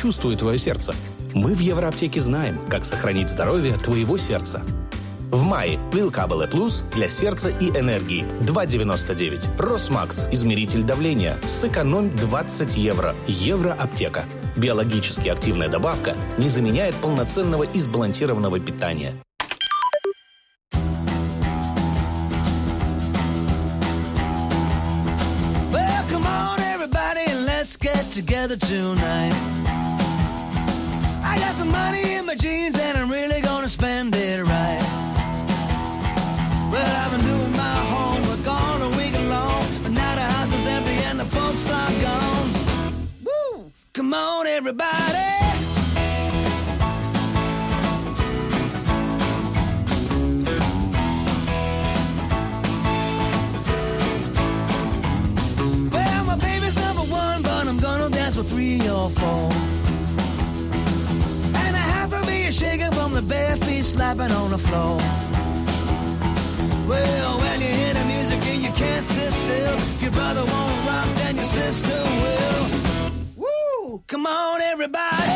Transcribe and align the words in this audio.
чувствует 0.00 0.38
твое 0.38 0.56
сердце. 0.56 0.94
Мы 1.34 1.54
в 1.54 1.58
Евроаптеке 1.58 2.22
знаем, 2.22 2.58
как 2.70 2.86
сохранить 2.86 3.28
здоровье 3.28 3.74
твоего 3.74 4.16
сердца. 4.16 4.62
В 5.30 5.42
мае 5.42 5.78
Вилкабеле 5.92 6.48
Плюс 6.48 6.82
для 6.94 7.06
сердца 7.06 7.50
и 7.50 7.68
энергии 7.68 8.24
2,99. 8.40 9.58
Росмакс 9.58 10.26
измеритель 10.32 10.84
давления. 10.84 11.36
Сэкономь 11.44 12.10
20 12.16 12.78
евро. 12.78 13.14
Евроаптека. 13.26 14.24
Биологически 14.56 15.28
активная 15.28 15.68
добавка 15.68 16.16
не 16.38 16.48
заменяет 16.48 16.94
полноценного 16.96 17.64
и 17.64 17.78
сбалансированного 17.78 18.58
питания. 18.58 19.12
Well, 25.70 26.26
on, 26.26 27.44
let's 27.44 27.76
get 27.76 28.10
together 28.12 28.56
tonight. 28.56 29.29
Come 44.10 44.18
on, 44.18 44.46
everybody. 44.48 44.90
Well, 55.92 56.24
my 56.24 56.36
baby's 56.38 56.76
number 56.76 57.02
one, 57.02 57.42
but 57.42 57.68
I'm 57.68 57.78
gonna 57.78 58.10
dance 58.10 58.34
for 58.34 58.42
three 58.42 58.80
or 58.88 59.10
four. 59.10 59.48
And 61.62 61.74
the 61.76 61.84
house 61.94 62.10
will 62.10 62.26
be 62.26 62.50
shaking 62.50 62.90
from 62.90 63.12
the 63.12 63.22
bare 63.22 63.56
feet 63.58 63.84
slapping 63.84 64.32
on 64.32 64.50
the 64.50 64.58
floor. 64.58 64.96
Well, 66.88 67.38
when 67.42 67.60
you 67.60 67.68
hear 67.68 67.94
the 67.94 68.04
music 68.06 68.44
and 68.44 68.60
you 68.60 68.72
can't 68.72 69.06
sit 69.06 69.32
still, 69.32 69.74
if 69.74 70.02
your 70.02 70.10
brother 70.10 70.44
won't 70.44 70.86
rock, 70.88 71.06
then 71.14 71.36
your 71.36 71.44
sister 71.44 72.02
will. 72.02 72.19
Come 74.10 74.26
on, 74.26 74.60
everybody. 74.60 75.29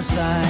Outside. 0.00 0.49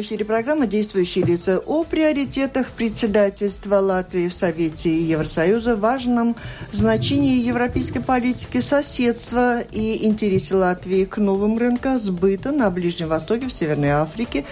В 0.00 0.02
эфире 0.02 0.24
программа 0.24 0.66
«Действующие 0.66 1.26
лица» 1.26 1.58
о 1.58 1.84
приоритетах 1.84 2.70
председательства 2.70 3.76
Латвии 3.76 4.28
в 4.28 4.34
Совете 4.34 4.98
Евросоюза, 4.98 5.76
важном 5.76 6.36
значении 6.72 7.42
европейской 7.42 8.00
политики 8.00 8.60
соседства 8.60 9.60
и 9.60 10.06
интересе 10.06 10.54
Латвии 10.54 11.04
к 11.04 11.18
новым 11.18 11.58
рынкам 11.58 11.98
сбыта 11.98 12.50
на 12.50 12.70
Ближнем 12.70 13.08
Востоке, 13.08 13.46
в 13.46 13.52
Северной 13.52 13.90
Африке, 13.90 14.46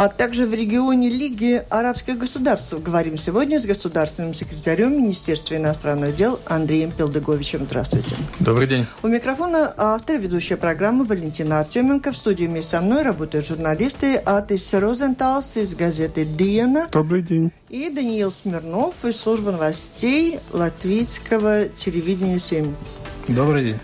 а 0.00 0.08
также 0.08 0.46
в 0.46 0.54
регионе 0.54 1.10
Лиги 1.10 1.62
арабских 1.68 2.16
государств. 2.16 2.72
Говорим 2.72 3.18
сегодня 3.18 3.60
с 3.60 3.66
государственным 3.66 4.32
секретарем 4.32 4.96
Министерства 4.96 5.56
иностранных 5.56 6.16
дел 6.16 6.40
Андреем 6.46 6.90
Пелдыговичем. 6.90 7.66
Здравствуйте. 7.66 8.16
Добрый 8.38 8.66
день. 8.66 8.86
У 9.02 9.08
микрофона 9.08 9.74
автор 9.76 10.16
ведущая 10.16 10.56
программы 10.56 11.04
Валентина 11.04 11.60
Артеменко. 11.60 12.12
В 12.12 12.16
студии 12.16 12.46
вместе 12.46 12.70
со 12.70 12.80
мной 12.80 13.02
работают 13.02 13.46
журналисты 13.46 14.16
Атис 14.16 14.72
Розенталс 14.72 15.58
из 15.58 15.74
газеты 15.74 16.24
«Диана» 16.24 16.88
Добрый 16.90 17.20
день. 17.20 17.52
и 17.68 17.90
Даниил 17.90 18.32
Смирнов 18.32 19.04
из 19.04 19.20
службы 19.20 19.52
новостей 19.52 20.40
латвийского 20.50 21.66
телевидения 21.68 22.36
«7». 22.36 22.72
Добрый 23.28 23.64
день. 23.64 23.76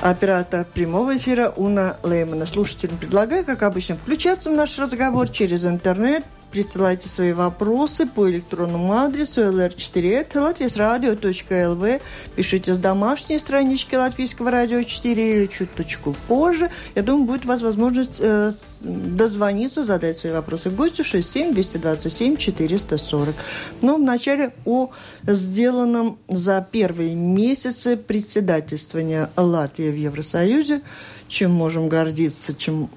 Оператор 0.00 0.64
прямого 0.64 1.18
эфира 1.18 1.52
Уна 1.56 1.98
Леймана. 2.02 2.46
Слушателям 2.46 2.96
предлагаю, 2.96 3.44
как 3.44 3.62
обычно, 3.62 3.96
включаться 3.96 4.50
в 4.50 4.54
наш 4.54 4.78
разговор 4.78 5.28
через 5.28 5.66
интернет 5.66 6.24
присылайте 6.50 7.08
свои 7.08 7.32
вопросы 7.32 8.06
по 8.06 8.28
электронному 8.28 8.92
адресу 8.94 9.42
lr4 9.42 10.38
латвийсрадио.лв. 10.38 12.02
Пишите 12.34 12.74
с 12.74 12.78
домашней 12.78 13.38
странички 13.38 13.94
Латвийского 13.94 14.50
радио 14.50 14.82
4 14.82 15.36
или 15.36 15.46
чуточку 15.46 16.16
позже. 16.28 16.70
Я 16.94 17.02
думаю, 17.02 17.26
будет 17.26 17.44
у 17.44 17.48
вас 17.48 17.62
возможность 17.62 18.20
э, 18.20 18.52
дозвониться, 18.80 19.84
задать 19.84 20.18
свои 20.18 20.32
вопросы 20.32 20.70
гостю 20.70 21.04
67 21.04 21.54
227 21.54 22.36
440. 22.36 23.34
Но 23.82 23.96
вначале 23.96 24.52
о 24.64 24.90
сделанном 25.26 26.18
за 26.28 26.66
первые 26.70 27.14
месяцы 27.14 27.96
председательствования 27.96 29.30
Латвии 29.36 29.90
в 29.90 29.96
Евросоюзе, 29.96 30.82
чем 31.28 31.52
можем 31.52 31.88
гордиться, 31.88 32.54
чем 32.54 32.90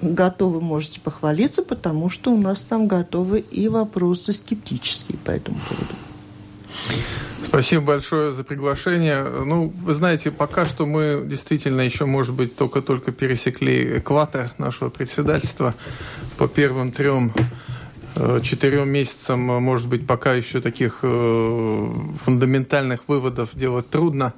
готовы 0.00 0.60
можете 0.60 1.00
похвалиться, 1.00 1.62
потому 1.62 2.10
что 2.10 2.32
у 2.32 2.38
нас 2.38 2.62
там 2.62 2.88
готовы 2.88 3.40
и 3.40 3.68
вопросы 3.68 4.32
скептические 4.32 5.18
по 5.18 5.30
этому 5.30 5.58
поводу. 5.68 5.94
Спасибо 7.44 7.84
большое 7.84 8.32
за 8.32 8.42
приглашение. 8.42 9.22
Ну, 9.22 9.72
вы 9.82 9.94
знаете, 9.94 10.30
пока 10.30 10.64
что 10.64 10.86
мы 10.86 11.22
действительно 11.24 11.82
еще, 11.82 12.04
может 12.04 12.34
быть, 12.34 12.56
только-только 12.56 13.12
пересекли 13.12 13.98
экватор 13.98 14.50
нашего 14.58 14.88
председательства. 14.88 15.74
По 16.36 16.48
первым 16.48 16.90
трем 16.90 17.32
э, 18.16 18.40
четырем 18.42 18.88
месяцам, 18.88 19.40
может 19.40 19.86
быть, 19.86 20.04
пока 20.04 20.32
еще 20.32 20.60
таких 20.60 21.00
э, 21.02 21.92
фундаментальных 22.24 23.06
выводов 23.06 23.50
делать 23.54 23.88
трудно. 23.88 24.32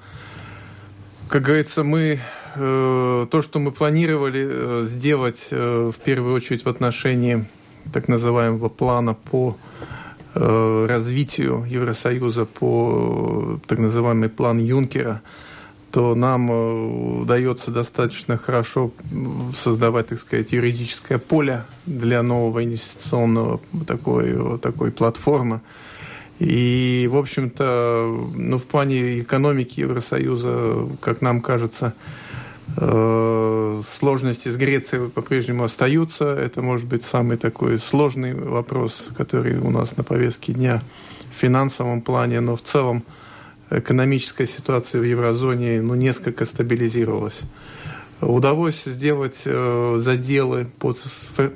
Как 1.28 1.42
говорится, 1.42 1.84
мы 1.84 2.00
э, 2.00 2.18
то, 2.56 3.42
что 3.42 3.58
мы 3.58 3.70
планировали 3.70 4.86
сделать 4.86 5.48
в 5.50 5.94
первую 6.04 6.34
очередь 6.34 6.64
в 6.64 6.68
отношении 6.68 7.46
так 7.92 8.08
называемого 8.08 8.68
плана 8.68 9.14
по 9.14 9.56
Э, 10.38 10.86
развитию 10.86 11.64
Евросоюза 11.66 12.44
по 12.44 13.58
так 13.66 13.78
называемый 13.78 14.28
план 14.28 14.58
Юнкера, 14.58 15.22
то 15.90 16.14
нам 16.14 16.50
э, 16.50 17.22
удается 17.22 17.70
достаточно 17.70 18.36
хорошо 18.36 18.90
создавать, 19.56 20.08
так 20.08 20.18
сказать, 20.18 20.52
юридическое 20.52 21.16
поле 21.16 21.62
для 21.86 22.22
нового 22.22 22.62
инвестиционного 22.62 23.60
такой, 23.86 24.58
такой 24.58 24.90
платформы. 24.90 25.62
И, 26.38 27.08
в 27.10 27.16
общем-то, 27.16 28.30
ну, 28.34 28.58
в 28.58 28.64
плане 28.64 29.20
экономики 29.20 29.80
Евросоюза, 29.80 30.86
как 31.00 31.22
нам 31.22 31.40
кажется, 31.40 31.94
Э, 31.94 32.25
сложности 32.74 34.48
с 34.48 34.56
Грецией 34.56 35.08
по-прежнему 35.08 35.64
остаются. 35.64 36.24
Это 36.26 36.62
может 36.62 36.86
быть 36.86 37.04
самый 37.04 37.36
такой 37.36 37.78
сложный 37.78 38.34
вопрос, 38.34 39.08
который 39.16 39.58
у 39.58 39.70
нас 39.70 39.96
на 39.96 40.02
повестке 40.02 40.52
дня 40.52 40.82
в 41.34 41.40
финансовом 41.40 42.02
плане, 42.02 42.40
но 42.40 42.56
в 42.56 42.62
целом 42.62 43.02
экономическая 43.70 44.46
ситуация 44.46 45.00
в 45.00 45.04
еврозоне 45.04 45.80
ну, 45.80 45.94
несколько 45.94 46.44
стабилизировалась. 46.44 47.40
Удалось 48.20 48.84
сделать 48.84 49.42
э, 49.44 49.96
заделы 49.98 50.66
по 50.78 50.96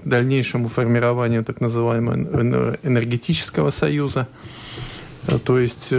дальнейшему 0.04 0.68
формированию 0.68 1.42
так 1.42 1.60
называемого 1.60 2.78
энергетического 2.82 3.70
союза. 3.70 4.28
Э, 5.26 5.38
то 5.38 5.58
есть 5.58 5.88
э, 5.90 5.96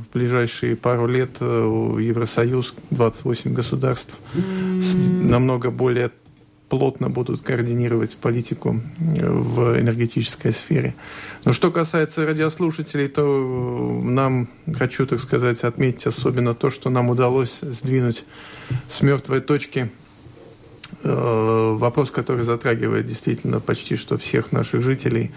в 0.00 0.12
ближайшие 0.12 0.76
пару 0.76 1.06
лет 1.06 1.30
э, 1.40 1.96
Евросоюз, 2.00 2.74
28 2.90 3.52
государств, 3.52 4.14
намного 5.22 5.70
более 5.70 6.10
плотно 6.68 7.10
будут 7.10 7.40
координировать 7.42 8.16
политику 8.16 8.80
в 8.98 9.80
энергетической 9.80 10.52
сфере. 10.52 10.94
Но 11.44 11.52
что 11.52 11.72
касается 11.72 12.24
радиослушателей, 12.24 13.08
то 13.08 14.00
нам, 14.04 14.48
хочу 14.78 15.04
так 15.04 15.18
сказать, 15.18 15.64
отметить 15.64 16.06
особенно 16.06 16.54
то, 16.54 16.70
что 16.70 16.88
нам 16.88 17.08
удалось 17.08 17.58
сдвинуть 17.60 18.24
с 18.88 19.02
мертвой 19.02 19.40
точки 19.40 19.90
вопрос, 21.02 22.10
который 22.10 22.44
затрагивает 22.44 23.06
действительно 23.06 23.60
почти 23.60 23.96
что 23.96 24.18
всех 24.18 24.52
наших 24.52 24.82
жителей, 24.82 25.32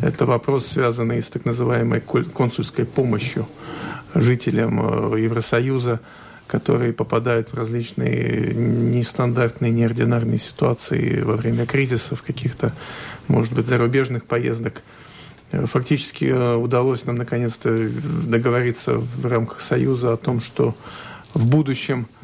это 0.00 0.26
вопрос, 0.26 0.66
связанный 0.66 1.20
с 1.20 1.26
так 1.26 1.44
называемой 1.44 2.00
консульской 2.00 2.84
помощью 2.84 3.46
жителям 4.14 5.14
э, 5.14 5.20
Евросоюза, 5.20 6.00
которые 6.46 6.92
попадают 6.92 7.48
в 7.50 7.54
различные 7.54 8.54
нестандартные, 8.54 9.70
неординарные 9.70 10.38
ситуации 10.38 11.20
во 11.20 11.34
время 11.34 11.66
кризисов, 11.66 12.22
каких-то, 12.22 12.72
может 13.26 13.52
быть, 13.52 13.66
зарубежных 13.66 14.24
поездок. 14.24 14.82
Э, 15.50 15.66
фактически 15.66 16.54
удалось 16.56 17.04
нам 17.06 17.16
наконец-то 17.16 17.76
договориться 17.76 18.98
в 18.98 19.26
рамках 19.26 19.60
Союза 19.60 20.12
о 20.12 20.16
том, 20.16 20.40
что 20.40 20.74
в 21.34 21.50
будущем– 21.50 22.06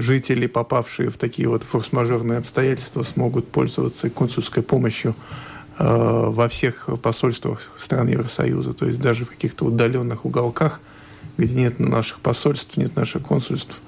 жители, 0.00 0.46
попавшие 0.46 1.10
в 1.10 1.16
такие 1.16 1.48
вот 1.48 1.62
форс-мажорные 1.62 2.38
обстоятельства, 2.38 3.02
смогут 3.02 3.48
пользоваться 3.48 4.10
консульской 4.10 4.62
помощью 4.62 5.14
э, 5.78 5.84
во 5.84 6.48
всех 6.48 6.88
посольствах 7.02 7.70
стран 7.78 8.08
Евросоюза, 8.08 8.74
то 8.74 8.86
есть 8.86 9.00
даже 9.00 9.24
в 9.24 9.30
каких-то 9.30 9.64
удаленных 9.64 10.24
уголках, 10.24 10.80
где 11.36 11.54
нет 11.54 11.78
наших 11.78 12.20
посольств, 12.20 12.76
нет 12.76 12.96
наших 12.96 13.22
консульств, 13.22 13.80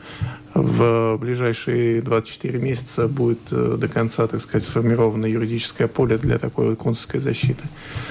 в 0.54 1.16
ближайшие 1.18 2.02
24 2.02 2.58
месяца 2.58 3.08
будет 3.08 3.40
э, 3.50 3.76
до 3.78 3.88
конца, 3.88 4.26
так 4.26 4.40
сказать, 4.40 4.66
сформировано 4.66 5.26
юридическое 5.26 5.88
поле 5.88 6.18
для 6.18 6.38
такой 6.38 6.70
вот 6.70 6.78
консульской 6.78 7.20
защиты. 7.20 7.64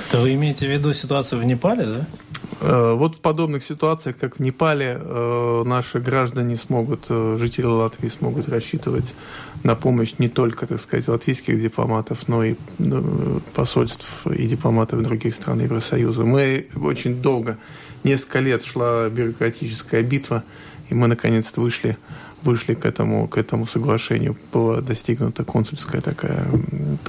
Это 0.08 0.22
вы 0.22 0.34
имеете 0.34 0.68
в 0.68 0.72
виду 0.72 0.94
ситуацию 0.94 1.42
в 1.42 1.44
Непале, 1.44 1.86
да? 1.86 2.08
Э, 2.62 2.94
вот 2.94 3.16
в 3.16 3.20
подобных 3.20 3.64
ситуациях, 3.64 4.18
как 4.18 4.38
в 4.38 4.40
Непале, 4.40 4.98
э, 5.00 5.64
наши 5.66 6.00
граждане 6.00 6.58
смогут, 6.58 7.08
жители 7.08 7.66
Латвии 7.66 8.10
смогут 8.10 8.48
рассчитывать 8.50 9.14
на 9.64 9.76
помощь 9.76 10.16
не 10.20 10.30
только, 10.30 10.68
так 10.68 10.80
сказать, 10.80 11.08
латвийских 11.08 11.62
дипломатов, 11.62 12.28
но 12.28 12.44
и 12.44 12.56
посольств 13.56 14.28
и 14.28 14.48
дипломатов 14.48 15.02
других 15.04 15.34
стран 15.34 15.62
Евросоюза. 15.62 16.24
Мы 16.24 16.68
очень 16.76 17.22
долго, 17.22 17.58
несколько 18.04 18.40
лет 18.40 18.64
шла 18.64 19.10
бюрократическая 19.10 20.04
битва, 20.04 20.44
и 20.90 20.94
мы 20.94 21.08
наконец-то 21.08 21.62
вышли 21.62 21.98
вышли 22.48 22.74
к 22.74 22.86
этому, 22.86 23.28
к 23.28 23.38
этому 23.38 23.68
соглашению. 23.68 24.38
Было 24.54 24.82
достигнуто 24.82 25.44
консульское 25.44 26.02
такое, 26.02 26.46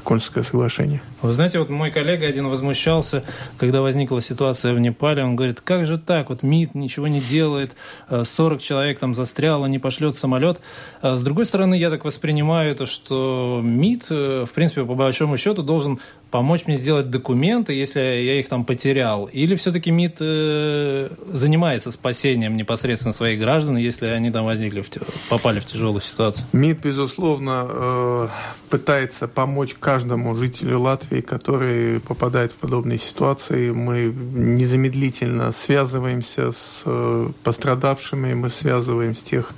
консульское 0.05 0.43
соглашение. 0.43 1.01
Вы 1.23 1.33
знаете, 1.33 1.61
вот 1.61 1.71
мой 1.71 1.91
коллега 1.91 2.27
один 2.27 2.49
возмущался, 2.49 3.25
когда 3.57 3.81
возникла 3.81 4.21
ситуация 4.21 4.75
в 4.75 4.81
Непале. 4.81 5.25
Он 5.25 5.37
говорит, 5.37 5.61
как 5.61 5.87
же 5.87 5.97
так? 5.97 6.29
Вот 6.29 6.43
МИД 6.43 6.75
ничего 6.75 7.07
не 7.07 7.21
делает, 7.21 7.77
40 8.11 8.59
э, 8.59 8.63
человек 8.63 8.99
там 8.99 9.15
застряло, 9.15 9.67
не 9.67 9.79
пошлет 9.79 10.17
самолет. 10.17 10.61
А 11.01 11.17
с 11.17 11.23
другой 11.23 11.47
стороны, 11.47 11.75
я 11.75 11.89
так 11.89 12.05
воспринимаю 12.05 12.73
это, 12.73 12.85
что 12.87 13.61
МИД, 13.63 14.07
э, 14.11 14.45
в 14.45 14.53
принципе, 14.53 14.85
по 14.85 14.95
большому 14.95 15.37
счету, 15.37 15.63
должен 15.63 16.01
помочь 16.31 16.67
мне 16.67 16.77
сделать 16.77 17.11
документы, 17.11 17.73
если 17.73 18.01
я 18.01 18.41
их 18.41 18.49
там 18.49 18.65
потерял? 18.65 19.27
Или 19.27 19.55
все-таки 19.55 19.91
МИД 19.91 20.17
э, 20.21 21.11
занимается 21.33 21.91
спасением 21.91 22.57
непосредственно 22.57 23.13
своих 23.13 23.41
граждан, 23.41 23.77
если 23.77 24.07
они 24.07 24.31
там 24.31 24.45
возникли, 24.45 24.81
в, 24.81 24.91
попали 25.29 25.61
в 25.61 25.67
тяжелую 25.67 26.01
ситуацию? 26.01 26.47
МИД, 26.53 26.81
безусловно, 26.81 27.67
э, 27.69 28.29
пытается 28.71 29.29
помочь 29.29 29.75
каждому 29.79 30.35
жителю 30.37 30.81
Латвии, 30.81 31.21
который 31.21 32.01
попадает 32.01 32.53
в 32.53 32.57
подобные 32.57 32.99
ситуации. 32.99 33.71
Мы 33.71 34.13
незамедлительно 34.35 35.53
связываемся 35.53 36.53
с 36.53 36.83
э, 36.85 37.31
пострадавшими, 37.43 38.35
мы 38.35 38.51
связываем 38.51 39.15
с 39.15 39.23
тех, 39.23 39.53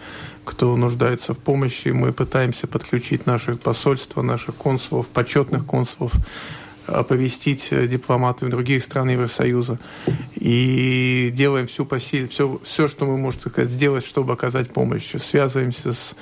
кто 0.44 0.76
нуждается 0.76 1.34
в 1.34 1.38
помощи. 1.38 1.88
Мы 1.88 2.12
пытаемся 2.12 2.66
подключить 2.66 3.26
наших 3.26 3.60
посольства, 3.60 4.22
наших 4.22 4.56
консулов, 4.56 5.06
почетных 5.08 5.64
консулов 5.66 6.12
оповестить 6.90 7.68
э, 7.70 7.86
дипломатов 7.86 8.50
других 8.50 8.82
стран 8.82 9.10
Евросоюза. 9.10 9.78
И 10.34 11.30
делаем 11.34 11.66
всю 11.66 11.84
по 11.84 12.00
силе, 12.00 12.28
все, 12.28 12.60
все, 12.64 12.88
что 12.88 13.06
мы 13.06 13.16
можем 13.16 13.40
сказать, 13.40 13.70
сделать, 13.70 14.04
чтобы 14.04 14.32
оказать 14.32 14.72
помощь. 14.72 15.12
Связываемся 15.20 15.92
с 15.92 16.14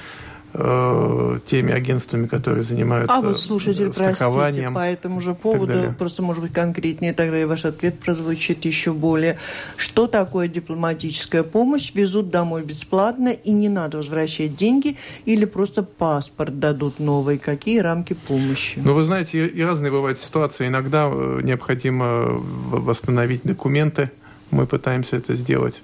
теми 0.53 1.73
агентствами, 1.73 2.27
которые 2.27 2.63
занимаются 2.63 3.15
А 3.15 3.21
вот 3.21 3.39
слушатель, 3.39 3.93
простите, 3.93 4.71
по 4.71 4.79
этому 4.79 5.21
же 5.21 5.35
поводу, 5.35 5.95
просто, 5.99 6.23
может 6.23 6.43
быть, 6.43 6.53
конкретнее, 6.53 7.13
тогда 7.13 7.39
и 7.41 7.45
ваш 7.45 7.65
ответ 7.65 7.99
прозвучит 7.99 8.65
еще 8.65 8.93
более. 8.93 9.39
Что 9.77 10.07
такое 10.07 10.49
дипломатическая 10.49 11.43
помощь? 11.43 11.93
Везут 11.95 12.31
домой 12.31 12.63
бесплатно, 12.63 13.29
и 13.29 13.51
не 13.51 13.69
надо 13.69 13.99
возвращать 13.99 14.57
деньги, 14.57 14.97
или 15.27 15.45
просто 15.45 15.83
паспорт 15.83 16.59
дадут 16.59 16.99
новый? 16.99 17.39
Какие 17.39 17.81
рамки 17.81 18.15
помощи? 18.15 18.81
Ну, 18.83 18.95
вы 18.95 19.05
знаете, 19.05 19.47
и 19.47 19.63
разные 19.63 19.93
бывают 19.93 20.19
ситуации. 20.19 20.67
Иногда 20.67 21.11
э, 21.13 21.41
необходимо 21.43 22.27
восстановить 22.71 23.43
документы. 23.45 24.11
Мы 24.51 24.67
пытаемся 24.67 25.17
это 25.17 25.35
сделать. 25.35 25.83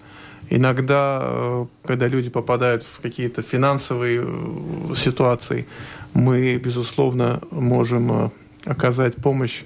Иногда, 0.51 1.21
э, 1.23 1.67
когда 1.85 2.09
люди 2.09 2.31
попадают 2.31 2.85
в 2.85 3.01
какие-то 3.01 3.43
финансовые 3.43 4.23
э, 4.25 4.95
ситуации, 4.97 5.67
мы, 6.13 6.57
безусловно, 6.57 7.41
можем 7.51 8.13
э, 8.13 8.31
оказать 8.65 9.17
помощь 9.17 9.65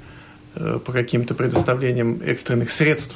по 0.54 0.92
каким-то 0.92 1.34
предоставлениям 1.34 2.20
экстренных 2.20 2.70
средств. 2.70 3.14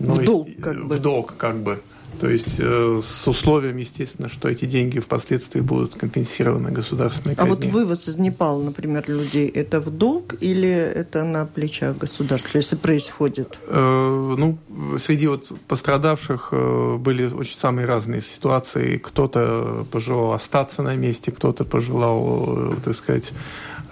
Но 0.00 0.14
в 0.14 0.24
долг, 0.24 0.48
как 0.60 0.86
бы. 0.86 0.96
В 0.96 1.00
долг, 1.00 1.34
как 1.38 1.62
бы. 1.62 1.80
То 2.20 2.28
есть 2.28 2.56
э, 2.58 3.00
с 3.02 3.28
условием, 3.28 3.76
естественно, 3.76 4.28
что 4.28 4.48
эти 4.48 4.64
деньги 4.64 4.98
впоследствии 4.98 5.60
будут 5.60 5.94
компенсированы 5.94 6.70
государственной 6.70 7.34
казне. 7.34 7.52
А 7.52 7.54
вот 7.54 7.64
вывоз 7.64 8.08
из 8.08 8.16
Непала, 8.18 8.62
например, 8.62 9.04
людей, 9.08 9.48
это 9.48 9.80
в 9.80 9.90
долг 9.90 10.34
или 10.40 10.68
это 10.68 11.24
на 11.24 11.46
плечах 11.46 11.98
государства, 11.98 12.58
если 12.58 12.76
происходит? 12.76 13.58
Э, 13.66 14.34
ну, 14.38 14.58
среди 14.98 15.26
вот 15.26 15.48
пострадавших 15.68 16.48
э, 16.52 16.96
были 16.98 17.26
очень 17.26 17.56
самые 17.56 17.86
разные 17.86 18.20
ситуации. 18.20 18.98
Кто-то 18.98 19.86
пожелал 19.90 20.32
остаться 20.32 20.82
на 20.82 20.96
месте, 20.96 21.32
кто-то 21.32 21.64
пожелал, 21.64 22.72
э, 22.72 22.76
так 22.84 22.94
сказать, 22.94 23.32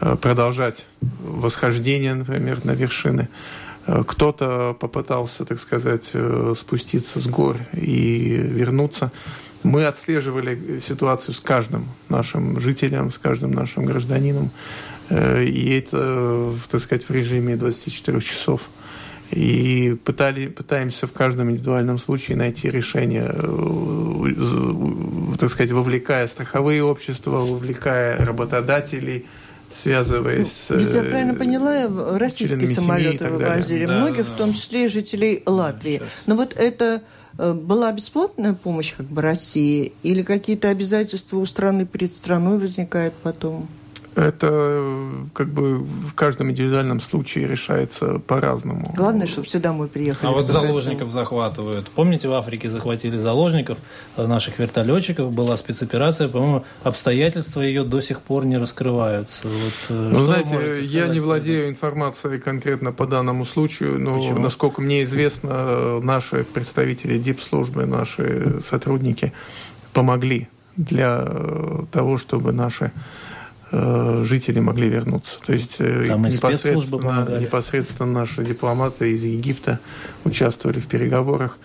э, 0.01 0.17
продолжать 0.17 0.87
восхождение, 1.01 2.15
например, 2.15 2.65
на 2.65 2.73
вершины. 2.73 3.29
Э, 3.87 4.03
кто-то 4.07 4.77
попытался, 4.79 5.45
так 5.45 5.59
сказать, 5.59 6.11
э, 6.15 6.55
спуститься 6.57 7.19
с 7.21 7.27
гор 7.27 7.57
и 7.73 8.37
вернуться. 8.37 9.11
Мы 9.63 9.87
отслеживали 9.87 10.81
ситуацию 10.81 11.35
с 11.35 11.41
каждым 11.41 11.89
нашим 12.09 12.61
жителем, 12.61 13.11
с 13.11 13.19
каждым 13.19 13.53
нашим 13.53 13.85
гражданином. 13.85 14.51
Э, 15.09 15.45
и 15.45 15.79
это, 15.79 16.53
так 16.71 16.81
сказать, 16.81 17.09
в 17.09 17.13
режиме 17.13 17.57
24 17.57 18.21
часов. 18.21 18.63
И 19.31 19.97
пытали, 20.05 20.47
пытаемся 20.49 21.07
в 21.07 21.13
каждом 21.13 21.51
индивидуальном 21.51 21.99
случае 21.99 22.37
найти 22.37 22.71
решение, 22.71 23.35
так 25.39 25.49
сказать, 25.49 25.73
вовлекая 25.73 26.29
страховые 26.29 26.85
общества, 26.85 27.39
вовлекая 27.39 28.23
работодателей– 28.25 29.25
связываясь 29.75 30.67
ну, 30.69 30.77
Если 30.77 30.99
я 30.99 31.05
правильно 31.05 31.35
поняла, 31.35 32.19
российские 32.19 32.67
самолеты 32.67 33.29
вывозили, 33.29 33.87
да, 33.87 33.99
многих, 33.99 34.27
да. 34.27 34.33
в 34.33 34.37
том 34.37 34.55
числе 34.55 34.87
и 34.87 34.89
жителей 34.89 35.43
Латвии. 35.47 35.99
Сейчас. 35.99 36.09
Но 36.27 36.37
вот 36.37 36.55
это 36.57 37.03
э, 37.39 37.53
была 37.53 37.93
бесплатная 37.93 38.55
помощь 38.55 38.95
как 38.95 39.07
бы 39.07 39.23
России 39.23 39.93
или 40.03 40.23
какие-то 40.23 40.69
обязательства 40.69 41.37
у 41.39 41.47
страны 41.47 41.87
перед 41.87 42.15
страной 42.15 42.59
возникают 42.59 43.15
потом? 43.23 43.69
Это 44.15 45.11
как 45.33 45.49
бы 45.49 45.79
в 45.79 46.13
каждом 46.15 46.51
индивидуальном 46.51 47.01
случае 47.01 47.47
решается 47.47 48.19
по-разному. 48.19 48.93
Главное, 48.95 49.27
чтобы 49.27 49.47
все 49.47 49.59
домой 49.59 49.89
приехали. 49.89 50.29
А 50.29 50.33
вот 50.33 50.49
заложников 50.49 51.11
захватывают. 51.11 51.89
Помните, 51.91 52.29
в 52.29 52.35
Африке 52.35 52.69
захватили 52.69 53.17
заложников, 53.17 53.79
э, 54.17 54.27
наших 54.27 54.59
вертолетчиков, 54.59 55.33
была 55.33 55.57
спецоперация, 55.57 56.29
по-моему, 56.29 56.65
обстоятельства 56.83 57.63
ее 57.63 57.85
до 57.85 58.01
сих 58.01 58.21
пор 58.21 58.45
не 58.45 58.59
раскрываются. 58.59 59.49
Вот, 59.49 59.73
э, 59.89 60.11
ну, 60.13 60.25
знаете, 60.25 60.83
я 60.83 61.09
не 61.09 61.21
владею 61.21 61.71
информацией 61.71 62.39
конкретно 62.39 62.93
по 62.93 63.07
данному 63.07 63.47
случаю, 63.47 63.99
но, 63.99 64.15
Почему? 64.15 64.41
насколько 64.41 64.83
мне 64.83 65.05
известно, 65.05 66.01
наши 66.01 66.45
представители 66.45 67.17
дипслужбы, 67.17 67.87
наши 67.87 68.61
сотрудники 68.69 69.33
помогли 69.95 70.49
для 70.77 71.25
э, 71.25 71.85
того, 71.91 72.19
чтобы 72.19 72.53
наши 72.53 72.93
Э, 72.95 73.22
жители 73.73 74.61
могли 74.61 74.89
вернуться. 74.89 75.39
То 75.47 75.53
есть 75.53 75.77
э, 75.79 76.05
Там 76.07 76.23
непосредственно, 76.23 77.39
непосредственно 77.41 78.13
наши 78.13 78.45
дипломаты 78.45 79.13
из 79.13 79.25
Египта 79.25 79.81
участвовали 80.25 80.79
в 80.79 80.87
переговорах. 80.87 81.59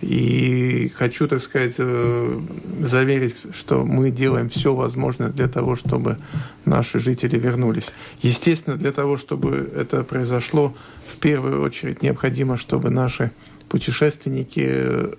И 0.00 0.90
хочу, 0.96 1.28
так 1.28 1.42
сказать, 1.42 1.74
э, 1.76 2.40
заверить, 2.80 3.36
что 3.52 3.84
мы 3.84 4.10
делаем 4.10 4.48
все 4.48 4.74
возможное 4.74 5.28
для 5.28 5.48
того, 5.48 5.76
чтобы 5.76 6.16
наши 6.64 6.98
жители 6.98 7.38
вернулись. 7.38 7.86
Естественно, 8.22 8.76
для 8.76 8.92
того, 8.92 9.18
чтобы 9.18 9.70
это 9.76 10.02
произошло, 10.02 10.74
в 11.06 11.16
первую 11.18 11.62
очередь 11.62 12.02
необходимо, 12.02 12.56
чтобы 12.56 12.88
наши 12.88 13.32
путешественники 13.68 15.10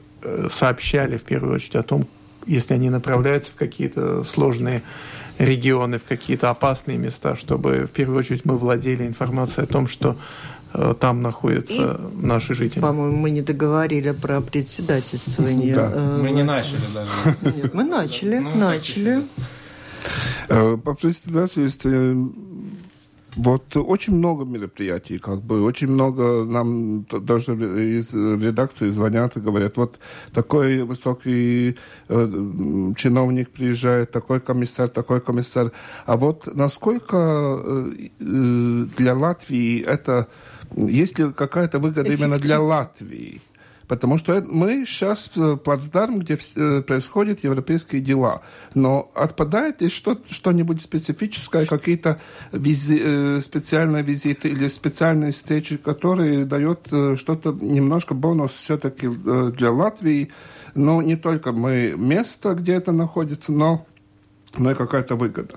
сообщали 0.52 1.18
в 1.18 1.24
первую 1.24 1.56
очередь 1.56 1.76
о 1.76 1.84
том, 1.84 2.08
если 2.48 2.74
они 2.74 2.90
направляются 2.90 3.52
в 3.52 3.56
какие-то 3.56 4.24
сложные 4.24 4.82
регионы, 5.46 5.98
в 5.98 6.04
какие-то 6.04 6.50
опасные 6.50 6.98
места, 6.98 7.36
чтобы 7.36 7.88
в 7.88 7.92
первую 7.92 8.20
очередь 8.20 8.46
мы 8.46 8.58
владели 8.58 9.06
информацией 9.06 9.66
о 9.66 9.68
том, 9.68 9.88
что 9.88 10.16
э, 10.74 10.96
там 11.00 11.22
находятся 11.22 12.00
И, 12.14 12.26
наши 12.26 12.54
жители. 12.54 12.80
По-моему, 12.82 13.18
мы 13.18 13.32
не 13.32 13.42
договорили 13.42 14.12
про 14.12 14.42
председательствование. 14.42 15.76
Да. 15.76 15.92
Э, 15.94 16.20
мы 16.22 16.32
не 16.32 16.44
начали 16.44 16.82
даже. 16.94 17.12
Нет, 17.42 17.74
мы 17.74 17.84
начали, 17.84 18.40
ну, 18.40 18.56
начали. 18.56 19.24
Э, 20.50 20.78
по 20.78 20.94
председательству 20.94 22.34
вот 23.36 23.78
очень 23.78 24.16
много 24.16 24.46
мероприятий, 24.46 25.18
как 25.18 25.42
бы 25.42 25.62
очень 25.64 25.88
много 25.88 26.44
нам 26.46 27.04
даже 27.04 27.54
из 27.54 28.14
редакции 28.14 28.90
звонят 28.90 29.38
и 29.38 29.40
говорят, 29.40 29.78
вот 29.78 30.00
такой 30.34 30.84
высокий 30.84 31.78
э, 32.10 32.94
чиновник 32.98 33.50
приезжает, 33.50 34.12
такой 34.12 34.40
комиссар, 34.40 34.90
такой 34.90 35.22
комиссар. 35.22 35.72
А 36.06 36.18
вот 36.18 36.48
насколько 36.54 37.18
э, 37.18 38.10
э 38.20 38.86
для 38.98 39.14
Латвии 39.14 39.82
это, 39.82 40.28
есть 40.76 41.20
ли 41.20 41.32
какая-то 41.32 41.80
выгода 41.80 42.10
Эффектив... 42.10 42.20
именно 42.20 42.40
для 42.40 42.60
Латвии? 42.60 43.42
Потому 43.92 44.18
что 44.18 44.42
мы 44.48 44.86
сейчас 44.86 45.30
плацдарм, 45.66 46.20
где 46.20 46.40
э, 46.56 46.82
происходят 46.82 47.44
европейские 47.44 48.02
дела. 48.02 48.42
Но 48.74 49.12
отпадает 49.14 49.82
ли 49.82 49.90
что, 49.90 50.18
что-нибудь 50.30 50.82
специфическое, 50.82 51.66
какие-то 51.66 52.18
визи, 52.54 53.02
э, 53.04 53.40
специальные 53.42 54.02
визиты 54.02 54.48
или 54.48 54.70
специальные 54.70 55.34
встречи, 55.34 55.76
которые 55.76 56.46
дают 56.46 56.88
э, 56.90 57.18
что-то 57.18 57.52
немножко 57.52 58.14
бонус 58.14 58.54
все-таки 58.54 59.10
для 59.10 59.72
Латвии? 59.72 60.32
Но 60.74 61.02
не 61.02 61.18
только 61.18 61.52
мы 61.52 61.94
место, 61.98 62.54
где 62.54 62.76
это 62.76 62.94
находится, 62.94 63.52
но, 63.52 63.86
но 64.58 64.72
и 64.72 64.76
какая-то 64.76 65.18
выгода. 65.18 65.56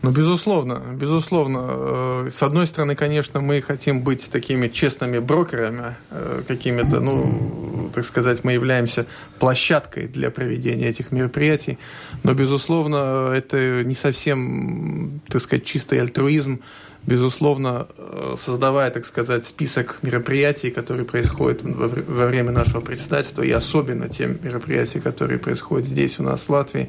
Ну, 0.00 0.10
безусловно, 0.12 0.82
безусловно. 0.94 1.66
Э, 1.70 2.30
с 2.32 2.42
одной 2.42 2.68
стороны, 2.68 2.94
конечно, 2.94 3.40
мы 3.40 3.60
хотим 3.60 4.02
быть 4.02 4.30
такими 4.30 4.68
честными 4.68 5.18
брокерами, 5.18 5.96
э, 6.10 6.42
какими-то, 6.46 7.00
ну, 7.00 7.90
так 7.92 8.04
сказать, 8.04 8.44
мы 8.44 8.52
являемся 8.52 9.06
площадкой 9.40 10.06
для 10.06 10.30
проведения 10.30 10.88
этих 10.88 11.10
мероприятий, 11.10 11.78
но, 12.22 12.32
безусловно, 12.32 13.32
это 13.34 13.82
не 13.82 13.94
совсем, 13.94 15.20
так 15.28 15.42
сказать, 15.42 15.64
чистый 15.64 16.00
альтруизм, 16.00 16.60
безусловно, 17.04 17.88
э, 17.96 18.36
создавая, 18.38 18.92
так 18.92 19.04
сказать, 19.04 19.46
список 19.46 19.98
мероприятий, 20.02 20.70
которые 20.70 21.06
происходят 21.06 21.60
во 21.62 22.26
время 22.26 22.52
нашего 22.52 22.80
председательства, 22.80 23.42
и 23.42 23.50
особенно 23.50 24.08
те 24.08 24.26
мероприятия, 24.26 25.00
которые 25.00 25.40
происходят 25.40 25.88
здесь 25.88 26.20
у 26.20 26.22
нас 26.22 26.42
в 26.42 26.50
Латвии, 26.50 26.88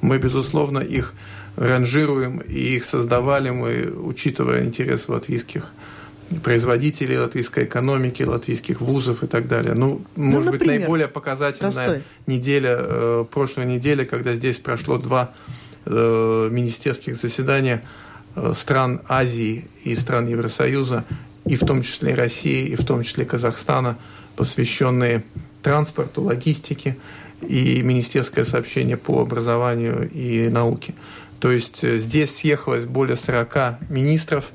мы, 0.00 0.18
безусловно, 0.18 0.80
их 0.80 1.14
ранжируем, 1.60 2.38
и 2.38 2.76
их 2.76 2.84
создавали 2.84 3.50
мы, 3.50 3.92
учитывая 3.92 4.64
интересы 4.64 5.12
латвийских 5.12 5.72
производителей 6.42 7.18
латвийской 7.18 7.64
экономики, 7.64 8.22
латвийских 8.22 8.80
вузов 8.80 9.22
и 9.22 9.26
так 9.26 9.46
далее. 9.46 9.74
Ну, 9.74 10.00
ну 10.16 10.24
может 10.24 10.52
например, 10.52 10.58
быть, 10.58 10.80
наиболее 10.80 11.08
показательная 11.08 11.72
простой. 11.72 12.02
неделя, 12.26 12.76
э, 12.78 13.24
прошлая 13.30 13.66
неделя, 13.66 14.04
когда 14.04 14.34
здесь 14.34 14.56
прошло 14.56 14.98
два 14.98 15.34
э, 15.84 16.48
министерских 16.50 17.16
заседания 17.16 17.82
э, 18.36 18.52
стран 18.56 19.02
Азии 19.08 19.66
и 19.84 19.96
стран 19.96 20.28
Евросоюза, 20.28 21.04
и 21.44 21.56
в 21.56 21.60
том 21.60 21.82
числе 21.82 22.14
России, 22.14 22.68
и 22.68 22.76
в 22.76 22.84
том 22.86 23.02
числе 23.02 23.24
Казахстана, 23.24 23.98
посвященные 24.36 25.24
транспорту, 25.62 26.22
логистике 26.22 26.96
и 27.42 27.82
министерское 27.82 28.44
сообщение 28.44 28.96
по 28.96 29.20
образованию 29.20 30.08
и 30.10 30.48
науке. 30.48 30.94
То 31.40 31.50
есть 31.50 31.82
э, 31.82 31.98
здесь 31.98 32.36
съехалось 32.36 32.84
более 32.84 33.16
40 33.16 33.90
министров 33.90 34.52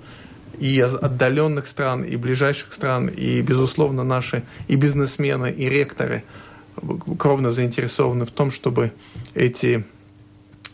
и 0.59 0.79
отдаленных 0.79 1.67
стран, 1.67 2.03
и 2.03 2.15
ближайших 2.15 2.71
стран, 2.71 3.07
и, 3.07 3.41
безусловно, 3.41 4.03
наши 4.03 4.43
и 4.67 4.75
бизнесмены, 4.75 5.51
и 5.51 5.67
ректоры 5.67 6.23
кровно 7.17 7.51
заинтересованы 7.51 8.25
в 8.25 8.31
том, 8.31 8.51
чтобы 8.51 8.91
эти 9.33 9.83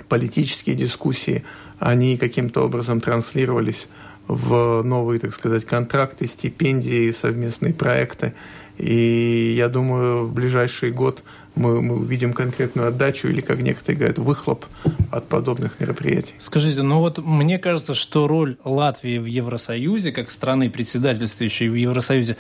политические 0.10 0.76
дискуссии, 0.76 1.44
они 1.80 2.18
каким-то 2.18 2.62
образом 2.66 3.02
транслировались 3.02 3.88
в 4.28 4.84
новые, 4.84 5.20
так 5.20 5.34
сказать, 5.34 5.66
контракты, 5.66 6.28
стипендии, 6.28 7.12
совместные 7.12 7.74
проекты. 7.74 8.34
И 8.78 9.54
я 9.58 9.68
думаю, 9.68 10.26
в 10.26 10.34
ближайший 10.34 10.92
год 10.92 11.24
мы, 11.56 11.82
мы 11.82 11.96
увидим 11.98 12.34
конкретную 12.34 12.90
отдачу 12.90 13.28
или, 13.28 13.42
как 13.42 13.60
некоторые 13.60 13.98
говорят, 13.98 14.18
выхлоп 14.18 14.66
от 15.12 15.28
подобных 15.28 15.80
мероприятий. 15.80 16.34
Скажите, 16.40 16.82
ну 16.82 17.00
вот 17.00 17.18
мне 17.18 17.60
кажется, 17.60 17.94
что 17.94 18.28
роль 18.28 18.58
Латвии 18.64 19.18
в 19.18 19.26
Евросоюзе, 19.26 20.12
как 20.12 20.32
страны, 20.32 20.70
председательствующей 20.70 21.70
в 21.70 21.76
Евросоюзе, 21.76 22.38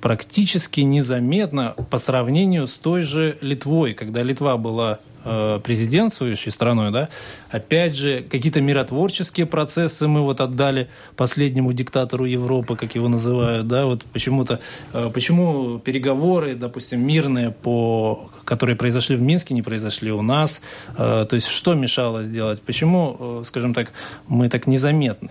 практически 0.00 0.80
незаметна 0.80 1.74
по 1.90 1.98
сравнению 1.98 2.66
с 2.66 2.74
той 2.74 3.02
же 3.02 3.38
Литвой, 3.40 3.94
когда 3.94 4.22
Литва 4.22 4.56
была 4.56 5.00
президентствующей 5.24 6.52
страной, 6.52 6.90
да, 6.90 7.08
опять 7.48 7.96
же, 7.96 8.22
какие-то 8.22 8.60
миротворческие 8.60 9.46
процессы 9.46 10.06
мы 10.06 10.22
вот 10.22 10.40
отдали 10.40 10.88
последнему 11.16 11.72
диктатору 11.72 12.24
Европы, 12.24 12.76
как 12.76 12.94
его 12.94 13.08
называют, 13.08 13.66
да, 13.66 13.86
вот 13.86 14.04
почему-то, 14.04 14.60
э, 14.92 15.10
почему 15.12 15.78
переговоры, 15.78 16.54
допустим, 16.54 17.06
мирные, 17.06 17.50
по, 17.50 18.30
которые 18.44 18.76
произошли 18.76 19.16
в 19.16 19.22
Минске, 19.22 19.54
не 19.54 19.62
произошли 19.62 20.12
у 20.12 20.22
нас, 20.22 20.60
э, 20.96 21.26
то 21.28 21.34
есть 21.36 21.48
что 21.48 21.74
мешало 21.74 22.24
сделать, 22.24 22.62
почему, 22.62 23.42
скажем 23.44 23.74
так, 23.74 23.92
мы 24.28 24.48
так 24.48 24.66
незаметны? 24.66 25.30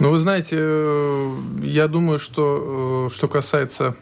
Ну, 0.00 0.10
вы 0.10 0.18
знаете, 0.18 0.56
я 1.62 1.88
думаю, 1.88 2.18
что 2.18 3.10
что 3.14 3.28
касается 3.28 3.96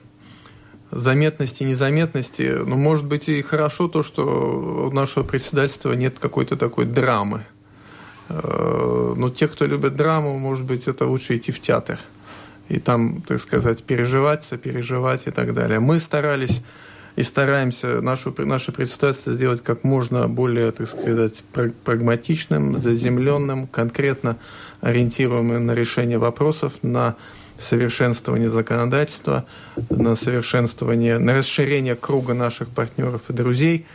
заметности, 0.92 1.64
незаметности. 1.64 2.54
Ну, 2.64 2.76
может 2.76 3.06
быть, 3.06 3.28
и 3.28 3.42
хорошо 3.42 3.88
то, 3.88 4.02
что 4.02 4.88
у 4.88 4.92
нашего 4.92 5.25
председательства 5.25 5.92
нет 5.92 6.18
какой-то 6.18 6.56
такой 6.56 6.84
драмы. 6.84 7.46
Э, 8.28 9.14
но 9.16 9.30
те, 9.30 9.49
кто 9.49 9.66
любит 9.66 9.96
драму, 9.96 10.38
может 10.38 10.64
быть, 10.64 10.87
это 10.87 11.06
лучше 11.06 11.37
идти 11.37 11.50
в 11.50 11.61
театр. 11.61 11.99
И 12.68 12.78
там, 12.78 13.22
так 13.22 13.40
сказать, 13.40 13.82
переживать, 13.82 14.44
сопереживать 14.44 15.26
и 15.26 15.30
так 15.30 15.54
далее. 15.54 15.80
Мы 15.80 15.99
старались 15.99 16.62
и 17.16 17.22
стараемся 17.22 18.00
нашу, 18.00 18.34
наше 18.38 18.72
председательство 18.72 19.32
сделать 19.32 19.62
как 19.62 19.84
можно 19.84 20.28
более, 20.28 20.72
так 20.72 20.88
сказать, 20.88 21.42
прагматичным, 21.84 22.78
заземленным, 22.78 23.66
конкретно 23.66 24.38
ориентируемым 24.80 25.66
на 25.66 25.72
решение 25.72 26.18
вопросов, 26.18 26.75
на 26.82 27.16
совершенствование 27.62 28.50
законодательства, 28.50 29.47
на 29.90 30.14
совершенствование, 30.14 31.19
на 31.19 31.35
расширение 31.35 31.97
круга 31.97 32.35
наших 32.35 32.69
партнеров 32.69 33.23
и 33.28 33.33
друзей. 33.33 33.87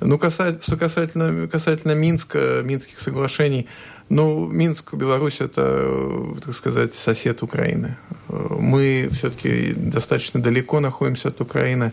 Ну, 0.00 0.18
касательно, 0.18 0.62
что 0.62 0.76
касательно, 0.76 1.48
касательно 1.48 1.92
Минска, 1.92 2.62
Минских 2.62 2.98
соглашений, 2.98 3.68
ну, 4.08 4.46
Минск, 4.46 4.92
Беларусь– 4.94 5.36
это, 5.40 6.36
так 6.44 6.54
сказать, 6.54 6.94
сосед 6.94 7.42
Украины. 7.42 7.96
Мы 8.28 9.08
все-таки 9.12 9.72
достаточно 9.74 10.42
далеко 10.42 10.80
находимся 10.80 11.28
от 11.28 11.40
Украины, 11.40 11.92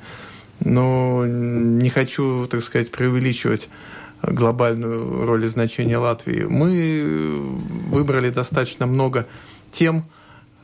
но 0.59 1.25
не 1.25 1.89
хочу, 1.89 2.47
так 2.47 2.63
сказать, 2.63 2.91
преувеличивать 2.91 3.69
глобальную 4.23 5.25
роль 5.25 5.45
и 5.45 5.47
значение 5.47 5.97
Латвии. 5.97 6.43
Мы 6.43 7.39
выбрали 7.87 8.29
достаточно 8.29 8.85
много 8.85 9.25
тем, 9.71 10.03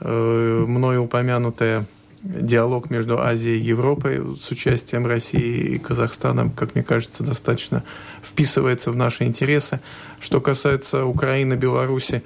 мною 0.02 1.04
упомянутая 1.04 1.86
диалог 2.24 2.90
между 2.90 3.20
Азией 3.20 3.60
и 3.60 3.64
Европой 3.64 4.22
с 4.38 4.50
участием 4.52 5.06
России 5.06 5.76
и 5.76 5.80
Казахстана, 5.80 6.52
как 6.56 6.76
мне 6.76 6.84
кажется, 6.84 7.24
достаточно 7.24 7.84
вписывается 8.22 8.92
в 8.92 8.96
наши 8.96 9.24
интересы. 9.26 9.80
Что 10.20 10.42
касается 10.42 11.06
Украины, 11.06 11.54
Беларуси, 11.54 12.24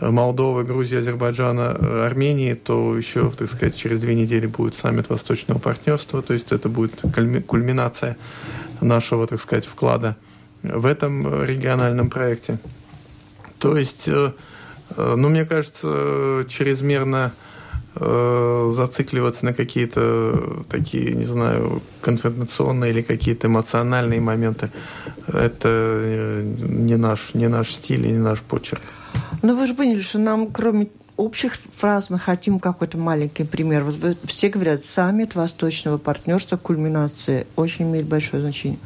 Молдовы, 0.00 0.64
Грузии, 0.64 0.98
Азербайджана, 0.98 1.76
э, 1.78 2.06
Армении, 2.06 2.54
то 2.54 2.96
еще, 2.96 3.30
так 3.30 3.48
сказать, 3.48 3.76
через 3.76 4.00
две 4.00 4.14
недели 4.14 4.46
будет 4.46 4.74
саммит 4.74 5.10
Восточного 5.10 5.58
партнерства, 5.58 6.22
то 6.22 6.32
есть 6.32 6.52
это 6.52 6.68
будет 6.68 7.02
кульминация 7.46 8.16
нашего, 8.80 9.26
так 9.26 9.40
сказать, 9.40 9.66
вклада 9.66 10.16
в 10.62 10.86
этом 10.86 11.44
региональном 11.44 12.08
проекте. 12.08 12.58
То 13.58 13.76
есть 13.76 14.04
э, 14.06 14.32
Э, 14.32 14.32
ну, 14.96 15.28
мне 15.28 15.44
кажется, 15.44 16.46
чрезмерно 16.48 17.32
э, 17.96 18.72
зацикливаться 18.74 19.44
на 19.44 19.54
какие-то 19.54 20.64
такие, 20.68 21.14
не 21.14 21.24
знаю, 21.24 21.82
конфронтационные 22.00 22.92
или 22.92 23.02
какие-то 23.02 23.48
эмоциональные 23.48 24.20
моменты, 24.20 24.70
это 25.26 25.68
э, 25.68 26.42
не 26.42 26.96
наш, 26.96 27.34
не 27.34 27.48
наш 27.48 27.70
стиль 27.70 28.06
и 28.06 28.12
не 28.12 28.18
наш 28.18 28.40
почерк. 28.40 28.82
Но 29.42 29.54
вы 29.54 29.66
же 29.66 29.74
поняли, 29.74 30.00
что 30.00 30.18
нам, 30.18 30.50
кроме 30.50 30.88
общих 31.16 31.54
фраз, 31.54 32.10
мы 32.10 32.18
хотим 32.18 32.58
какой-то 32.60 32.98
маленький 32.98 33.44
пример. 33.44 33.84
Вот 33.84 34.18
все 34.24 34.48
говорят, 34.48 34.82
саммит 34.82 35.34
Восточного 35.34 35.98
партнерства, 35.98 36.56
кульминация, 36.56 37.46
очень 37.56 37.84
имеет 37.84 38.06
большое 38.06 38.42
значение. 38.42 38.78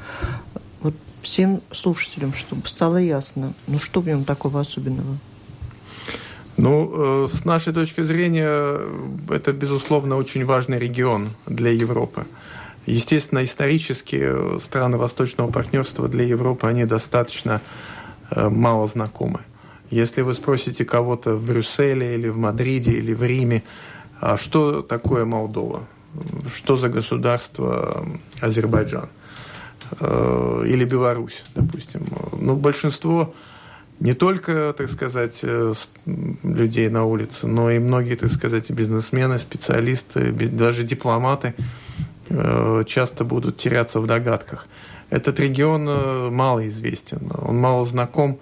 Вот 0.80 0.94
всем 1.23 1.62
слушателям, 1.73 2.34
чтобы 2.34 2.66
стало 2.66 2.96
ясно, 2.96 3.54
ну 3.66 3.78
что 3.78 4.00
в 4.00 4.06
нем 4.06 4.25
такого 4.25 4.61
особенного? 4.61 5.16
Ну, 6.56 7.25
э, 7.25 7.28
с 7.32 7.44
нашей 7.44 7.73
точки 7.73 8.02
зрения, 8.02 8.78
это, 9.28 9.52
безусловно, 9.52 10.16
очень 10.16 10.44
важный 10.44 10.78
регион 10.78 11.28
для 11.46 11.70
Европы. 11.70 12.26
Естественно, 12.87 13.42
исторически 13.42 14.20
э, 14.22 14.59
страны 14.62 14.96
Восточного 14.96 15.50
партнерства 15.50 16.09
для 16.09 16.24
Европы, 16.24 16.68
они 16.68 16.85
достаточно 16.85 17.61
э, 18.31 18.48
мало 18.48 18.87
знакомы. 18.87 19.40
Если 19.90 20.22
вы 20.22 20.35
спросите 20.35 20.85
кого-то 20.85 21.35
в 21.35 21.44
Брюсселе 21.44 22.14
или 22.14 22.29
в 22.29 22.37
Мадриде 22.37 22.92
или 22.92 23.14
в 23.14 23.22
Риме, 23.22 23.62
а 24.20 24.37
что 24.37 24.83
такое 24.83 25.24
Молдова? 25.24 25.83
Что 26.55 26.76
за 26.76 26.88
государство 26.88 28.07
Азербайджан? 28.40 29.09
Или 30.00 30.85
Беларусь, 30.85 31.44
допустим. 31.55 32.07
Ну, 32.33 32.57
большинство 32.57 33.35
не 34.00 34.14
только, 34.14 34.74
так 34.76 34.90
сказать, 34.90 35.40
э, 35.42 35.72
людей 36.42 36.88
на 36.88 37.04
улице, 37.04 37.46
но 37.46 37.70
и 37.70 37.78
многие, 37.78 38.16
так 38.16 38.30
сказать, 38.30 38.70
бизнесмены, 38.70 39.38
специалисты, 39.38 40.33
даже 40.33 40.83
дипломаты 40.83 41.54
э, 42.28 42.85
часто 42.87 43.24
будут 43.24 43.57
теряться 43.57 44.00
в 44.00 44.07
догадках. 44.07 44.66
Этот 45.11 45.38
регион 45.38 45.88
э, 45.88 46.30
мало 46.30 46.66
известен, 46.66 47.30
он 47.40 47.59
мало 47.59 47.85
знаком, 47.85 48.38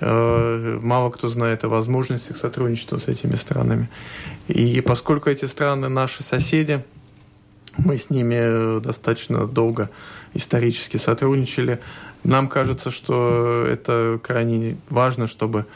мало 0.00 1.10
кто 1.10 1.28
знает 1.28 1.64
о 1.64 1.68
возможностях 1.68 2.38
сотрудничества 2.38 2.96
с 2.96 3.08
этими 3.08 3.34
странами. 3.34 3.90
И 4.48 4.80
поскольку 4.80 5.28
эти 5.28 5.44
страны 5.44 5.90
наши 5.90 6.22
соседи, 6.22 6.82
мы 7.76 7.98
с 7.98 8.08
ними 8.08 8.80
достаточно 8.80 9.46
долго 9.46 9.90
исторически 10.32 10.96
сотрудничали, 10.96 11.78
нам 12.24 12.48
кажется, 12.48 12.90
что 12.90 13.66
это 13.68 14.20
крайне 14.22 14.76
важно, 14.88 15.26
чтобы 15.26 15.66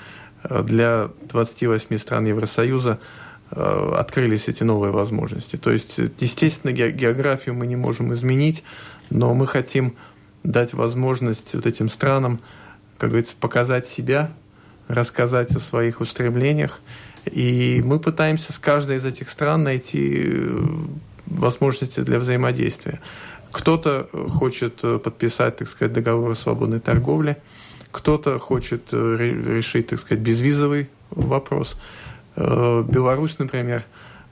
э, 0.43 0.63
для 0.63 1.11
28 1.29 1.99
стран 1.99 2.27
Евросоюза 2.27 2.99
э, 3.51 3.93
открылись 3.95 4.49
эти 4.49 4.63
новые 4.63 4.93
возможности. 4.93 5.57
То 5.57 5.71
есть, 5.73 5.99
естественно, 6.21 6.73
географию 6.73 7.55
мы 7.55 7.67
не 7.67 7.77
можем 7.77 8.15
изменить, 8.15 8.63
но 9.11 9.35
мы 9.35 9.47
хотим 9.47 9.97
дать 10.45 10.73
возможность 10.75 11.55
вот 11.55 11.67
этим 11.67 11.91
странам, 11.91 12.41
как 12.99 13.11
говорится, 13.11 13.35
показать 13.39 13.89
себя, 13.89 14.31
рассказать 14.89 15.51
о 15.51 15.61
своих 15.61 16.01
устремлениях. 16.01 16.81
И 17.25 17.83
мы 17.85 17.99
пытаемся 17.99 18.53
с 18.53 18.59
каждой 18.59 18.99
из 18.99 19.05
этих 19.05 19.29
стран 19.29 19.65
найти 19.65 20.27
э, 20.27 20.65
возможности 21.27 22.01
для 22.01 22.21
взаимодействия. 22.21 23.01
Кто-то 23.53 24.09
э, 24.13 24.29
хочет 24.29 24.81
э, 24.83 24.99
подписать, 24.99 25.57
так 25.57 25.69
сказать, 25.69 25.93
договор 25.93 26.33
о 26.33 26.35
свободной 26.35 26.81
торговле, 26.81 27.39
кто-то 27.91 28.39
хочет 28.39 28.89
э, 28.93 29.17
решить, 29.19 29.89
так 29.89 30.01
сказать, 30.01 30.23
безвизовый 30.23 30.89
вопрос. 31.11 31.77
Беларусь, 32.37 33.39
например, 33.39 33.85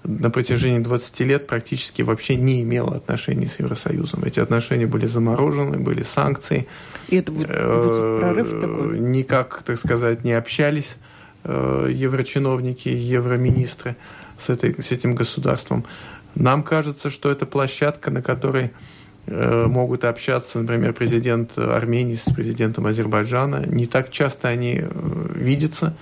на 0.03 0.29
протяжении 0.29 0.81
20 0.81 1.21
лет 1.21 1.47
практически 1.47 2.03
вообще 2.03 2.37
не 2.37 2.61
имела 2.61 2.97
отношений 2.97 3.47
с 3.47 3.59
Евросоюзом. 3.59 4.25
Эти 4.25 4.41
отношения 4.41 4.87
были 4.87 5.07
заморожены, 5.07 5.79
были 5.79 6.03
санкции. 6.03 6.67
И 7.09 7.17
это 7.17 7.33
будет, 7.33 7.47
будет 7.49 8.21
прорыв 8.21 8.61
такой? 8.61 8.99
Никак, 8.99 9.63
так 9.63 9.79
сказать, 9.79 10.23
не 10.23 10.33
общались 10.33 10.97
еврочиновники, 11.45 12.89
евроминистры 12.89 13.97
с, 14.39 14.51
этой, 14.51 14.83
с 14.83 14.93
этим 14.93 15.15
государством. 15.15 15.87
Нам 16.35 16.63
кажется, 16.63 17.09
что 17.09 17.31
это 17.31 17.47
площадка, 17.47 18.11
на 18.11 18.21
которой 18.21 18.73
могут 19.27 20.05
общаться, 20.05 20.59
например, 20.59 20.93
президент 20.93 21.57
Армении 21.57 22.15
с 22.15 22.25
президентом 22.25 22.87
Азербайджана. 22.87 23.65
Не 23.67 23.87
так 23.87 24.11
часто 24.11 24.49
они 24.49 24.81
э, 24.83 24.89
видятся 25.35 25.97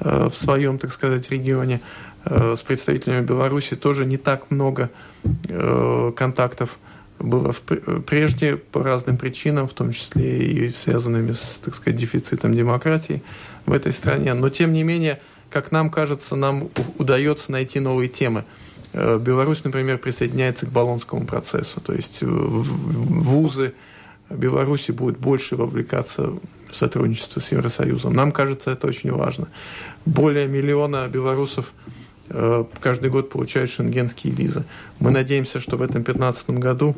э, 0.00 0.28
в 0.28 0.36
своем, 0.36 0.78
так 0.78 0.92
сказать, 0.92 1.30
регионе. 1.30 1.80
С 2.24 2.60
представителями 2.62 3.24
Беларуси 3.24 3.74
тоже 3.74 4.04
не 4.04 4.18
так 4.18 4.50
много 4.50 4.90
контактов 6.16 6.78
было 7.18 7.54
прежде 8.06 8.56
по 8.56 8.82
разным 8.82 9.16
причинам, 9.16 9.66
в 9.66 9.72
том 9.72 9.92
числе 9.92 10.38
и 10.38 10.70
связанными 10.70 11.32
с, 11.32 11.58
так 11.64 11.74
сказать, 11.74 11.98
дефицитом 11.98 12.54
демократии 12.54 13.22
в 13.64 13.72
этой 13.72 13.92
стране. 13.92 14.34
Но, 14.34 14.50
тем 14.50 14.72
не 14.72 14.82
менее, 14.82 15.20
как 15.48 15.70
нам 15.72 15.90
кажется, 15.90 16.36
нам 16.36 16.68
удается 16.98 17.50
найти 17.52 17.80
новые 17.80 18.08
темы– 18.08 18.44
Э, 18.54 18.67
Беларусь, 18.94 19.64
например, 19.64 19.98
присоединяется 19.98 20.66
к 20.66 20.70
Болонскому 20.70 21.26
процессу, 21.26 21.80
то 21.80 21.92
есть 21.92 22.18
э, 22.22 22.26
вузы 22.26 23.74
Беларуси 24.30 24.90
будут 24.92 25.18
больше 25.18 25.56
вовлекаться 25.56 26.32
в 26.70 26.74
сотрудничество 26.74 27.40
с 27.40 27.50
Евросоюзом. 27.50 28.12
Нам 28.12 28.32
кажется, 28.32 28.70
это 28.70 28.86
очень 28.86 29.10
важно. 29.10 29.48
Более 30.04 30.46
миллиона 30.46 31.08
белорусов 31.08 31.72
э, 32.28 32.64
каждый 32.80 33.10
год 33.10 33.30
получают 33.30 33.70
шенгенские 33.70 34.32
визы. 34.32 34.64
Мы 35.00 35.10
надеемся, 35.10 35.60
что 35.60 35.76
в 35.76 35.82
этом 35.82 36.02
2015 36.02 36.50
году 36.50 36.94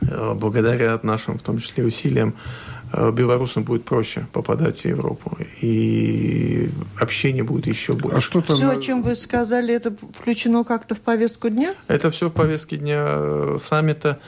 э, 0.00 0.34
благодаря 0.34 0.98
нашим, 1.02 1.38
в 1.38 1.42
том 1.42 1.58
числе, 1.58 1.84
усилиям, 1.84 2.30
э, 2.30 2.71
белорусам 3.12 3.64
будет 3.64 3.84
проще 3.84 4.26
попадать 4.32 4.80
в 4.80 4.84
Европу. 4.84 5.38
И 5.60 6.70
общение 6.98 7.42
будет 7.42 7.66
еще 7.66 7.94
больше. 7.94 8.18
А 8.18 8.20
что 8.20 8.42
Все, 8.42 8.70
о 8.70 8.80
чем 8.80 9.02
вы 9.02 9.16
сказали, 9.16 9.74
это 9.74 9.94
включено 10.18 10.64
как-то 10.64 10.94
в 10.94 11.00
повестку 11.00 11.48
дня? 11.48 11.74
Это 11.88 12.10
все 12.10 12.28
в 12.28 12.32
повестке 12.32 12.76
дня 12.76 13.58
саммита 13.58 14.18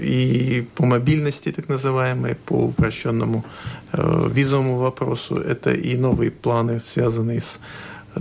и 0.00 0.66
по 0.74 0.84
мобильности, 0.86 1.52
так 1.52 1.68
называемой, 1.68 2.34
по 2.34 2.66
упрощенному 2.66 3.44
визовому 3.92 4.76
вопросу. 4.78 5.36
Это 5.36 5.72
и 5.72 5.96
новые 5.96 6.30
планы, 6.30 6.80
связанные 6.86 7.40
с, 7.40 7.60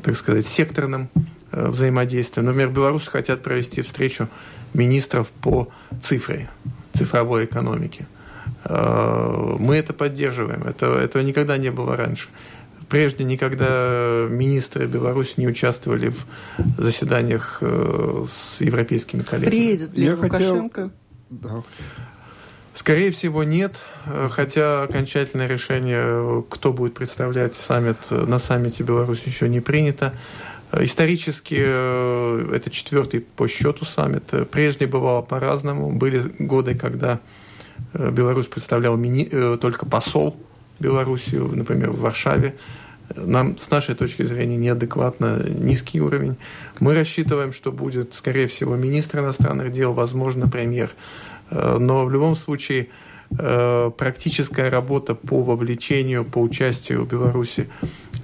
так 0.02 0.16
сказать, 0.16 0.46
секторным 0.46 1.10
взаимодействием. 1.52 2.48
Например, 2.48 2.70
белорусы 2.70 3.12
хотят 3.12 3.42
провести 3.44 3.82
встречу 3.82 4.28
министров 4.74 5.30
по 5.42 5.68
цифре, 6.02 6.50
цифровой 6.94 7.46
экономике. 7.46 8.06
Э, 8.66 9.56
мы 9.60 9.76
это 9.76 9.94
поддерживаем. 9.94 10.64
Это, 10.64 10.88
этого 10.88 11.22
никогда 11.22 11.58
не 11.58 11.70
было 11.70 11.96
раньше. 11.96 12.30
Прежде 12.90 13.24
никогда 13.24 14.28
министры 14.30 14.86
Беларуси 14.86 15.34
не 15.38 15.48
участвовали 15.48 16.10
в 16.10 16.26
заседаниях 16.78 17.58
э, 17.62 18.26
с 18.30 18.62
европейскими 18.62 19.22
коллегами. 19.22 19.50
Приедет 19.50 19.98
ли 19.98 20.06
Я 20.06 20.16
Лукашенко? 20.16 20.82
Хотел... 20.82 20.92
Да. 21.30 21.64
Скорее 22.76 23.12
всего, 23.12 23.44
нет. 23.44 23.76
Хотя 24.32 24.84
окончательное 24.84 25.48
решение, 25.48 26.44
кто 26.50 26.74
будет 26.74 26.96
представлять 26.96 27.56
саммит 27.56 27.98
на 28.10 28.40
саммите 28.40 28.84
Беларуси, 28.84 29.24
еще 29.28 29.48
не 29.48 29.60
принято. 29.60 30.14
Исторически 30.80 31.56
э, 31.60 32.50
это 32.52 32.72
четвертый 32.72 33.20
по 33.22 33.48
счету 33.48 33.86
саммит. 33.86 34.24
Прежде 34.52 34.88
бывало 34.88 35.22
по-разному. 35.22 35.92
Были 35.92 36.34
годы, 36.40 36.74
когда 36.74 37.20
Беларусь 37.94 38.48
представлял 38.48 38.98
мини... 38.98 39.28
Э, 39.32 39.58
только 39.60 39.86
посол 39.86 40.36
Беларуси, 40.80 41.36
например, 41.36 41.92
в 41.92 42.00
Варшаве. 42.00 42.56
Нам, 43.16 43.58
с 43.58 43.70
нашей 43.70 43.96
точки 43.96 44.24
зрения, 44.24 44.58
неадекватно 44.58 45.44
низкий 45.48 46.02
уровень. 46.02 46.36
Мы 46.80 46.96
рассчитываем, 46.96 47.54
что 47.54 47.72
будет, 47.72 48.14
скорее 48.14 48.48
всего, 48.48 48.76
министр 48.76 49.20
иностранных 49.20 49.72
дел, 49.72 49.94
возможно, 49.94 50.48
премьер. 50.48 50.90
Но 51.52 52.06
в 52.06 52.12
любом 52.12 52.36
случае 52.36 52.88
практическая 53.30 54.70
работа 54.70 55.16
по 55.16 55.44
вовлечению, 55.44 56.26
по 56.26 56.40
участию 56.40 57.06
Беларуси 57.06 57.68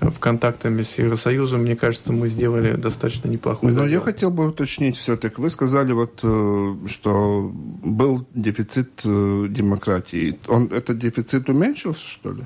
в 0.01 0.19
контактами 0.19 0.81
с 0.81 0.97
Евросоюзом, 0.97 1.61
мне 1.61 1.75
кажется, 1.75 2.13
мы 2.13 2.27
сделали 2.29 2.75
достаточно 2.75 3.27
неплохой 3.27 3.71
Но 3.71 3.85
я 3.85 3.99
хотел 3.99 4.29
бы 4.29 4.47
уточнить 4.47 4.97
все-таки. 4.97 5.41
Вы 5.41 5.49
сказали, 5.49 5.91
вот, 5.91 6.19
э, 6.23 6.75
что 6.87 7.51
был 7.53 8.25
дефицит 8.33 9.01
э, 9.03 9.47
демократии. 9.49 10.39
Он, 10.47 10.65
этот 10.71 10.97
дефицит 10.97 11.49
уменьшился, 11.49 12.05
что 12.05 12.31
ли? 12.31 12.43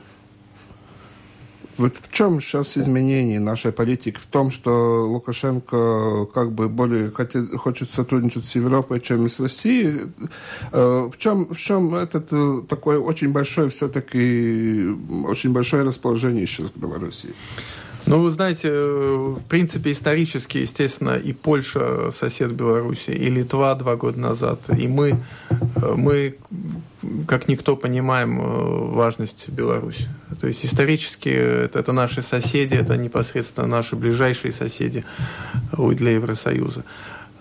Вот 1.78 1.94
в 2.02 2.14
чем 2.14 2.40
сейчас 2.40 2.78
изменение 2.78 3.40
нашей 3.40 3.72
политики? 3.72 4.18
В 4.18 4.28
том, 4.28 4.52
что 4.52 5.08
Лукашенко 5.08 6.28
как 6.34 6.52
бы 6.52 6.70
более 6.70 7.10
хотит, 7.10 7.56
хочет 7.58 7.90
сотрудничать 7.90 8.46
с 8.46 8.56
Европой, 8.56 9.00
чем 9.00 9.28
с 9.28 9.40
Россией. 9.40 10.12
Э, 10.72 11.10
в 11.12 11.18
чем, 11.18 11.54
в 11.54 11.58
чем 11.58 11.96
этот 11.96 12.30
э, 12.32 12.62
такое 12.70 13.00
очень 13.00 13.32
большое 13.32 13.70
все-таки, 13.70 14.88
очень 15.26 15.52
большое 15.52 15.84
расположение 15.84 16.46
сейчас 16.46 16.70
к 16.70 16.78
Беларуси? 16.78 17.30
Ну, 18.06 18.22
вы 18.22 18.30
знаете, 18.32 18.68
э, 18.70 19.36
в 19.40 19.44
принципе, 19.48 19.92
исторически, 19.92 20.60
естественно, 20.60 21.16
и 21.16 21.34
Польша 21.34 22.12
сосед 22.12 22.52
Беларуси, 22.52 23.12
и 23.12 23.30
Литва 23.30 23.74
два 23.76 23.96
года 23.96 24.20
назад, 24.20 24.60
и 24.78 24.88
мы, 24.88 25.24
мы 25.96 26.36
как 27.28 27.48
никто 27.48 27.76
понимаем 27.76 28.40
э, 28.40 28.94
важность 28.94 29.50
Беларуси. 29.50 30.08
То 30.40 30.48
есть 30.48 30.66
исторически 30.66 31.30
это, 31.30 31.80
это 31.80 31.92
наши 31.92 32.22
соседи, 32.22 32.76
это 32.76 32.98
непосредственно 32.98 33.68
наши 33.68 33.96
ближайшие 33.96 34.52
соседи 34.52 35.04
э, 35.78 35.92
для 35.94 36.12
Евросоюза. 36.12 36.84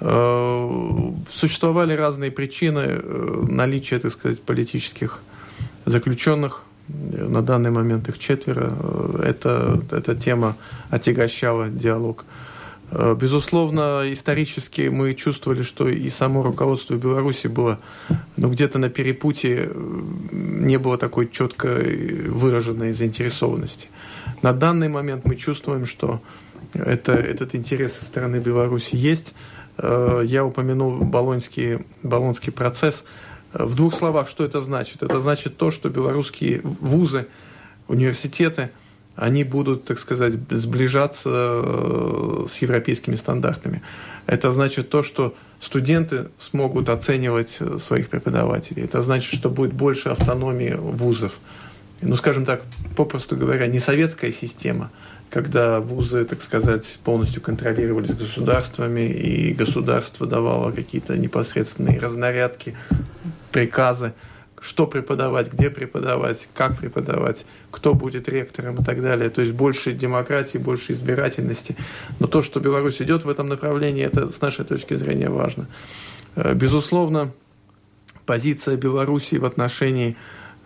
Э, 0.01 1.13
существовали 1.31 1.95
разные 1.95 2.31
причины 2.31 3.01
наличия, 3.49 3.99
так 3.99 4.13
сказать, 4.13 4.41
политических 4.41 5.21
заключенных. 5.87 6.63
На 6.89 7.43
данный 7.43 7.71
момент 7.71 8.09
их 8.09 8.19
четверо. 8.19 8.73
Это, 9.23 9.81
эта 9.91 10.15
тема 10.15 10.57
отягощала 10.91 11.69
диалог 11.69 12.25
Э, 12.25 12.43
безусловно, 13.15 14.03
исторически 14.13 14.89
мы 14.89 15.15
чувствовали, 15.15 15.63
что 15.63 15.89
и 15.89 16.11
само 16.11 16.43
руководство 16.43 16.95
Беларуси 16.95 17.47
было 17.47 17.79
ну, 18.37 18.51
где-то 18.51 18.79
на 18.79 18.91
перепутье, 18.91 19.71
э, 19.71 19.99
не 20.31 20.79
было 20.79 20.99
такой 20.99 21.29
четко 21.31 21.69
выраженной 21.69 22.93
заинтересованности. 22.93 23.89
На 24.43 24.53
данный 24.53 24.89
момент 24.89 25.25
мы 25.25 25.37
чувствуем, 25.37 25.87
что 25.87 26.21
это, 26.75 27.13
этот 27.13 27.55
интерес 27.55 27.95
со 27.95 28.05
стороны 28.05 28.37
Беларуси 28.37 28.95
есть. 28.95 29.33
Э, 29.79 30.23
я 30.25 30.45
упомянул 30.45 30.99
Болонский, 30.99 31.87
Болонский 32.03 32.53
процесс. 32.53 33.05
В 33.55 33.75
двух 33.75 33.95
словах, 33.95 34.29
что 34.29 34.45
это 34.45 34.61
значит? 34.61 35.03
Это 35.03 35.21
значит 35.21 35.57
то, 35.57 35.71
что 35.71 35.89
белорусские 35.89 36.61
вузы, 36.63 37.27
университеты– 37.89 38.71
они 39.17 39.45
будут, 39.45 39.85
так 39.85 39.99
сказать, 39.99 40.35
сближаться 40.51 41.29
э, 41.33 42.47
с 42.49 42.59
европейскими 42.59 43.17
стандартами. 43.17 43.83
Это 44.27 44.51
значит 44.53 44.89
то, 44.89 45.03
что 45.03 45.35
студенты 45.61 46.29
смогут 46.39 46.89
оценивать 46.89 47.57
э, 47.61 47.79
своих 47.79 48.09
преподавателей. 48.09 48.85
Это 48.85 49.03
значит, 49.03 49.35
что 49.35 49.51
будет 49.51 49.73
больше 49.73 50.09
автономии 50.09 50.75
вузов. 50.75 51.35
Ну, 52.01 52.17
скажем 52.17 52.45
так, 52.45 52.63
попросту 52.97 53.37
говоря, 53.37 53.67
не 53.67 53.79
советская 53.79 54.33
система, 54.33 54.91
когда 55.31 55.81
вузы, 55.81 56.25
так 56.25 56.43
сказать, 56.43 56.99
полностью 57.05 57.43
контролировались 57.43 58.15
государствами, 58.15 59.09
и 59.09 59.53
государство 59.53 60.27
давало 60.27 60.73
какие-то 60.73 61.17
непосредственные 61.17 61.99
разнарядки, 61.99 62.77
приказы– 63.51 64.15
что 64.63 64.87
преподавать, 64.87 65.53
где 65.53 65.71
преподавать, 65.71 66.49
как 66.55 66.79
преподавать, 66.79 67.45
кто 67.73 67.95
будет 67.95 68.29
ректором 68.29 68.81
и 68.81 68.85
так 68.85 69.03
далее. 69.03 69.29
То 69.29 69.41
есть 69.43 69.53
больше 69.53 69.93
демократии, 69.93 70.59
больше 70.59 70.93
избирательности. 70.93 71.77
Но 72.21 72.29
то, 72.29 72.43
что 72.43 72.61
Беларусь 72.61 73.03
идет 73.03 73.25
в 73.25 73.29
этом 73.29 73.49
направлении, 73.49 74.05
это 74.05 74.31
с 74.31 74.41
нашей 74.41 74.65
точки 74.65 74.95
зрения 74.95 75.29
важно. 75.31 75.67
Э, 76.37 76.55
безусловно, 76.55 77.33
позиция 78.25 78.77
Беларуси 78.77 79.35
в 79.35 79.45
отношении 79.45 80.17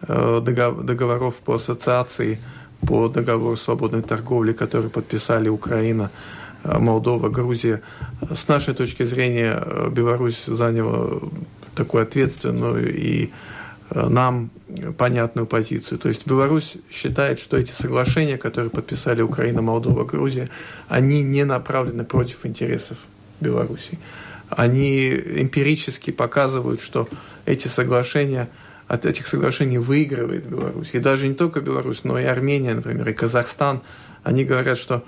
э, 0.03 0.41
договоров 0.43 1.37
по 1.37 1.55
ассоциации, 1.55 2.39
по 2.87 3.09
договору 3.09 3.57
свободной 3.57 4.03
торговли, 4.03 4.53
который 4.53 4.91
подписали 4.91 5.49
Украина, 5.49 6.11
э, 6.65 6.79
Молдова, 6.79 7.31
Грузия. 7.31 7.81
С 8.31 8.47
нашей 8.47 8.75
точки 8.75 9.05
зрения 9.05 9.89
Беларусь 9.91 10.45
заняла 10.45 11.19
такую 11.75 12.03
ответственную 12.03 12.95
и 12.95 13.31
нам 13.91 14.51
понятную 14.99 15.47
позицию. 15.47 15.99
То 15.99 16.09
есть 16.09 16.27
Беларусь 16.27 16.77
считает, 16.91 17.39
что 17.39 17.57
эти 17.57 17.71
соглашения, 17.71 18.37
которые 18.37 18.71
подписали 18.71 19.23
Украина, 19.23 19.63
Молдова, 19.63 20.05
Грузия, 20.05 20.49
они 20.89 21.23
не 21.23 21.45
направлены 21.45 22.05
против 22.05 22.45
интересов 22.45 22.99
Беларуси. 23.41 23.99
Они 24.49 25.11
эмпирически 25.11 26.11
показывают, 26.11 26.81
что 26.81 27.09
эти 27.45 27.69
соглашения, 27.69 28.49
от 28.89 29.05
этих 29.05 29.27
соглашений 29.27 29.79
выигрывает 29.79 30.47
Беларусь. 30.47 30.91
И 30.93 30.99
даже 30.99 31.29
не 31.29 31.35
только 31.35 31.61
Беларусь, 31.61 32.01
но 32.05 32.19
и 32.19 32.25
Армения, 32.25 32.75
например, 32.75 33.09
и 33.09 33.13
Казахстан. 33.13 33.81
Они 34.23 34.45
говорят, 34.45 34.79
что 34.79 35.05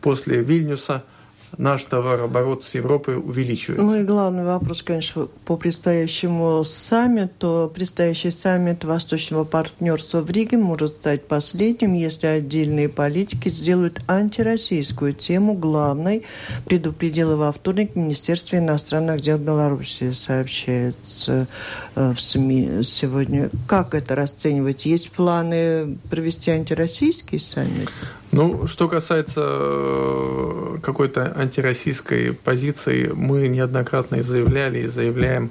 после 0.00 0.42
Вильнюса– 0.42 1.04
наш 1.56 1.84
товарооборот 1.84 2.64
с 2.64 2.74
Европой 2.74 3.16
увеличивается. 3.16 3.84
Ну 3.84 4.00
и 4.00 4.04
главный 4.04 4.44
вопрос, 4.44 4.82
конечно, 4.82 5.28
по 5.44 5.56
предстоящему 5.56 6.64
саммиту. 6.64 7.70
Предстоящий 7.74 8.30
саммит 8.30 8.84
Восточного 8.84 9.44
партнерства 9.44 10.20
в 10.20 10.30
Риге 10.30 10.58
может 10.58 10.90
стать 10.90 11.26
последним, 11.26 11.94
если 11.94 12.26
отдельные 12.26 12.88
политики 12.88 13.48
сделают 13.48 14.00
антироссийскую 14.06 15.14
тему 15.14 15.54
главной, 15.54 16.24
предупредила 16.66 17.36
во 17.36 17.52
вторник 17.52 17.96
Министерство 17.96 18.56
иностранных 18.56 19.20
дел 19.20 19.38
Беларуси, 19.38 20.12
сообщается 20.12 21.46
э, 21.94 22.12
в 22.12 22.20
СМИ 22.20 22.82
сегодня. 22.84 23.50
Как 23.66 23.94
это 23.94 24.14
расценивать? 24.14 24.86
Есть 24.86 25.10
планы 25.10 25.98
провести 26.10 26.50
антироссийский 26.50 27.40
саммит? 27.40 27.90
Ну, 28.30 28.66
что 28.66 28.88
касается 28.88 29.40
э, 29.42 30.76
какой-то 30.82 31.32
антироссийской 31.34 32.34
позиции, 32.34 33.10
мы 33.14 33.48
неоднократно 33.48 34.16
и 34.16 34.22
заявляли, 34.22 34.80
и 34.80 34.86
заявляем, 34.86 35.50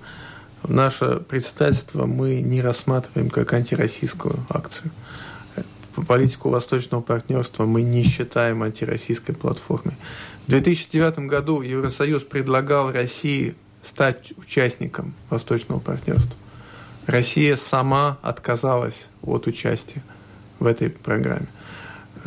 наше 0.68 1.22
представительство 1.28 2.06
мы 2.06 2.42
не 2.42 2.62
рассматриваем 2.62 3.30
как 3.30 3.54
антироссийскую 3.54 4.36
акцию. 4.50 4.92
Политику 6.08 6.50
восточного 6.50 7.02
партнерства 7.02 7.66
мы 7.66 7.82
не 7.82 8.04
считаем 8.04 8.62
антироссийской 8.62 9.34
платформой. 9.34 9.96
В 10.46 10.52
2009 10.52 11.20
году 11.28 11.62
Евросоюз 11.62 12.22
предлагал 12.24 12.92
России 12.92 13.56
стать 13.82 14.34
участником 14.38 15.16
Восточного 15.32 15.80
партнерства. 15.80 16.36
Россия 17.08 17.56
сама 17.56 18.20
отказалась 18.22 19.08
от 19.24 19.48
участия 19.48 20.04
в 20.60 20.68
этой 20.68 20.92
программе. 20.92 21.48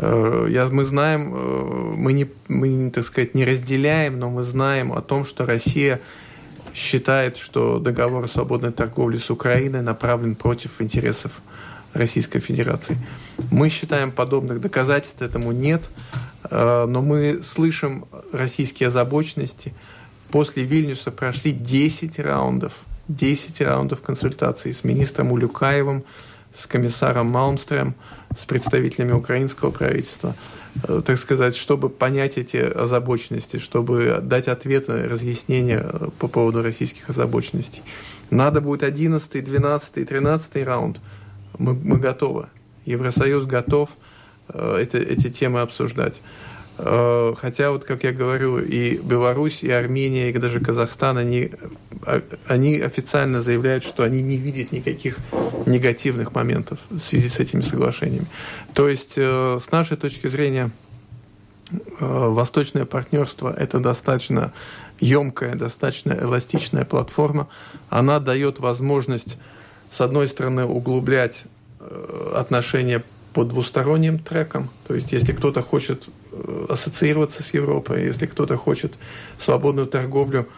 Э, 0.03 0.47
я, 0.49 0.67
мы 0.67 0.85
знаем, 0.85 1.35
э, 1.35 1.95
мы, 1.97 2.13
не, 2.15 2.27
мы, 2.49 2.91
так 2.91 3.05
сказать, 3.05 3.35
не 3.35 3.45
разделяем, 3.45 4.19
но 4.19 4.31
мы 4.31 4.43
знаем 4.43 4.93
о 4.93 5.03
том, 5.03 5.27
что 5.27 5.45
Россия 5.45 6.01
считает, 6.75 7.37
что 7.37 7.79
договор 7.79 8.25
о 8.25 8.29
свободной 8.29 8.73
торговле 8.73 9.19
с 9.19 9.29
Украиной 9.29 9.83
направлен 9.83 10.37
против 10.37 10.81
интересов 10.81 11.33
Российской 11.93 12.41
Федерации. 12.41 12.97
Мы 13.51 13.69
считаем, 13.69 14.11
подобных 14.11 14.63
доказательств 14.63 15.21
этому 15.21 15.53
нет, 15.53 15.83
э, 16.51 16.87
но 16.89 17.03
мы 17.03 17.43
слышим 17.45 18.07
российские 18.33 18.87
озабоченности. 18.87 19.75
После 20.31 20.63
Вильнюса 20.63 21.11
прошли 21.11 21.53
10 21.53 22.19
раундов, 22.21 22.73
10 23.09 23.61
раундов 23.61 24.01
консультаций 24.01 24.73
с 24.73 24.83
министром 24.83 25.33
Улюкаевым, 25.33 26.05
с 26.55 26.67
комиссаром 26.67 27.31
Малмстрем, 27.31 27.95
с 28.39 28.45
представителями 28.45 29.13
украинского 29.13 29.71
правительства, 29.71 30.35
э, 30.89 31.03
так 31.05 31.19
сказать, 31.19 31.57
чтобы 31.57 31.89
понять 31.89 32.39
эти 32.39 32.57
озабоченности, 32.57 33.59
чтобы 33.59 34.21
дать 34.23 34.49
ответы, 34.49 35.09
разъяснения 35.09 35.81
э, 35.83 36.09
по 36.19 36.29
поводу 36.29 36.63
российских 36.63 37.09
озабоченностей. 37.11 37.83
Надо 38.31 38.61
будет 38.61 38.83
11, 38.83 39.45
12, 39.45 40.09
13 40.09 40.65
раунд. 40.65 41.01
Мы, 41.59 41.75
мы 41.75 41.99
готовы. 41.99 42.47
Евросоюз 42.85 43.47
готов 43.47 43.91
э, 44.49 44.79
эти, 44.81 44.97
эти 44.97 45.31
темы 45.31 45.61
обсуждать. 45.61 46.21
Э, 46.83 47.35
хотя, 47.37 47.71
вот 47.71 47.85
как 47.85 48.05
я 48.05 48.13
говорю, 48.13 48.59
и 48.59 48.97
Беларусь, 48.97 49.63
и 49.63 49.71
Армения, 49.71 50.31
и 50.31 50.39
даже 50.39 50.61
Казахстан, 50.61 51.19
они, 51.19 51.51
а, 52.07 52.23
они 52.47 52.79
официально 52.81 53.43
заявляют, 53.43 53.85
что 53.85 54.03
они 54.03 54.23
не 54.23 54.39
видят 54.39 54.73
никаких 54.73 55.19
негативных 55.67 56.35
моментов 56.35 56.79
в 56.89 56.99
связи 56.99 57.29
с 57.29 57.39
этими 57.39 57.61
соглашениями. 57.61 58.27
То 58.73 58.89
есть, 58.89 59.15
э, 59.17 59.59
с 59.63 59.71
нашей 59.71 59.99
точки 59.99 60.29
зрения, 60.29 60.71
э, 61.71 61.77
восточное 62.01 62.87
партнерство– 62.87 63.55
это 63.59 63.79
достаточно 63.79 64.55
емкая, 65.01 65.57
достаточно 65.57 66.13
эластичная 66.13 66.87
платформа. 66.87 67.49
Она 67.91 68.21
дает 68.21 68.59
возможность, 68.59 69.37
с 69.91 70.01
одной 70.01 70.29
стороны, 70.29 70.65
углублять 70.65 71.45
отношения 72.35 73.03
по 73.33 73.45
двусторонним 73.45 74.19
трекам. 74.19 74.71
То 74.87 74.95
есть, 74.95 75.13
если 75.13 75.33
кто-то 75.33 75.63
хочет 75.63 76.09
э, 76.33 76.67
ассоциироваться 76.69 77.43
с 77.43 77.55
Европой, 77.55 78.05
если 78.05 78.27
кто-то 78.27 78.57
хочет 78.57 78.95
свободную 79.39 79.87
торговлю, 79.87 80.49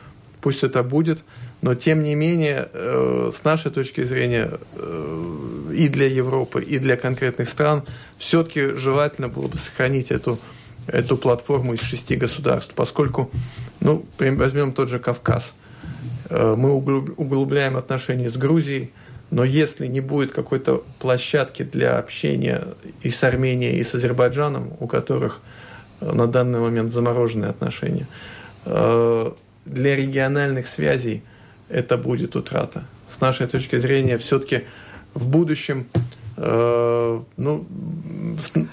пусть 0.41 0.65
это 0.65 0.83
будет. 0.83 1.21
Но, 1.61 1.75
тем 1.75 2.03
не 2.03 2.15
менее, 2.15 2.69
э, 2.73 3.31
с 3.33 3.45
нашей 3.45 3.71
точки 3.71 4.03
зрения, 4.03 4.59
э, 4.75 5.73
и 5.75 5.89
для 5.89 6.07
Европы, 6.07 6.63
и 6.63 6.79
для 6.79 6.97
конкретных 6.97 7.49
стран, 7.49 7.85
все-таки 8.19 8.75
желательно 8.77 9.29
было 9.29 9.49
бы 9.49 9.59
сохранить 9.59 10.11
эту, 10.11 10.39
эту 10.87 11.17
платформу 11.17 11.75
из 11.75 11.81
шести 11.81 12.17
государств, 12.17 12.73
поскольку, 12.75 13.31
ну, 13.81 14.05
возьмем 14.19 14.73
тот 14.73 14.89
же 14.89 14.99
Кавказ. 14.99 15.55
Мы 16.31 16.73
углубляем 16.73 17.77
отношения 17.77 18.31
с 18.31 18.37
Грузией, 18.37 18.93
но 19.33 19.45
если 19.45 19.87
не 19.87 20.01
будет 20.01 20.31
какой-то 20.33 20.85
площадки 20.99 21.63
для 21.63 21.97
общения 21.97 22.69
и 23.03 23.09
с 23.09 23.25
Арменией, 23.25 23.79
и 23.79 23.83
с 23.83 23.95
Азербайджаном, 23.95 24.75
у 24.79 24.87
которых 24.87 25.41
э, 26.01 26.13
на 26.13 26.27
данный 26.27 26.61
момент 26.61 26.93
замороженные 26.93 27.49
отношения, 27.49 28.07
э, 28.67 29.33
для 29.65 29.97
региональных 29.97 30.67
связей 30.67 31.23
это 31.71 31.97
будет 31.97 32.37
утрата. 32.37 32.85
С 33.09 33.23
нашей 33.23 33.47
точки 33.47 33.77
зрения, 33.79 34.19
все-таки 34.19 34.65
в 35.15 35.27
будущем 35.27 35.87
ну, 36.45 37.67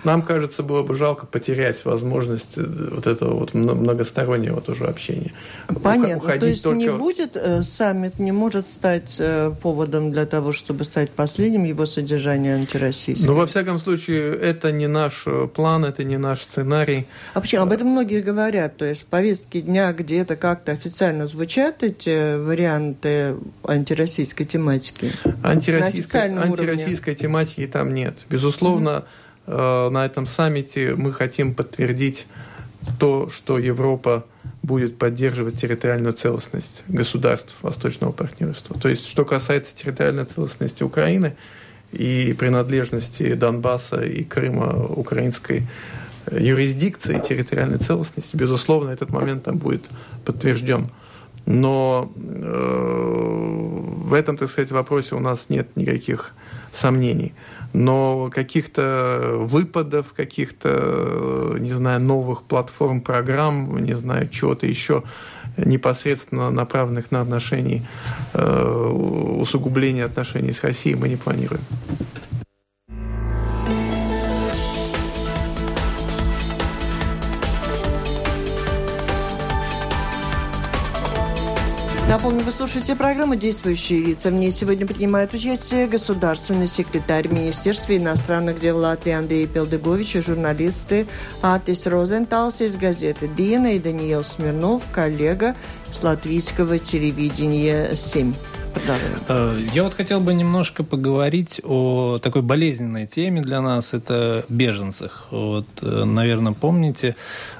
нам 0.03 0.21
кажется, 0.21 0.63
было 0.63 0.84
бы 0.84 0.95
жалко 0.95 1.25
потерять 1.25 1.84
возможность 1.86 2.58
э, 2.58 2.63
вот 2.91 3.08
этого 3.08 3.36
вот 3.36 3.53
многостороннего 3.53 4.62
тоже 4.62 4.86
общения. 4.86 5.32
Понятно. 5.82 6.17
Уходить 6.17 6.41
То 6.41 6.47
есть 6.47 6.63
только... 6.63 6.79
не 6.79 6.89
будет 6.89 7.36
э, 7.36 7.62
саммит, 7.63 8.19
не 8.19 8.32
может 8.32 8.69
стать 8.69 9.15
э, 9.19 9.51
поводом 9.62 10.12
для 10.12 10.25
того, 10.25 10.51
чтобы 10.51 10.84
стать 10.84 11.12
последним 11.12 11.63
его 11.63 11.86
содержание 11.86 12.55
антироссийским? 12.55 13.27
Ну, 13.27 13.36
во 13.36 13.45
всяком 13.47 13.79
случае, 13.79 14.36
это 14.36 14.71
не 14.71 14.88
наш 14.88 15.23
э, 15.25 15.47
план, 15.53 15.86
это 15.86 16.03
не 16.03 16.17
наш 16.17 16.41
сценарий. 16.41 17.08
А 17.34 17.41
почему? 17.41 17.63
Об 17.63 17.71
этом 17.71 17.88
многие 17.88 18.21
говорят. 18.21 18.77
То 18.77 18.86
есть 18.86 19.03
в 19.03 19.05
повестке 19.05 19.62
дня 19.62 19.91
где-то 19.93 20.36
как-то 20.36 20.71
официально 20.71 21.27
звучат 21.27 21.84
эти 21.84 22.38
варианты 22.38 23.36
антироссийской 23.63 24.45
тематики? 24.45 25.12
Антироссийской, 25.43 26.34
антироссийской 26.36 27.15
тематики 27.15 27.58
и 27.59 27.67
там 27.67 27.93
нет. 27.93 28.15
Безусловно, 28.29 29.05
mm-hmm. 29.45 29.89
на 29.89 30.05
этом 30.05 30.25
саммите 30.25 30.95
мы 30.95 31.13
хотим 31.13 31.53
подтвердить 31.53 32.25
то, 32.99 33.29
что 33.29 33.59
Европа 33.59 34.25
будет 34.63 34.97
поддерживать 34.97 35.59
территориальную 35.59 36.13
целостность 36.13 36.83
государств 36.87 37.55
Восточного 37.61 38.11
партнерства. 38.11 38.77
То 38.79 38.89
есть, 38.89 39.07
что 39.07 39.25
касается 39.25 39.75
территориальной 39.75 40.25
целостности 40.25 40.83
Украины 40.83 41.35
и 41.91 42.35
принадлежности 42.37 43.33
Донбасса 43.33 44.01
и 44.01 44.23
Крыма 44.23 44.85
украинской 44.85 45.67
юрисдикции 46.31 47.19
территориальной 47.19 47.79
целостности, 47.79 48.35
безусловно, 48.35 48.91
этот 48.91 49.09
момент 49.09 49.43
там 49.43 49.57
будет 49.57 49.83
подтвержден. 50.25 50.89
Но 51.45 52.11
э, 52.15 53.49
в 54.09 54.13
этом, 54.13 54.37
так 54.37 54.51
сказать, 54.51 54.71
вопросе 54.71 55.15
у 55.15 55.19
нас 55.19 55.49
нет 55.49 55.75
никаких 55.75 56.33
сомнений. 56.79 57.33
Но 57.73 58.31
каких-то 58.33 59.35
выпадов, 59.37 60.13
каких-то, 60.13 61.55
не 61.59 61.71
знаю, 61.71 62.01
новых 62.01 62.43
платформ, 62.43 63.01
программ, 63.01 63.77
не 63.77 63.93
знаю, 63.93 64.29
чего-то 64.29 64.65
еще 64.65 65.03
непосредственно 65.57 66.49
направленных 66.49 67.11
на 67.11 67.21
отношения, 67.21 67.83
э, 68.33 68.91
усугубление 69.39 70.05
отношений 70.05 70.51
с 70.51 70.63
Россией 70.63 70.95
мы 70.95 71.09
не 71.09 71.15
планируем. 71.15 71.61
Напомню, 82.09 82.43
вы 82.43 82.51
слушаете 82.51 82.95
программу 82.95 83.35
«Действующие 83.35 84.03
лица». 84.03 84.31
В 84.31 84.33
ней 84.33 84.49
сегодня 84.49 84.87
принимают 84.87 85.31
участие 85.35 85.85
государственный 85.85 86.65
секретарь 86.67 87.27
Министерства 87.27 87.95
иностранных 87.95 88.59
дел 88.59 88.79
Латвии 88.79 89.11
Андрей 89.11 89.45
Пелдегович 89.45 90.15
и 90.15 90.21
журналисты 90.21 91.05
Атис 91.43 91.85
Розенталс 91.85 92.61
из 92.61 92.77
газеты 92.77 93.27
«Дина» 93.27 93.75
и 93.75 93.79
Даниил 93.79 94.23
Смирнов, 94.23 94.81
коллега 94.91 95.55
с 95.91 96.01
латвийского 96.01 96.79
телевидения 96.79 97.93
«Семь». 97.93 98.33
Э, 99.27 99.57
я 99.73 99.83
вот 99.83 99.93
хотел 99.93 100.19
бы 100.19 100.33
немножко 100.33 100.83
поговорить 100.83 101.61
о 101.63 102.17
такой 102.19 102.41
болезненной 102.41 103.07
теме 103.07 103.41
для 103.41 103.61
нас. 103.61 103.93
Это 103.93 104.45
беженцах. 104.49 105.27
Вот, 105.31 105.67
э, 105.81 106.03
наверное, 106.05 106.53
помните, 106.53 107.15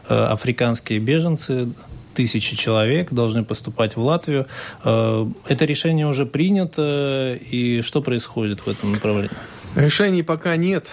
э, 0.07 0.15
африканские 0.15 0.99
беженцы 0.99 1.69
тысячи 2.13 2.56
человек 2.56 3.12
должны 3.12 3.43
поступать 3.43 3.95
в 3.95 4.02
Латвию. 4.02 4.48
Э, 4.84 5.26
это 5.48 5.65
решение 5.65 6.08
уже 6.08 6.26
принято, 6.26 7.38
и 7.39 7.82
что 7.82 8.02
происходит 8.02 8.62
в 8.62 8.67
этом 8.67 8.91
направлении? 8.93 9.32
Решений 9.76 10.24
пока 10.24 10.56
нет. 10.56 10.88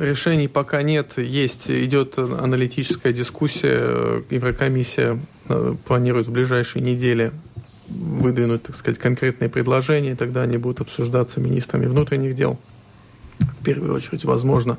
Решений 0.00 0.48
пока 0.48 0.82
нет. 0.82 1.18
Есть, 1.18 1.70
идет 1.70 2.18
аналитическая 2.18 3.12
дискуссия. 3.12 4.22
Еврокомиссия 4.30 5.18
э, 5.48 5.74
планирует 5.86 6.26
в 6.26 6.32
ближайшие 6.32 6.82
недели 6.82 7.32
выдвинуть, 7.88 8.62
так 8.62 8.76
сказать, 8.76 8.98
конкретные 8.98 9.48
предложения, 9.48 10.16
тогда 10.16 10.42
они 10.42 10.56
будут 10.56 10.80
обсуждаться 10.80 11.40
министрами 11.40 11.86
внутренних 11.86 12.34
дел. 12.34 12.58
В 13.38 13.64
первую 13.64 13.94
очередь, 13.94 14.24
возможно, 14.24 14.78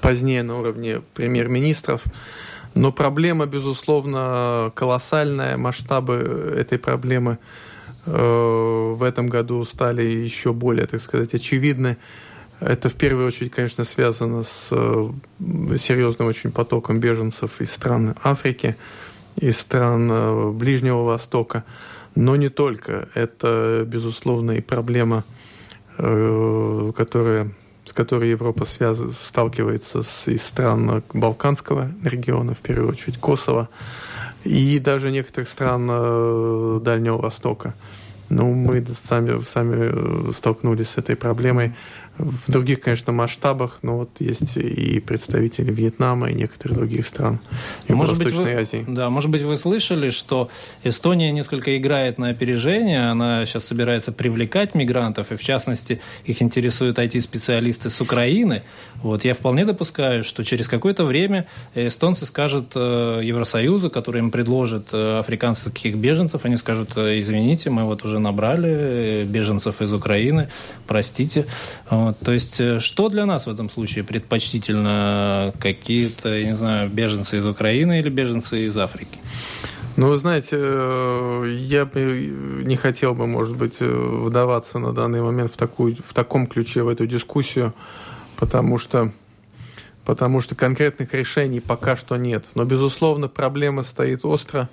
позднее 0.00 0.42
на 0.42 0.58
уровне 0.58 1.02
премьер-министров. 1.14 2.02
Но 2.74 2.92
проблема, 2.92 3.46
безусловно, 3.46 4.72
колоссальная. 4.74 5.56
Масштабы 5.56 6.54
этой 6.56 6.78
проблемы 6.78 7.38
э, 8.06 8.94
в 8.96 9.02
этом 9.02 9.28
году 9.28 9.64
стали 9.64 10.02
еще 10.02 10.52
более, 10.52 10.86
так 10.86 11.00
сказать, 11.00 11.34
очевидны. 11.34 11.96
Это 12.60 12.88
в 12.88 12.94
первую 12.94 13.26
очередь, 13.26 13.52
конечно, 13.52 13.84
связано 13.84 14.42
с 14.42 14.68
э, 14.70 15.10
серьезным 15.78 16.28
очень 16.28 16.50
потоком 16.50 17.00
беженцев 17.00 17.60
из 17.60 17.70
стран 17.70 18.16
Африки, 18.22 18.76
из 19.36 19.58
стран 19.58 20.08
э, 20.10 20.50
Ближнего 20.52 21.02
Востока. 21.04 21.64
Но 22.14 22.36
не 22.36 22.48
только. 22.48 23.08
Это, 23.14 23.84
безусловно, 23.86 24.52
и 24.52 24.60
проблема, 24.60 25.24
которая 25.96 27.52
с 27.88 27.92
которой 27.92 28.30
Европа 28.30 28.64
связ... 28.64 28.98
сталкивается 29.22 30.02
с, 30.02 30.28
из 30.28 30.42
стран 30.42 31.02
Балканского 31.12 31.90
региона, 32.04 32.54
в 32.54 32.58
первую 32.58 32.90
очередь 32.90 33.18
Косово. 33.18 33.68
и 34.44 34.78
даже 34.78 35.10
некоторых 35.10 35.48
стран 35.48 35.88
э, 35.90 36.80
Дальнего 36.82 37.18
Востока. 37.18 37.74
Ну, 38.28 38.52
мы 38.52 38.84
сами, 38.86 39.42
сами 39.42 40.32
столкнулись 40.32 40.90
с 40.90 40.98
этой 40.98 41.16
проблемой 41.16 41.74
в 42.18 42.50
других, 42.50 42.80
конечно, 42.80 43.12
масштабах, 43.12 43.78
но 43.82 43.98
вот 43.98 44.10
есть 44.18 44.56
и 44.56 45.00
представители 45.00 45.72
Вьетнама 45.72 46.30
и 46.30 46.34
некоторых 46.34 46.76
других 46.76 47.06
стран 47.06 47.38
Юго-Восточной 47.86 48.54
Азии. 48.54 48.84
Да, 48.86 49.08
может 49.08 49.30
быть, 49.30 49.42
вы 49.42 49.56
слышали, 49.56 50.10
что 50.10 50.50
Эстония 50.84 51.30
несколько 51.32 51.76
играет 51.78 52.18
на 52.18 52.30
опережение, 52.30 53.10
она 53.10 53.46
сейчас 53.46 53.64
собирается 53.64 54.12
привлекать 54.12 54.74
мигрантов, 54.74 55.32
и 55.32 55.36
в 55.36 55.42
частности, 55.42 56.00
их 56.24 56.42
интересуют 56.42 56.98
IT-специалисты 56.98 57.90
с 57.90 58.00
Украины. 58.00 58.62
Вот 59.02 59.24
я 59.24 59.34
вполне 59.34 59.64
допускаю, 59.64 60.24
что 60.24 60.42
через 60.44 60.66
какое-то 60.66 61.04
время 61.04 61.46
эстонцы 61.74 62.26
скажут 62.26 62.72
э, 62.74 63.20
Евросоюзу, 63.22 63.90
который 63.90 64.18
им 64.18 64.30
предложит 64.30 64.88
э, 64.92 65.18
африканских 65.18 65.96
беженцев, 65.96 66.44
они 66.44 66.56
скажут, 66.56 66.96
э, 66.96 67.20
извините, 67.20 67.70
мы 67.70 67.84
вот 67.84 68.04
уже 68.04 68.18
набрали 68.18 69.24
беженцев 69.24 69.80
из 69.80 69.92
Украины, 69.92 70.48
простите. 70.86 71.46
Вот, 72.08 72.18
то 72.20 72.32
есть, 72.32 72.58
э, 72.58 72.80
что 72.80 73.10
для 73.10 73.26
нас 73.26 73.46
в 73.46 73.50
этом 73.50 73.68
случае 73.68 74.02
предпочтительно? 74.02 75.52
Какие-то, 75.60 76.34
я 76.34 76.46
не 76.46 76.54
знаю, 76.54 76.88
беженцы 76.88 77.36
из 77.36 77.46
Украины 77.46 78.00
или 78.00 78.08
беженцы 78.08 78.64
из 78.64 78.78
Африки? 78.78 79.18
Ну, 79.98 80.08
вы 80.08 80.16
знаете, 80.16 80.56
э, 80.58 81.56
я 81.58 81.84
бы 81.84 82.62
не 82.64 82.76
хотел 82.76 83.14
бы, 83.14 83.26
может 83.26 83.56
быть, 83.56 83.76
э, 83.80 83.86
вдаваться 83.86 84.78
на 84.78 84.94
данный 84.94 85.20
момент 85.20 85.52
в, 85.52 85.58
такую, 85.58 85.96
в 85.96 86.14
таком 86.14 86.46
ключе 86.46 86.82
в 86.82 86.88
эту 86.88 87.06
дискуссию, 87.06 87.74
потому 88.38 88.78
что, 88.78 89.12
потому 90.06 90.40
что 90.40 90.54
конкретных 90.54 91.12
решений 91.12 91.60
пока 91.60 91.94
что 91.94 92.16
нет. 92.16 92.46
Но, 92.54 92.64
безусловно, 92.64 93.28
проблема 93.28 93.82
стоит 93.82 94.24
остро. 94.24 94.70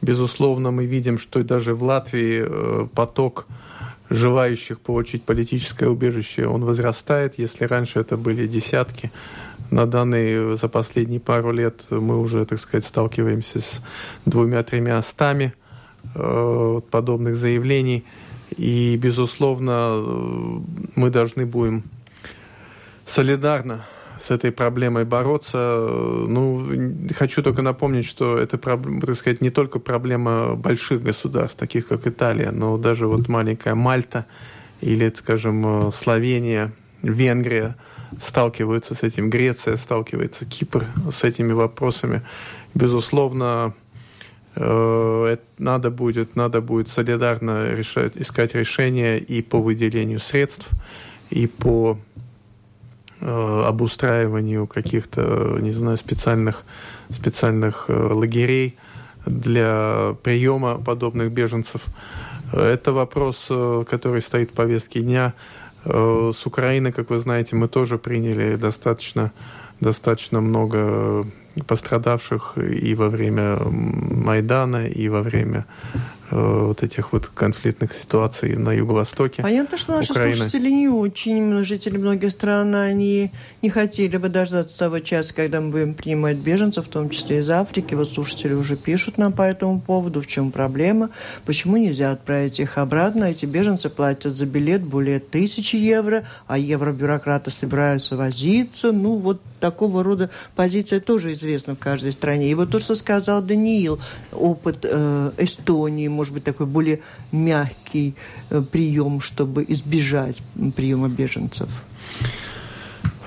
Безусловно, 0.00 0.72
мы 0.72 0.86
видим, 0.86 1.16
что 1.16 1.44
даже 1.44 1.76
в 1.76 1.84
Латвии 1.84 2.88
поток 2.88 3.46
желающих 4.12 4.80
получить 4.80 5.24
политическое 5.24 5.88
убежище, 5.88 6.46
он 6.46 6.64
возрастает. 6.64 7.38
Если 7.38 7.64
раньше 7.64 8.00
это 8.00 8.16
были 8.16 8.46
десятки, 8.46 9.10
на 9.70 9.86
данный, 9.86 10.56
за 10.56 10.68
последние 10.68 11.20
пару 11.20 11.50
лет 11.50 11.84
мы 11.90 12.20
уже, 12.20 12.44
так 12.44 12.60
сказать, 12.60 12.84
сталкиваемся 12.84 13.60
с 13.60 13.80
двумя-тремя 14.26 15.00
стами 15.00 15.54
э, 16.14 16.80
подобных 16.90 17.36
заявлений. 17.36 18.04
И, 18.54 18.98
безусловно, 19.00 19.92
э, 19.94 20.60
мы 20.94 21.10
должны 21.10 21.46
будем 21.46 21.84
солидарно 23.06 23.86
с 24.22 24.30
этой 24.30 24.52
проблемой 24.52 25.04
бороться. 25.04 25.86
Ну, 26.28 26.64
хочу 27.16 27.42
только 27.42 27.62
напомнить, 27.62 28.06
что 28.06 28.38
это, 28.38 28.56
так 28.56 29.16
сказать, 29.16 29.40
не 29.40 29.50
только 29.50 29.78
проблема 29.78 30.54
больших 30.54 31.02
государств, 31.02 31.58
таких 31.58 31.88
как 31.88 32.06
Италия, 32.06 32.52
но 32.52 32.78
даже 32.78 33.06
вот 33.06 33.28
маленькая 33.28 33.74
Мальта 33.74 34.26
или, 34.80 35.12
скажем, 35.16 35.92
Словения, 35.92 36.72
Венгрия 37.02 37.76
сталкиваются 38.20 38.94
с 38.94 39.02
этим, 39.02 39.28
Греция 39.28 39.76
сталкивается, 39.76 40.44
Кипр 40.44 40.86
с 41.12 41.24
этими 41.24 41.52
вопросами. 41.52 42.22
Безусловно, 42.74 43.74
э, 44.54 45.36
надо 45.58 45.90
будет, 45.90 46.36
надо 46.36 46.60
будет 46.60 46.88
солидарно 46.88 47.74
решать, 47.74 48.16
искать 48.16 48.54
решения 48.54 49.18
и 49.18 49.42
по 49.42 49.60
выделению 49.60 50.20
средств, 50.20 50.70
и 51.30 51.46
по 51.46 51.98
Э, 52.11 52.11
обустраиванию 53.22 54.66
каких-то, 54.66 55.58
не 55.60 55.70
знаю, 55.70 55.96
специальных, 55.96 56.64
специальных 57.08 57.86
э, 57.88 57.92
лагерей 57.92 58.76
для 59.26 60.14
приема 60.22 60.78
подобных 60.78 61.30
беженцев. 61.30 61.86
Это 62.52 62.92
вопрос, 62.92 63.46
э, 63.50 63.84
который 63.88 64.20
стоит 64.20 64.50
в 64.50 64.54
повестке 64.54 65.00
дня. 65.00 65.34
С 65.84 66.46
Украины, 66.46 66.92
как 66.92 67.10
вы 67.10 67.18
знаете, 67.18 67.56
мы 67.56 67.66
тоже 67.66 67.98
приняли 67.98 68.54
достаточно, 68.54 69.32
достаточно 69.80 70.40
много 70.40 71.26
пострадавших 71.66 72.56
и 72.56 72.94
во 72.94 73.08
время 73.08 73.58
Майдана, 73.64 74.86
и 74.86 75.08
во 75.08 75.22
время 75.22 75.66
Э, 75.94 76.21
вот 76.32 76.82
этих 76.82 77.12
вот 77.12 77.26
конфликтных 77.28 77.94
ситуаций 77.94 78.56
на 78.56 78.72
юго-востоке 78.72 79.42
Понятно, 79.42 79.76
что 79.76 79.92
наши 79.92 80.12
Украины. 80.12 80.36
слушатели 80.36 80.70
не 80.70 80.88
очень, 80.88 81.64
жители 81.64 81.98
многих 81.98 82.32
стран, 82.32 82.74
они 82.74 83.30
не 83.60 83.70
хотели 83.70 84.16
бы 84.16 84.28
дождаться 84.28 84.78
того 84.78 85.00
часа, 85.00 85.34
когда 85.34 85.60
мы 85.60 85.70
будем 85.70 85.94
принимать 85.94 86.36
беженцев, 86.38 86.86
в 86.86 86.88
том 86.88 87.10
числе 87.10 87.38
из 87.38 87.50
Африки. 87.50 87.94
Вот 87.94 88.10
слушатели 88.10 88.54
уже 88.54 88.76
пишут 88.76 89.18
нам 89.18 89.32
по 89.32 89.42
этому 89.42 89.80
поводу, 89.80 90.22
в 90.22 90.26
чем 90.26 90.50
проблема, 90.52 91.10
почему 91.44 91.76
нельзя 91.76 92.12
отправить 92.12 92.60
их 92.60 92.78
обратно. 92.78 93.24
Эти 93.24 93.46
беженцы 93.46 93.90
платят 93.90 94.32
за 94.32 94.46
билет 94.46 94.82
более 94.82 95.20
тысячи 95.20 95.76
евро, 95.76 96.24
а 96.46 96.58
евробюрократы 96.58 97.50
собираются 97.50 98.16
возиться. 98.16 98.92
Ну, 98.92 99.16
вот 99.16 99.40
такого 99.60 100.02
рода 100.02 100.30
позиция 100.56 101.00
тоже 101.00 101.32
известна 101.34 101.74
в 101.74 101.78
каждой 101.78 102.12
стране. 102.12 102.50
И 102.50 102.54
вот 102.54 102.70
то, 102.70 102.80
что 102.80 102.94
сказал 102.94 103.42
Даниил, 103.42 104.00
опыт 104.32 104.78
э, 104.84 105.30
Эстонии, 105.38 106.08
может 106.22 106.34
быть, 106.34 106.44
такой 106.44 106.66
более 106.66 107.00
мягкий 107.32 108.14
э, 108.50 108.62
прием, 108.62 109.20
чтобы 109.20 109.64
избежать 109.68 110.40
приема 110.76 111.08
беженцев? 111.08 111.68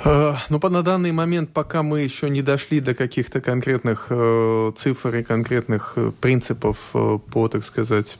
Э, 0.05 0.35
ну, 0.49 0.59
на 0.69 0.81
данный 0.81 1.11
момент, 1.11 1.49
пока 1.49 1.83
мы 1.83 1.99
еще 1.99 2.29
не 2.29 2.41
дошли 2.41 2.79
до 2.79 2.93
каких-то 2.93 3.41
конкретных 3.41 4.07
э, 4.09 4.71
цифр 4.77 5.15
и 5.15 5.23
конкретных 5.23 5.97
принципов 6.21 6.77
по, 6.93 7.49
так 7.49 7.65
сказать, 7.65 8.17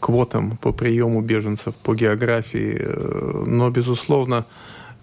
квотам 0.00 0.56
по 0.56 0.72
приему 0.72 1.20
беженцев, 1.20 1.74
по 1.74 1.94
географии, 1.94 2.82
но, 3.46 3.68
безусловно, 3.68 4.46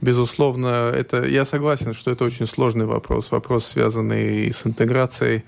безусловно, 0.02 0.92
это, 0.96 1.24
я 1.24 1.46
согласен, 1.46 1.94
что 1.94 2.10
это 2.10 2.26
очень 2.26 2.48
сложный 2.48 2.86
вопрос, 2.86 3.30
вопрос, 3.30 3.68
связанный 3.68 4.52
с 4.52 4.66
интеграцией 4.66 5.44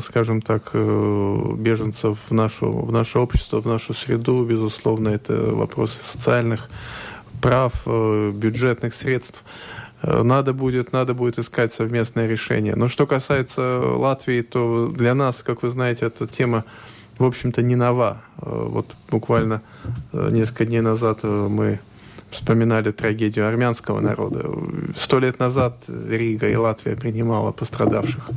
скажем 0.00 0.42
так, 0.42 0.70
э, 0.74 1.54
беженцев 1.58 2.18
в, 2.28 2.34
нашу, 2.34 2.70
в 2.70 2.92
наше 2.92 3.18
общество, 3.18 3.60
в 3.60 3.66
нашу 3.66 3.94
среду. 3.94 4.44
Безусловно, 4.44 5.08
это 5.08 5.34
вопросы 5.54 5.98
социальных 6.00 6.68
прав, 7.42 7.72
э, 7.86 8.30
бюджетных 8.32 8.94
средств. 8.94 9.42
Надо 10.02 10.52
будет, 10.52 10.92
надо 10.92 11.14
будет 11.14 11.38
искать 11.38 11.72
совместное 11.72 12.28
решение. 12.28 12.76
Но 12.76 12.86
что 12.86 13.06
касается 13.06 13.80
Латвии, 13.80 14.42
то 14.42 14.88
для 14.94 15.14
нас, 15.14 15.42
как 15.42 15.62
вы 15.62 15.70
знаете, 15.70 16.06
эта 16.06 16.26
тема, 16.28 16.64
в 17.18 17.24
общем-то, 17.24 17.62
не 17.62 17.76
нова. 17.76 18.22
Вот 18.36 18.94
буквально 19.10 19.62
несколько 20.12 20.66
дней 20.66 20.82
назад 20.82 21.24
мы 21.24 21.80
вспоминали 22.36 22.92
трагедию 22.92 23.48
армянского 23.48 24.00
народа. 24.00 24.48
Сто 24.94 25.18
лет 25.18 25.38
назад 25.38 25.84
Рига 25.88 26.48
и 26.48 26.54
Латвия 26.54 26.96
принимала 26.96 27.52
пострадавших 27.52 28.30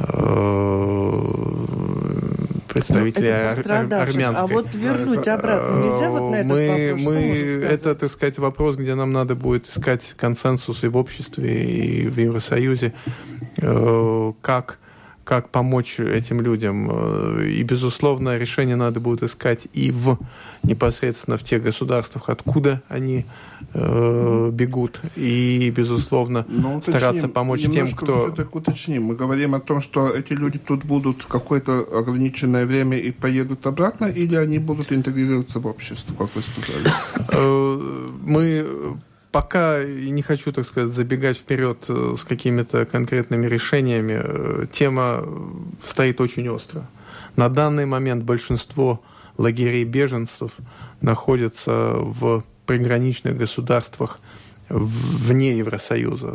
э, 0.00 1.22
представителей 2.68 3.30
ну, 3.30 3.72
ар- 3.72 4.02
армянской. 4.02 4.44
А 4.44 4.46
вот 4.46 4.74
вернуть 4.74 5.28
обратно 5.28 5.76
нельзя 5.84 6.10
вот 6.10 6.30
на 6.30 6.36
этот 6.36 6.50
мы, 6.50 6.92
вопрос? 6.92 7.06
Мы, 7.06 7.16
это, 7.64 7.94
так 7.94 8.10
сказать, 8.10 8.38
вопрос, 8.38 8.76
где 8.76 8.94
нам 8.94 9.12
надо 9.12 9.34
будет 9.34 9.68
искать 9.68 10.14
консенсус 10.16 10.84
и 10.84 10.88
в 10.88 10.96
обществе, 10.96 11.64
и 11.64 12.06
в 12.06 12.18
Евросоюзе, 12.18 12.92
э, 13.56 14.32
как 14.40 14.78
как 15.28 15.50
помочь 15.50 16.00
этим 16.00 16.40
людям. 16.40 16.88
Э, 16.90 17.46
и, 17.46 17.62
безусловно, 17.62 18.38
решение 18.38 18.76
надо 18.76 18.98
будет 18.98 19.22
искать 19.22 19.68
и 19.74 19.90
в 19.90 20.18
непосредственно 20.62 21.36
в 21.36 21.44
тех 21.44 21.62
государствах, 21.62 22.30
откуда 22.30 22.82
они 22.88 23.26
э, 23.74 24.50
бегут, 24.50 25.00
и, 25.16 25.70
безусловно, 25.76 26.46
Но 26.48 26.74
ну, 26.74 26.82
стараться 26.82 27.28
помочь 27.28 27.60
тем, 27.70 27.92
кто... 27.94 28.30
Так 28.30 28.54
уточним. 28.56 29.02
Мы 29.02 29.16
говорим 29.16 29.54
о 29.54 29.60
том, 29.60 29.82
что 29.82 30.08
эти 30.08 30.32
люди 30.32 30.58
тут 30.58 30.86
будут 30.86 31.26
какое-то 31.26 31.86
ограниченное 31.92 32.64
время 32.64 32.96
и 32.96 33.10
поедут 33.10 33.66
обратно, 33.66 34.06
или 34.06 34.34
они 34.34 34.58
будут 34.58 34.92
интегрироваться 34.92 35.60
в 35.60 35.66
общество, 35.66 36.14
как 36.16 36.34
вы 36.34 36.42
сказали? 36.42 36.88
Э, 37.32 38.08
мы 38.24 38.66
пока 39.32 39.84
не 39.84 40.22
хочу, 40.22 40.52
так 40.52 40.64
сказать, 40.64 40.90
забегать 40.90 41.36
вперед 41.36 41.84
э, 41.88 42.14
с 42.18 42.24
какими-то 42.24 42.86
конкретными 42.86 43.46
решениями. 43.46 44.20
Э, 44.22 44.66
тема 44.72 45.24
стоит 45.84 46.20
очень 46.20 46.48
остро. 46.48 46.86
На 47.36 47.48
данный 47.48 47.86
момент 47.86 48.24
большинство 48.24 49.02
лагерей 49.36 49.84
беженцев 49.84 50.52
находятся 51.00 51.94
в 51.96 52.44
приграничных 52.66 53.36
государствах 53.36 54.18
вне 54.68 55.56
Евросоюза. 55.56 56.34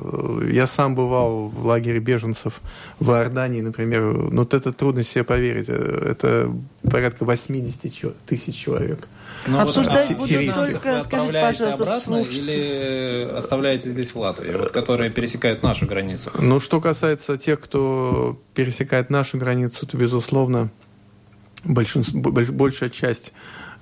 Я 0.52 0.66
сам 0.68 0.96
бывал 0.96 1.50
в 1.50 1.66
лагере 1.66 2.00
беженцев 2.00 2.62
в 3.00 3.12
Иордании, 3.12 3.62
например. 3.62 4.02
Ну, 4.02 4.38
вот 4.38 4.54
это 4.54 4.74
трудно 4.74 5.04
себе 5.04 5.24
поверить. 5.24 5.70
Это 5.70 6.52
порядка 6.89 7.26
80 7.26 8.26
тысяч 8.26 8.56
человек. 8.56 9.08
Но 9.48 9.58
Ну, 9.58 9.64
Обсуждать 9.64 10.10
вот, 10.10 10.12
а, 10.12 10.20
будут 10.20 10.28
сирийцев 10.30 10.72
только, 10.72 10.94
вы 10.96 11.02
скажите, 11.02 11.34
пожалуйста, 11.34 11.84
обратно 11.84 12.00
слушайте. 12.00 12.39
Или 12.44 13.30
оставляете 13.38 13.89
здесь 13.89 14.12
в 14.12 14.18
Латвии, 14.20 14.52
вот, 14.54 14.72
которые 14.72 15.10
пересекают 15.10 15.64
нашу 15.64 15.86
границу? 15.86 16.32
Ну, 16.39 16.60
что 16.60 16.80
касается 16.82 17.38
тех, 17.38 17.60
кто 17.60 18.39
пересекает 18.54 19.10
нашу 19.10 19.38
границу, 19.38 19.86
то, 19.86 19.98
безусловно, 19.98 20.70
большинство, 21.64 22.20
больш- 22.20 22.52
большая 22.52 22.89
часть 22.89 23.34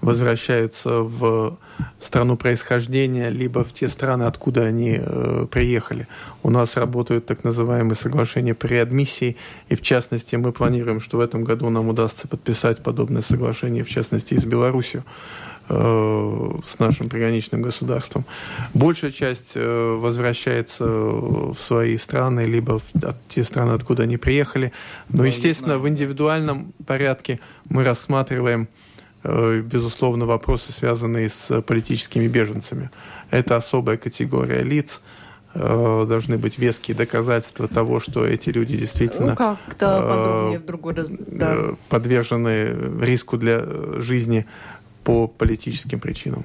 возвращаются 0.01 1.01
в 1.01 1.59
страну 1.99 2.35
происхождения, 2.35 3.29
либо 3.29 3.63
в 3.63 3.71
те 3.71 3.87
страны, 3.87 4.23
откуда 4.23 4.63
они 4.63 4.97
э, 4.99 5.45
приехали. 5.51 6.07
У 6.41 6.49
нас 6.49 6.75
работают 6.75 7.27
так 7.27 7.43
называемые 7.43 7.95
соглашения 7.95 8.55
при 8.55 8.77
адмиссии, 8.77 9.37
и 9.69 9.75
в 9.75 9.81
частности 9.83 10.35
мы 10.37 10.53
планируем, 10.53 11.01
что 11.01 11.17
в 11.17 11.19
этом 11.19 11.43
году 11.43 11.69
нам 11.69 11.87
удастся 11.89 12.27
подписать 12.27 12.81
подобное 12.81 13.21
соглашение, 13.21 13.83
в 13.83 13.89
частности, 13.89 14.33
и 14.33 14.37
с 14.39 14.43
Беларусью 14.43 15.03
э, 15.03 15.50
с 15.71 16.79
нашим 16.79 17.07
приграничным 17.09 17.61
государством. 17.61 18.25
Большая 18.73 19.11
часть 19.11 19.51
э, 19.55 19.97
возвращается 19.99 20.85
в 20.85 21.55
свои 21.57 21.97
страны, 21.97 22.41
либо 22.41 22.79
в 22.79 22.83
те 23.29 23.43
страны, 23.43 23.71
откуда 23.71 24.03
они 24.03 24.17
приехали. 24.17 24.73
Но, 25.09 25.25
естественно, 25.25 25.77
в 25.77 25.87
индивидуальном 25.87 26.73
порядке 26.85 27.39
мы 27.69 27.83
рассматриваем, 27.83 28.67
э, 29.23 29.61
безусловно, 29.61 30.25
вопросы, 30.25 30.71
связанные 30.71 31.29
с 31.29 31.61
политическими 31.61 32.27
беженцами. 32.27 32.89
Это 33.29 33.55
особая 33.55 33.97
категория 33.97 34.63
лиц. 34.63 34.99
Э, 35.53 36.05
Должны 36.07 36.37
быть 36.37 36.57
веские 36.57 36.95
доказательства 36.95 37.67
того, 37.67 37.99
что 37.99 38.25
эти 38.25 38.49
люди 38.49 38.77
действительно 38.77 39.31
Ну, 39.31 39.35
как-то 39.35 39.99
э, 40.01 40.09
подробнее 40.09 40.59
в 40.59 40.65
другой 40.65 40.93
раз. 40.95 41.09
Да. 41.09 41.53
э, 41.55 41.75
подвержены 41.89 42.73
риску 43.01 43.37
для 43.37 43.59
э, 43.61 43.95
жизни 43.99 44.45
по 45.03 45.27
политическим 45.27 45.99
причинам. 45.99 46.43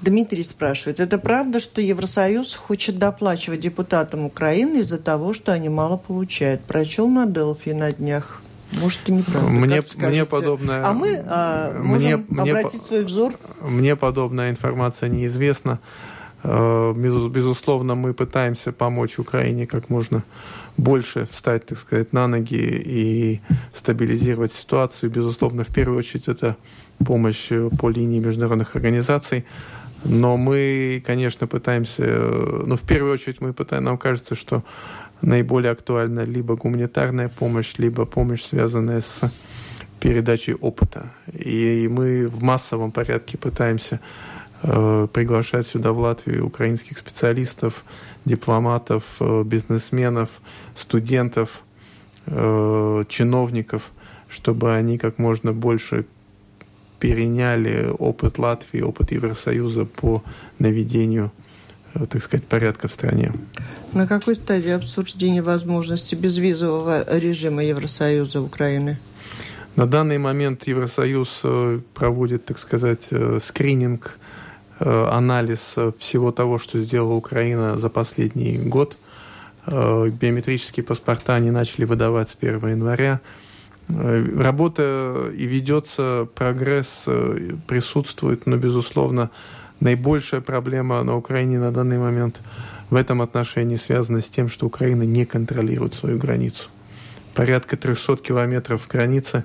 Дмитрий 0.00 0.42
спрашивает, 0.42 1.00
это 1.00 1.18
правда, 1.18 1.60
что 1.60 1.80
Евросоюз 1.80 2.54
хочет 2.54 2.98
доплачивать 2.98 3.60
депутатам 3.60 4.24
Украины 4.24 4.80
из-за 4.80 4.98
того, 4.98 5.34
что 5.34 5.52
они 5.52 5.68
мало 5.68 5.96
получают? 5.96 6.62
Прочел 6.62 7.08
на 7.08 7.26
Делфи 7.26 7.70
на 7.70 7.92
днях. 7.92 8.40
Может, 8.72 9.08
и 9.08 9.12
неправда. 9.12 9.48
Мне- 9.50 9.76
как 9.76 9.86
скажете. 9.86 10.08
мне 10.08 10.24
подобное- 10.24 10.84
А 10.84 10.92
мы 10.92 11.22
а, 11.26 11.72
мне- 11.72 12.16
можем 12.16 12.26
мне 12.28 12.50
обратить 12.52 12.80
по- 12.80 12.86
свой 12.86 13.04
взор. 13.04 13.34
Мне 13.60 13.94
подобная 13.96 14.50
информация 14.50 15.08
неизвестна. 15.08 15.78
Э, 16.42 16.92
безу- 16.96 17.28
Безусловно, 17.30 17.94
мы 17.94 18.12
пытаемся 18.12 18.72
помочь 18.72 19.18
Украине 19.18 19.66
как 19.66 19.90
можно 19.90 20.24
больше 20.76 21.28
встать, 21.30 21.66
так 21.66 21.78
сказать, 21.78 22.12
на 22.12 22.26
ноги 22.26 22.56
и 22.84 23.40
стабилизировать 23.72 24.52
ситуацию. 24.52 25.10
Безусловно, 25.10 25.62
в 25.64 25.68
первую 25.72 25.98
очередь 25.98 26.26
это 26.28 26.56
помощь 27.04 27.48
э, 27.50 27.70
по 27.78 27.90
линии 27.90 28.20
международных 28.20 28.76
организаций. 28.76 29.44
Но 30.04 30.36
мы, 30.36 31.02
конечно, 31.06 31.46
пытаемся, 31.46 32.02
э, 32.04 32.62
ну, 32.66 32.76
в 32.76 32.82
первую 32.82 33.12
очередь 33.12 33.40
мы 33.40 33.52
пытаемся, 33.52 33.84
нам 33.84 33.98
кажется, 33.98 34.34
что 34.34 34.62
наиболее 35.22 35.72
актуальна 35.72 36.20
либо 36.20 36.56
гуманитарная 36.56 37.28
помощь, 37.28 37.74
либо 37.78 38.04
помощь, 38.04 38.42
связанная 38.42 39.00
с 39.00 39.20
передачей 40.00 40.54
опыта. 40.54 41.10
И 41.32 41.88
мы 41.90 42.28
в 42.28 42.42
массовом 42.42 42.92
порядке 42.92 43.38
пытаемся 43.38 44.00
э, 44.62 45.08
приглашать 45.12 45.66
сюда, 45.66 45.92
в 45.92 45.98
Латвию, 45.98 46.46
украинских 46.46 46.98
специалистов, 46.98 47.84
дипломатов, 48.26 49.02
э, 49.20 49.42
бизнесменов, 49.44 50.28
студентов, 50.76 51.62
э, 52.26 53.04
чиновников, 53.08 53.90
чтобы 54.28 54.74
они 54.74 54.98
как 54.98 55.18
можно 55.18 55.52
больше 55.52 56.04
переняли 57.04 57.94
опыт 57.98 58.38
Латвии, 58.38 58.80
опыт 58.80 59.12
Евросоюза 59.12 59.84
по 59.84 60.22
наведению, 60.58 61.30
э, 61.92 62.06
так 62.06 62.22
сказать, 62.22 62.46
порядка 62.46 62.88
в 62.88 62.92
стране. 62.92 63.30
На 63.92 64.06
какой 64.06 64.36
стадии 64.36 64.70
обсуждения 64.70 65.42
возможности 65.42 66.14
безвизового 66.14 67.04
режима 67.18 67.62
Евросоюза 67.62 68.40
Украины? 68.40 68.96
На 69.76 69.86
данный 69.86 70.16
момент 70.16 70.66
Евросоюз 70.66 71.40
э, 71.44 71.80
проводит, 71.92 72.46
так 72.46 72.58
сказать, 72.58 73.08
э, 73.10 73.38
скрининг, 73.44 74.18
анализ 74.78 75.76
всего 75.98 76.32
того, 76.32 76.58
что 76.58 76.80
сделала 76.80 77.14
Украина 77.14 77.78
за 77.78 77.88
последний 77.88 78.58
год. 78.58 78.96
Биометрические 79.66 80.82
паспорта 80.82 81.36
они 81.36 81.52
начали 81.52 81.84
выдавать 81.84 82.28
с 82.30 82.36
1 82.40 82.68
января. 82.68 83.20
Э, 83.88 84.24
Работа 84.38 85.30
и 85.36 85.44
ведется, 85.44 86.26
прогресс 86.34 87.04
э, 87.06 87.52
присутствует, 87.66 88.46
но, 88.46 88.56
безусловно, 88.56 89.30
наибольшая 89.80 90.40
проблема 90.40 91.02
на 91.02 91.16
Украине 91.16 91.58
на 91.58 91.70
данный 91.70 91.98
момент 91.98 92.40
в 92.90 92.94
этом 92.96 93.22
отношении 93.22 93.76
связана 93.76 94.20
с 94.20 94.28
тем, 94.28 94.48
что 94.48 94.66
Украина 94.66 95.02
не 95.02 95.24
контролирует 95.24 95.94
свою 95.94 96.18
границу. 96.18 96.68
Порядка 97.34 97.76
300 97.76 98.18
километров 98.18 98.86
границы 98.88 99.44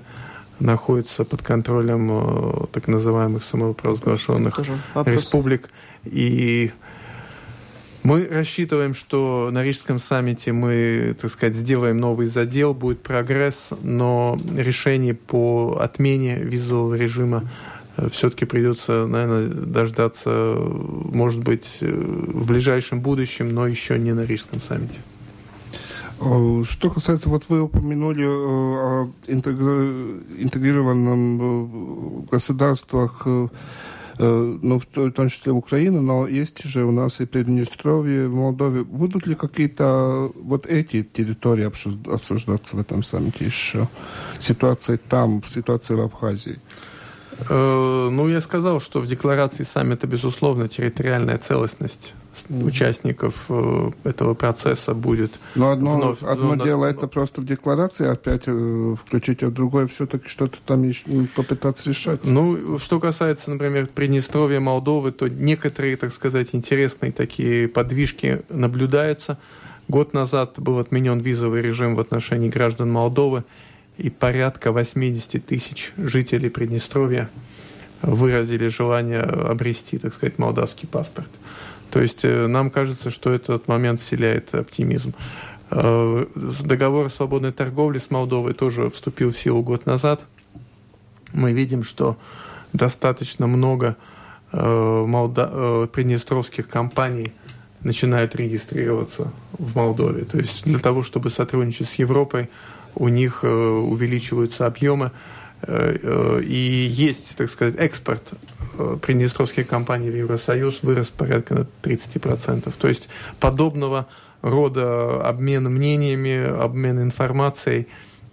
находится 0.60 1.24
под 1.24 1.42
контролем 1.42 2.08
э, 2.10 2.66
так 2.72 2.88
называемых 2.88 3.44
самопровозглашенных 3.44 4.58
республик. 5.06 5.70
И 6.04 6.72
мы 8.02 8.26
рассчитываем, 8.26 8.94
что 8.94 9.50
на 9.52 9.62
Рижском 9.62 9.98
саммите 9.98 10.52
мы, 10.52 11.14
так 11.20 11.30
сказать, 11.30 11.54
сделаем 11.54 11.98
новый 11.98 12.26
задел, 12.26 12.74
будет 12.74 13.02
прогресс, 13.02 13.70
но 13.82 14.38
решение 14.56 15.14
по 15.14 15.78
отмене 15.80 16.36
визового 16.36 16.94
режима 16.94 17.50
все-таки 18.10 18.46
придется, 18.46 19.06
наверное, 19.06 19.48
дождаться, 19.48 20.30
э, 20.30 20.56
может 21.12 21.40
быть, 21.40 21.78
э, 21.80 21.86
в 21.92 22.46
ближайшем 22.46 23.00
будущем, 23.00 23.52
но 23.52 23.66
еще 23.66 23.98
не 23.98 24.14
на 24.14 24.24
Рижском 24.24 24.60
саммите. 24.62 25.00
Э, 26.20 26.62
Что 26.66 26.88
касается, 26.90 27.28
вот 27.28 27.44
вы 27.48 27.60
упомянули 27.62 28.24
э, 28.24 28.28
о 28.28 29.10
интегри- 29.26 30.22
интегрированном 30.38 31.40
э, 31.42 32.30
государствах, 32.30 33.22
э, 33.26 33.48
э, 33.48 33.48
ну, 34.24 34.78
в 34.78 34.86
то- 34.86 35.06
в 35.06 35.12
том 35.12 35.28
числе 35.28 35.52
Украина, 35.52 36.02
но 36.02 36.28
есть 36.28 36.62
же 36.64 36.84
у 36.84 36.90
нас 36.92 37.20
и 37.20 37.26
Приднестровье, 37.26 38.28
в 38.28 38.34
Молдове. 38.34 38.84
Будут 38.84 39.26
ли 39.26 39.34
какие-то 39.34 40.30
вот 40.34 40.66
эти 40.66 41.02
территории 41.02 41.66
обсуж- 41.66 42.12
обсуждаться 42.12 42.76
в 42.76 42.80
этом 42.80 43.02
саммите 43.02 43.46
еще? 43.46 43.88
Ситуация 44.38 44.98
там, 45.08 45.42
ситуация 45.48 45.96
в 45.96 46.00
Абхазии. 46.00 46.58
Э, 47.48 48.08
Ну, 48.10 48.28
я 48.28 48.40
сказал, 48.40 48.80
что 48.80 49.00
в 49.00 49.06
декларации 49.06 49.64
саммита, 49.64 50.06
безусловно, 50.06 50.68
территориальная 50.68 51.38
целостность 51.38 52.14
участников 52.48 53.44
э, 53.48 53.90
этого 54.04 54.34
процесса 54.34 54.94
будет. 54.94 55.32
Но 55.54 55.70
одно, 55.70 55.96
Вновь, 55.96 56.22
одно 56.22 56.52
вновь, 56.52 56.64
дело 56.64 56.86
это 56.86 57.06
просто 57.06 57.40
в 57.40 57.44
декларации 57.44 58.06
опять 58.08 58.44
э, 58.46 58.94
включить, 59.04 59.42
а 59.42 59.50
другое 59.50 59.86
все-таки 59.86 60.28
что-то 60.28 60.58
там 60.64 60.90
попытаться 61.34 61.88
решать. 61.90 62.24
Ну, 62.24 62.78
что 62.78 63.00
касается, 63.00 63.50
например, 63.50 63.88
Приднестровья, 63.88 64.60
Молдовы, 64.60 65.12
то 65.12 65.28
некоторые, 65.28 65.96
так 65.96 66.12
сказать, 66.12 66.48
интересные 66.52 67.12
такие 67.12 67.68
подвижки 67.68 68.42
наблюдаются. 68.48 69.38
Год 69.88 70.14
назад 70.14 70.54
был 70.56 70.78
отменен 70.78 71.18
визовый 71.18 71.62
режим 71.62 71.96
в 71.96 72.00
отношении 72.00 72.48
граждан 72.48 72.90
Молдовы, 72.90 73.44
и 74.00 74.08
порядка 74.08 74.72
80 74.72 75.44
тысяч 75.44 75.92
жителей 75.98 76.48
Приднестровья 76.48 77.28
выразили 78.02 78.68
желание 78.68 79.20
обрести, 79.20 79.98
так 79.98 80.14
сказать, 80.14 80.38
молдавский 80.38 80.88
паспорт. 80.88 81.30
То 81.90 82.00
есть 82.00 82.24
э, 82.24 82.46
нам 82.46 82.70
кажется, 82.70 83.10
что 83.10 83.30
этот 83.30 83.68
момент 83.68 84.00
вселяет 84.00 84.54
оптимизм. 84.54 85.12
Э, 85.70 86.24
Договор 86.34 87.06
о 87.06 87.10
свободной 87.10 87.52
торговле 87.52 88.00
с 88.00 88.10
Молдовой 88.10 88.54
тоже 88.54 88.88
вступил 88.88 89.32
в 89.32 89.38
силу 89.38 89.62
год 89.62 89.84
назад. 89.84 90.22
Мы 91.34 91.52
видим, 91.52 91.84
что 91.84 92.16
достаточно 92.72 93.46
много 93.46 93.96
э, 94.52 94.56
молда- 95.06 95.86
приднестровских 95.88 96.68
компаний 96.68 97.32
начинают 97.82 98.34
регистрироваться 98.34 99.30
в 99.58 99.76
Молдове. 99.76 100.24
То 100.24 100.38
есть 100.38 100.64
для 100.64 100.78
того, 100.78 101.02
чтобы 101.02 101.28
сотрудничать 101.28 101.88
с 101.88 101.94
Европой, 101.94 102.48
у 102.94 103.08
них 103.08 103.40
э, 103.42 103.48
увеличиваются 103.48 104.66
объемы. 104.66 105.12
Э, 105.62 105.96
э, 106.02 106.42
И 106.42 106.86
есть, 106.90 107.36
так 107.36 107.50
сказать, 107.50 107.74
экспорт 107.78 108.22
приднестровских 109.02 109.66
компаний 109.66 110.10
в 110.10 110.16
Евросоюз 110.16 110.82
вырос 110.82 111.08
порядка 111.08 111.54
на 111.54 111.66
30%. 111.82 112.72
То 112.78 112.88
есть 112.88 113.08
подобного 113.38 114.06
рода 114.42 115.28
обмен 115.28 115.64
мнениями, 115.64 116.46
обмен 116.46 117.02
информацией 117.02 117.88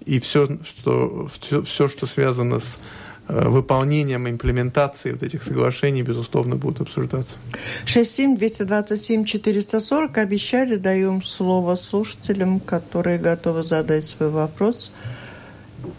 и 0.05 0.19
все, 0.19 0.47
что, 0.63 1.27
все, 1.27 1.63
все, 1.63 1.89
что 1.89 2.05
связано 2.05 2.59
с 2.59 2.81
выполнением, 3.27 4.29
имплементацией 4.29 5.13
вот 5.13 5.23
этих 5.23 5.41
соглашений, 5.43 6.03
безусловно, 6.03 6.55
будут 6.55 6.81
обсуждаться. 6.81 7.37
67-227-440. 7.85 10.17
Обещали, 10.17 10.77
даем 10.77 11.21
слово 11.23 11.75
слушателям, 11.75 12.59
которые 12.59 13.19
готовы 13.19 13.63
задать 13.63 14.07
свой 14.07 14.29
вопрос. 14.29 14.91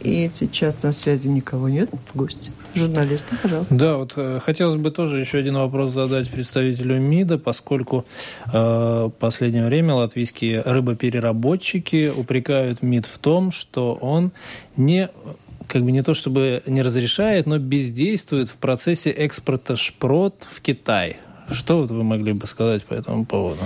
И 0.01 0.31
сейчас 0.35 0.83
на 0.83 0.93
связи 0.93 1.29
никого 1.29 1.69
нет, 1.69 1.89
гости. 2.15 2.53
Журналисты, 2.75 3.37
пожалуйста. 3.43 3.75
Да, 3.75 3.97
вот 3.97 4.13
э, 4.17 4.41
хотелось 4.43 4.77
бы 4.77 4.91
тоже 4.91 5.21
еще 5.21 5.39
один 5.39 5.57
вопрос 5.57 5.93
задать 5.93 6.31
представителю 6.31 7.01
МИДа, 7.01 7.39
поскольку 7.39 8.05
э, 8.53 8.53
в 8.53 9.13
последнее 9.19 9.67
время 9.67 9.95
латвийские 9.95 10.63
рыбопереработчики 10.63 12.13
упрекают 12.15 12.83
МИД 12.83 13.07
в 13.07 13.19
том, 13.19 13.51
что 13.51 13.95
он 13.95 14.33
не 14.77 15.09
как 15.69 15.85
бы 15.85 15.93
не 15.93 16.03
то 16.03 16.15
чтобы 16.15 16.63
не 16.67 16.83
разрешает, 16.83 17.47
но 17.47 17.59
бездействует 17.59 18.49
в 18.49 18.55
процессе 18.55 19.11
экспорта 19.11 19.77
шпрот 19.77 20.47
в 20.51 20.61
Китай. 20.61 21.19
Что 21.51 21.83
вот 21.83 21.91
вы 21.91 22.03
могли 22.03 22.33
бы 22.33 22.47
сказать 22.47 22.85
по 22.85 22.95
этому 22.95 23.25
поводу? 23.25 23.61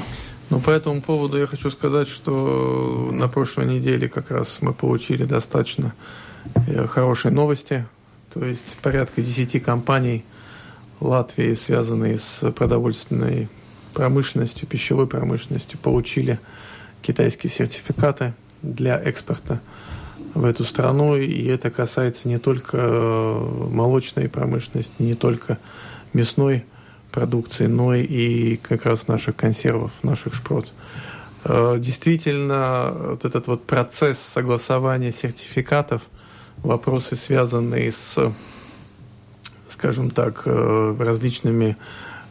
Ну, 0.50 0.60
по 0.60 0.70
этому 0.70 1.00
поводу 1.00 1.38
я 1.38 1.46
хочу 1.46 1.70
сказать, 1.70 2.08
что 2.08 3.08
на 3.12 3.28
прошлой 3.28 3.66
неделе 3.66 4.08
как 4.08 4.30
раз 4.30 4.58
мы 4.60 4.74
получили 4.74 5.24
достаточно 5.24 5.94
э, 6.66 6.86
хорошие 6.88 7.32
новости. 7.32 7.86
То 8.34 8.44
есть 8.44 8.76
порядка 8.82 9.22
10 9.22 9.62
компаний 9.62 10.24
Латвии, 11.00 11.54
связанные 11.54 12.18
с 12.18 12.50
продовольственной 12.52 13.48
промышленностью, 13.94 14.68
пищевой 14.68 15.06
промышленностью, 15.06 15.78
получили 15.78 16.38
китайские 17.00 17.50
сертификаты 17.50 18.34
для 18.62 19.00
экспорта 19.00 19.60
в 20.34 20.44
эту 20.44 20.64
страну. 20.64 21.16
И 21.16 21.44
это 21.46 21.70
касается 21.70 22.28
не 22.28 22.38
только 22.38 22.78
э, 22.78 23.66
молочной 23.70 24.28
промышленности, 24.28 24.94
не 24.98 25.14
только 25.14 25.58
мясной 26.12 26.64
продукции, 27.10 27.66
но 27.66 27.94
и 27.94 28.56
как 28.56 28.86
раз 28.86 29.08
наших 29.08 29.36
консервов, 29.36 29.92
наших 30.02 30.34
шпрот. 30.34 30.72
Э, 31.44 31.76
действительно, 31.78 32.92
вот 32.92 33.24
этот 33.24 33.46
вот 33.46 33.66
процесс 33.66 34.18
согласования 34.18 35.12
сертификатов, 35.12 36.02
вопросы, 36.58 37.16
связанные 37.16 37.92
с, 37.92 38.16
скажем 39.68 40.10
так, 40.10 40.42
э, 40.46 40.96
различными, 40.98 41.76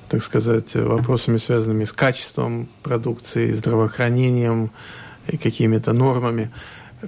так 0.10 0.24
сказать, 0.24 0.74
вопросами, 0.76 1.38
связанными 1.38 1.86
с 1.86 1.92
качеством 1.92 2.68
продукции, 2.84 3.54
здравоохранением 3.54 4.72
и 5.28 5.38
какими-то 5.38 5.94
нормами, 5.94 6.52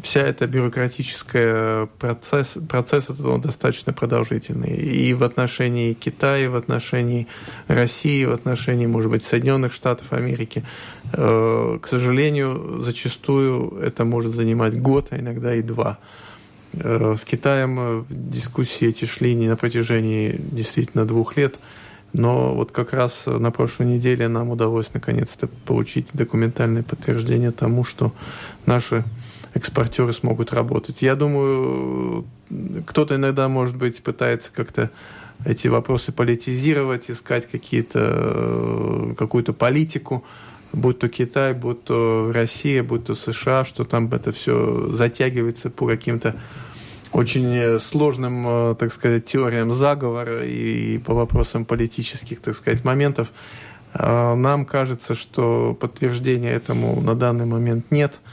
вся 0.02 0.22
эта 0.22 0.48
бюрократическая 0.48 1.88
процесс, 2.00 2.58
процесс 2.68 3.06
этот 3.06 3.42
достаточно 3.42 3.94
продолжительный. 3.94 4.76
И 4.76 5.14
в 5.14 5.24
отношении 5.24 5.94
Китая, 5.94 6.46
и 6.46 6.48
в 6.48 6.56
отношении 6.56 7.28
России, 7.68 8.26
в 8.26 8.32
отношении, 8.32 8.86
может 8.86 9.12
быть, 9.12 9.24
Соединенных 9.24 9.74
Штатов 9.74 10.12
Америки. 10.14 10.64
Э, 11.12 11.78
к 11.82 11.88
сожалению, 11.88 12.80
зачастую 12.82 13.78
это 13.82 14.06
может 14.06 14.34
занимать 14.34 14.80
год, 14.82 15.08
а 15.12 15.20
иногда 15.20 15.54
и 15.56 15.62
два. 15.62 16.00
Э, 16.74 17.16
с 17.20 17.24
Китаем 17.24 17.78
э, 17.80 18.04
дискуссии 18.10 18.88
эти 18.88 19.06
шли 19.06 19.36
не 19.36 19.48
на 19.48 19.56
протяжении 19.56 20.36
действительно 20.38 21.06
двух 21.06 21.38
лет, 21.38 21.56
но 22.14 22.54
вот 22.54 22.72
как 22.72 22.94
раз 22.94 23.24
на 23.26 23.52
прошлой 23.52 23.88
неделе 23.88 24.28
нам 24.28 24.50
удалось 24.50 24.94
наконец-то 24.94 25.48
получить 25.66 26.08
документальное 26.14 26.84
подтверждение 26.84 27.52
тому, 27.52 27.84
что 27.84 28.14
наши 28.66 29.04
экспортеры 29.54 30.14
смогут 30.14 30.54
работать. 30.54 31.02
Я 31.02 31.16
думаю, 31.16 32.26
кто-то 32.86 33.16
иногда, 33.16 33.48
может 33.48 33.76
быть, 33.76 34.02
пытается 34.02 34.50
как-то 34.54 34.90
эти 35.46 35.68
вопросы 35.68 36.12
политизировать, 36.12 37.10
искать 37.12 37.48
какие-то, 37.48 38.00
э, 38.00 39.14
какую-то 39.18 39.54
политику, 39.54 40.24
будь 40.72 41.00
то 41.00 41.10
Китай, 41.10 41.54
будь 41.54 41.84
то 41.84 42.32
Россия, 42.34 42.84
будь 42.84 43.06
то 43.06 43.16
США, 43.16 43.66
что 43.66 43.84
там 43.84 44.12
это 44.12 44.32
все 44.32 44.88
затягивается 44.90 45.70
по 45.70 45.86
каким-то 45.86 46.36
очень 47.12 47.80
сложным, 47.80 48.46
э, 48.48 48.76
так 48.80 48.92
сказать, 48.92 49.26
теориям 49.26 49.74
заговора 49.74 50.46
и 50.46 50.98
по 50.98 51.14
вопросам 51.14 51.66
политических, 51.66 52.40
так 52.40 52.56
сказать, 52.56 52.84
моментов. 52.84 53.28
А 53.94 54.36
нам 54.36 54.66
кажется, 54.66 55.14
что 55.14 55.78
подтверждения 55.80 56.52
этому 56.52 57.00
на 57.02 57.14
данный 57.14 57.46
момент 57.46 57.92
нет– 57.92 58.14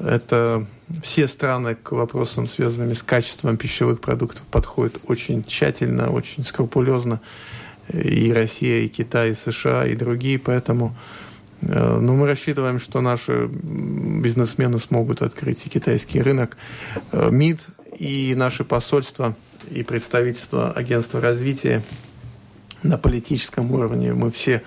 это 0.00 0.66
все 1.02 1.28
страны 1.28 1.74
к 1.74 1.92
вопросам, 1.92 2.48
связанным 2.48 2.94
с 2.94 3.02
качеством 3.02 3.56
пищевых 3.56 4.00
продуктов, 4.00 4.42
подходят 4.46 5.00
очень 5.06 5.44
тщательно, 5.44 6.10
очень 6.10 6.44
скрупулезно. 6.44 7.20
И 7.92 8.32
Россия, 8.32 8.82
и 8.82 8.88
Китай, 8.88 9.30
и 9.30 9.34
США, 9.34 9.86
и 9.86 9.96
другие. 9.96 10.38
Поэтому 10.38 10.96
э, 11.62 11.98
ну, 12.00 12.14
мы 12.14 12.26
рассчитываем, 12.26 12.78
что 12.78 13.00
наши 13.00 13.46
бизнесмены 13.46 14.78
смогут 14.78 15.22
открыть 15.22 15.66
и 15.66 15.68
китайский 15.68 16.22
рынок. 16.22 16.56
Э, 17.12 17.30
МИД 17.30 17.60
и 17.98 18.34
наши 18.36 18.64
посольства 18.64 19.34
и 19.70 19.82
представительства 19.82 20.72
агентства 20.72 21.20
развития 21.20 21.82
на 22.82 22.96
политическом 22.96 23.72
уровне 23.72 24.14
мы 24.14 24.30
все 24.30 24.62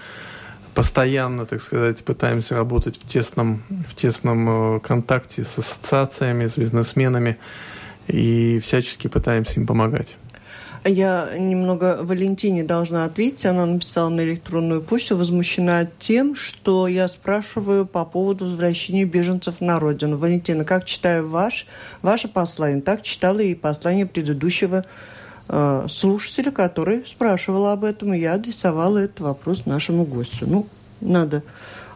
постоянно, 0.73 1.45
так 1.45 1.61
сказать, 1.61 2.03
пытаемся 2.03 2.55
работать 2.55 2.97
в 2.97 3.07
тесном, 3.07 3.63
в 3.87 3.95
тесном 3.95 4.77
э, 4.77 4.79
контакте 4.79 5.43
с 5.43 5.57
ассоциациями, 5.57 6.47
с 6.47 6.57
бизнесменами 6.57 7.37
и 8.07 8.59
всячески 8.59 9.07
пытаемся 9.07 9.59
им 9.59 9.67
помогать. 9.67 10.17
Я 10.85 11.29
немного 11.37 11.99
Валентине 12.01 12.63
должна 12.63 13.05
ответить. 13.05 13.45
Она 13.45 13.65
написала 13.65 14.09
на 14.09 14.21
электронную 14.21 14.81
почту, 14.81 15.15
возмущена 15.15 15.87
тем, 15.97 16.35
что 16.35 16.89
я 16.89 17.07
спрашиваю 17.07 17.85
по 17.85 18.03
поводу 18.03 18.45
возвращения 18.45 19.05
беженцев 19.05 19.61
на 19.61 19.79
родину. 19.79 20.17
Валентина, 20.17 20.65
как 20.65 20.83
читаю 20.83 21.29
ваш, 21.29 21.67
ваше 22.01 22.27
послание, 22.27 22.81
так 22.81 23.01
читала 23.01 23.39
и 23.39 23.55
послание 23.55 24.05
предыдущего 24.05 24.83
э, 25.49 25.87
слушателя, 25.89 26.51
который 26.51 27.05
спрашивал 27.05 27.67
об 27.67 27.83
этом, 27.83 28.13
и 28.13 28.19
я 28.19 28.33
адресовала 28.33 28.99
этот 28.99 29.21
вопрос 29.21 29.65
нашему 29.65 30.05
гостю. 30.05 30.45
Ну, 30.47 30.67
надо, 31.01 31.43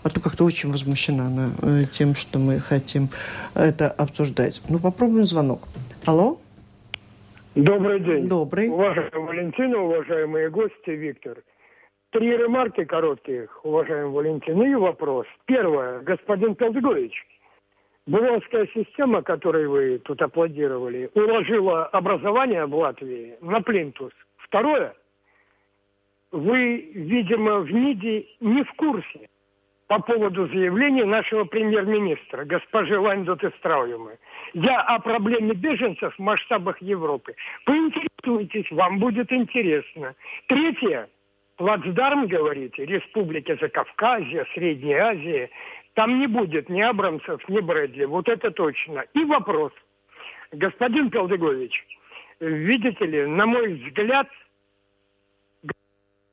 а 0.03 0.09
то 0.09 0.21
как-то 0.21 0.43
очень 0.43 0.71
возмущена 0.71 1.27
она 1.27 1.49
э, 1.61 1.85
тем, 1.91 2.15
что 2.15 2.39
мы 2.39 2.59
хотим 2.59 3.09
это 3.53 3.89
обсуждать. 3.89 4.61
Ну, 4.69 4.79
попробуем 4.79 5.25
звонок. 5.25 5.67
Алло? 6.05 6.39
Добрый 7.55 7.99
день. 7.99 8.27
Добрый. 8.27 8.69
Уважаемая 8.69 9.25
Валентина, 9.25 9.79
уважаемые 9.79 10.49
гости, 10.49 10.91
Виктор. 10.91 11.41
Три 12.11 12.37
ремарки 12.37 12.85
коротких, 12.85 13.65
уважаемый 13.65 14.11
Валентин, 14.11 14.61
и 14.61 14.75
вопрос. 14.75 15.25
Первое. 15.45 15.99
Господин 16.01 16.55
Пелдыгович, 16.55 17.13
Булонская 18.07 18.67
система, 18.73 19.21
которой 19.21 19.67
вы 19.67 19.99
тут 19.99 20.21
аплодировали, 20.21 21.09
уложила 21.13 21.85
образование 21.87 22.65
в 22.65 22.73
Латвии 22.73 23.35
на 23.41 23.61
плинтус. 23.61 24.13
Второе, 24.37 24.95
вы, 26.31 26.89
видимо, 26.93 27.59
в 27.59 27.71
МИДе 27.71 28.25
не 28.39 28.63
в 28.63 28.73
курсе 28.73 29.29
по 29.87 29.99
поводу 29.99 30.47
заявления 30.47 31.03
нашего 31.03 31.43
премьер-министра, 31.43 32.45
госпожи 32.45 32.97
Лайндот 32.97 33.43
Истраумы. 33.43 34.17
Я 34.53 34.81
о 34.81 34.99
проблеме 34.99 35.53
беженцев 35.53 36.15
в 36.15 36.19
масштабах 36.19 36.81
Европы. 36.81 37.35
Поинтересуйтесь, 37.65 38.71
вам 38.71 38.99
будет 38.99 39.31
интересно. 39.33 40.15
Третье. 40.47 41.09
Плацдарм, 41.57 42.27
говорите, 42.27 42.85
Республики 42.85 43.57
Закавказья, 43.59 44.45
Средняя 44.53 45.07
Азия. 45.07 45.49
Там 45.97 46.19
не 46.19 46.27
будет 46.27 46.69
ни 46.69 46.79
Абрамсов, 46.79 47.41
ни 47.49 47.59
Брэдли. 47.59 48.05
Вот 48.05 48.29
это 48.29 48.51
точно. 48.51 49.03
И 49.15 49.25
вопрос. 49.25 49.71
Господин 50.51 51.09
Колдыгович, 51.09 51.73
видите 52.39 53.03
ли, 53.03 53.25
на 53.25 53.47
мой 53.47 53.73
взгляд, 53.73 54.27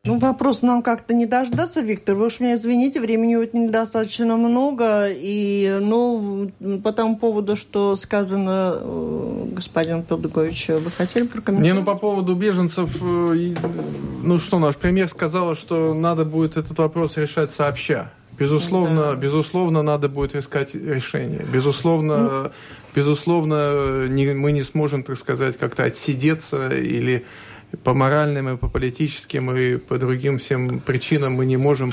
ну, 0.06 0.18
вопрос 0.18 0.60
нам 0.60 0.82
как-то 0.82 1.14
не 1.14 1.24
дождаться, 1.24 1.80
Виктор. 1.80 2.14
Вы 2.14 2.26
уж 2.26 2.40
меня 2.40 2.56
извините, 2.56 3.00
времени 3.00 3.36
вот 3.36 3.54
недостаточно 3.54 4.36
много. 4.36 5.06
И, 5.08 5.78
ну, 5.80 6.50
по 6.84 6.92
тому 6.92 7.16
поводу, 7.16 7.56
что 7.56 7.96
сказано 7.96 8.74
э, 8.76 9.44
господин 9.52 10.02
Пелдугович, 10.02 10.68
вы 10.68 10.90
хотели 10.90 11.26
прокомментировать? 11.26 11.74
Не, 11.74 11.80
ну, 11.80 11.86
по 11.86 11.94
поводу 11.94 12.34
беженцев, 12.34 12.94
э, 13.00 13.54
ну, 14.22 14.38
что 14.38 14.58
наш 14.58 14.76
премьер 14.76 15.08
сказал, 15.08 15.54
что 15.54 15.94
надо 15.94 16.26
будет 16.26 16.58
этот 16.58 16.76
вопрос 16.76 17.16
решать 17.16 17.50
сообща. 17.50 18.10
Безусловно, 18.38 19.02
да. 19.02 19.14
безусловно, 19.14 19.82
надо 19.82 20.08
будет 20.08 20.34
искать 20.34 20.74
решение. 20.74 21.44
Безусловно, 21.52 22.42
ну, 22.44 22.50
безусловно, 22.94 24.06
не, 24.08 24.32
мы 24.32 24.52
не 24.52 24.62
сможем, 24.62 25.02
так 25.02 25.16
сказать, 25.16 25.56
как-то 25.56 25.84
отсидеться 25.84 26.68
или 26.68 27.24
по 27.82 27.94
моральным 27.94 28.48
и 28.48 28.56
по 28.56 28.68
политическим 28.68 29.54
и 29.56 29.76
по 29.76 29.98
другим 29.98 30.38
всем 30.38 30.80
причинам 30.80 31.34
мы 31.34 31.46
не 31.46 31.56
можем 31.56 31.92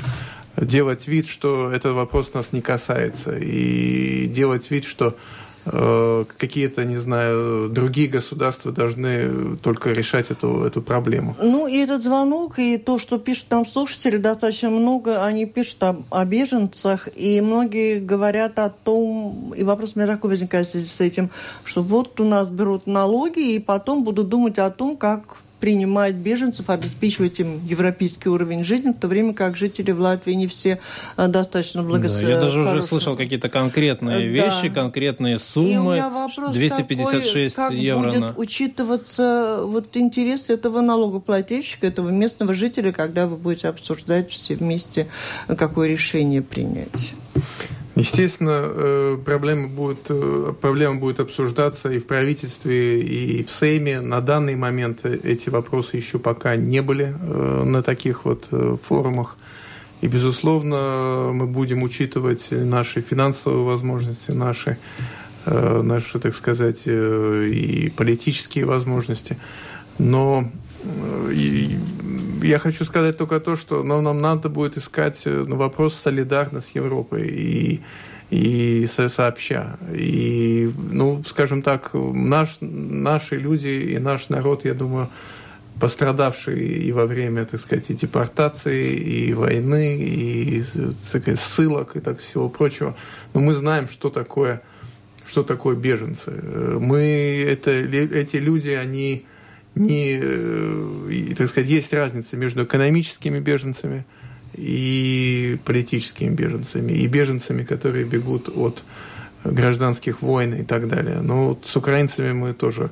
делать 0.57 1.07
вид, 1.07 1.27
что 1.27 1.71
этот 1.71 1.93
вопрос 1.93 2.33
нас 2.33 2.53
не 2.53 2.61
касается, 2.61 3.37
и 3.37 4.27
делать 4.27 4.69
вид, 4.69 4.85
что 4.85 5.15
какие-то, 5.63 6.85
не 6.85 6.97
знаю, 6.97 7.69
другие 7.69 8.07
государства 8.07 8.71
должны 8.71 9.57
только 9.57 9.91
решать 9.91 10.31
эту, 10.31 10.63
эту 10.63 10.81
проблему. 10.81 11.35
Ну, 11.39 11.67
и 11.67 11.77
этот 11.77 12.01
звонок, 12.01 12.57
и 12.57 12.77
то, 12.77 12.97
что 12.97 13.19
пишут 13.19 13.47
там 13.47 13.65
слушатели, 13.65 14.17
достаточно 14.17 14.69
много, 14.69 15.23
они 15.23 15.45
пишут 15.45 15.83
о, 15.83 16.03
о 16.09 16.25
беженцах, 16.25 17.07
и 17.15 17.41
многие 17.41 17.99
говорят 17.99 18.57
о 18.59 18.69
том, 18.69 19.53
и 19.55 19.63
вопрос 19.63 19.93
у 19.95 19.99
меня 19.99 20.07
такой 20.07 20.31
возникает 20.31 20.67
в 20.67 20.71
связи 20.71 20.87
с 20.87 20.99
этим, 20.99 21.29
что 21.63 21.83
вот 21.83 22.19
у 22.19 22.25
нас 22.25 22.47
берут 22.49 22.87
налоги, 22.87 23.53
и 23.53 23.59
потом 23.59 24.03
будут 24.03 24.29
думать 24.29 24.57
о 24.57 24.71
том, 24.71 24.97
как 24.97 25.37
принимать 25.61 26.15
беженцев, 26.15 26.69
обеспечивать 26.69 27.39
им 27.39 27.65
европейский 27.65 28.29
уровень 28.29 28.63
жизни, 28.65 28.89
в 28.89 28.99
то 28.99 29.07
время 29.07 29.33
как 29.33 29.55
жители 29.55 29.91
в 29.91 29.99
Латвии 29.99 30.33
не 30.33 30.47
все 30.47 30.79
э, 31.17 31.27
достаточно 31.27 31.83
благословенны. 31.83 32.33
Да, 32.33 32.39
я 32.39 32.41
даже 32.41 32.61
уже 32.61 32.81
слышал 32.81 33.15
какие-то 33.15 33.47
конкретные 33.47 34.17
да. 34.17 34.45
вещи, 34.45 34.69
конкретные 34.69 35.37
суммы. 35.37 35.71
И 35.71 35.77
у 35.77 35.91
меня 35.91 36.09
вопрос 36.09 36.53
256 36.53 37.55
такой, 37.55 37.69
как 37.69 37.77
евро. 37.77 38.03
будет 38.03 38.19
на... 38.19 38.33
учитываться 38.35 39.61
вот 39.63 39.95
интерес 39.95 40.49
этого 40.49 40.81
налогоплательщика, 40.81 41.87
этого 41.87 42.09
местного 42.09 42.53
жителя, 42.55 42.91
когда 42.91 43.27
вы 43.27 43.37
будете 43.37 43.67
обсуждать 43.67 44.31
все 44.31 44.55
вместе, 44.55 45.07
какое 45.47 45.87
решение 45.87 46.41
принять? 46.41 47.13
Естественно, 47.95 48.61
э, 48.63 49.17
проблема 49.25 49.67
будет, 49.67 50.05
э, 50.09 50.53
проблема 50.61 50.95
будет 50.95 51.19
обсуждаться 51.19 51.91
и 51.91 51.99
в 51.99 52.07
правительстве, 52.07 53.01
и 53.01 53.43
в 53.43 53.51
Сейме. 53.51 53.99
На 53.99 54.21
данный 54.21 54.55
момент 54.55 55.05
эти 55.05 55.49
вопросы 55.49 55.97
еще 55.97 56.17
пока 56.17 56.55
не 56.55 56.81
были 56.81 57.13
э, 57.19 57.63
на 57.65 57.83
таких 57.83 58.23
вот 58.23 58.47
форумах. 58.83 59.37
И, 59.99 60.07
безусловно, 60.07 61.31
мы 61.33 61.45
будем 61.45 61.83
учитывать 61.83 62.47
наши 62.49 63.01
финансовые 63.01 63.63
возможности, 63.63 64.31
наши, 64.31 64.79
наши 65.45 66.17
так 66.17 66.33
сказать, 66.33 66.87
и 66.87 67.93
политические 67.95 68.65
возможности. 68.65 69.37
Но 69.99 70.49
я 72.43 72.59
хочу 72.59 72.85
сказать 72.85 73.17
только 73.17 73.39
то, 73.39 73.55
что 73.55 73.83
ну, 73.83 74.01
нам 74.01 74.21
надо 74.21 74.49
будет 74.49 74.77
искать 74.77 75.21
э, 75.25 75.45
ну, 75.47 75.55
вопрос 75.55 75.95
солидарно 75.95 76.59
с 76.61 76.69
Европой 76.69 77.27
и, 77.27 77.81
и 78.29 78.87
со, 78.87 79.09
сообща. 79.09 79.77
И, 79.93 80.71
ну, 80.91 81.23
скажем 81.27 81.61
так, 81.61 81.91
наш, 81.93 82.57
наши 82.61 83.37
люди 83.37 83.67
и 83.67 83.99
наш 83.99 84.29
народ, 84.29 84.65
я 84.65 84.73
думаю, 84.73 85.09
пострадавшие 85.79 86.77
и 86.77 86.91
во 86.91 87.05
время, 87.05 87.45
так 87.45 87.59
сказать, 87.59 87.89
и 87.89 87.93
депортации, 87.93 88.95
и 88.95 89.33
войны, 89.33 89.97
и 89.97 90.63
сказать, 91.03 91.39
ссылок, 91.39 91.95
и 91.95 91.99
так 91.99 92.19
всего 92.19 92.49
прочего. 92.49 92.95
Но 93.33 93.39
мы 93.39 93.53
знаем, 93.53 93.87
что 93.87 94.09
такое, 94.09 94.61
что 95.25 95.43
такое 95.43 95.75
беженцы. 95.75 96.31
Мы, 96.31 97.45
это, 97.49 97.71
эти 97.71 98.37
люди, 98.37 98.69
они 98.69 99.25
не, 99.75 100.19
э, 100.21 101.33
так 101.37 101.47
сказать, 101.47 101.69
есть 101.69 101.93
разница 101.93 102.35
между 102.37 102.63
экономическими 102.63 103.39
беженцами 103.39 104.05
и 104.53 105.57
политическими 105.65 106.33
беженцами, 106.33 106.91
и 106.91 107.07
беженцами, 107.07 107.63
которые 107.63 108.05
бегут 108.05 108.49
от 108.49 108.83
гражданских 109.43 110.21
войн 110.21 110.55
и 110.55 110.63
так 110.63 110.87
далее. 110.87 111.21
Но 111.21 111.49
вот 111.49 111.65
с 111.65 111.75
украинцами 111.75 112.33
мы 112.33 112.53
тоже 112.53 112.91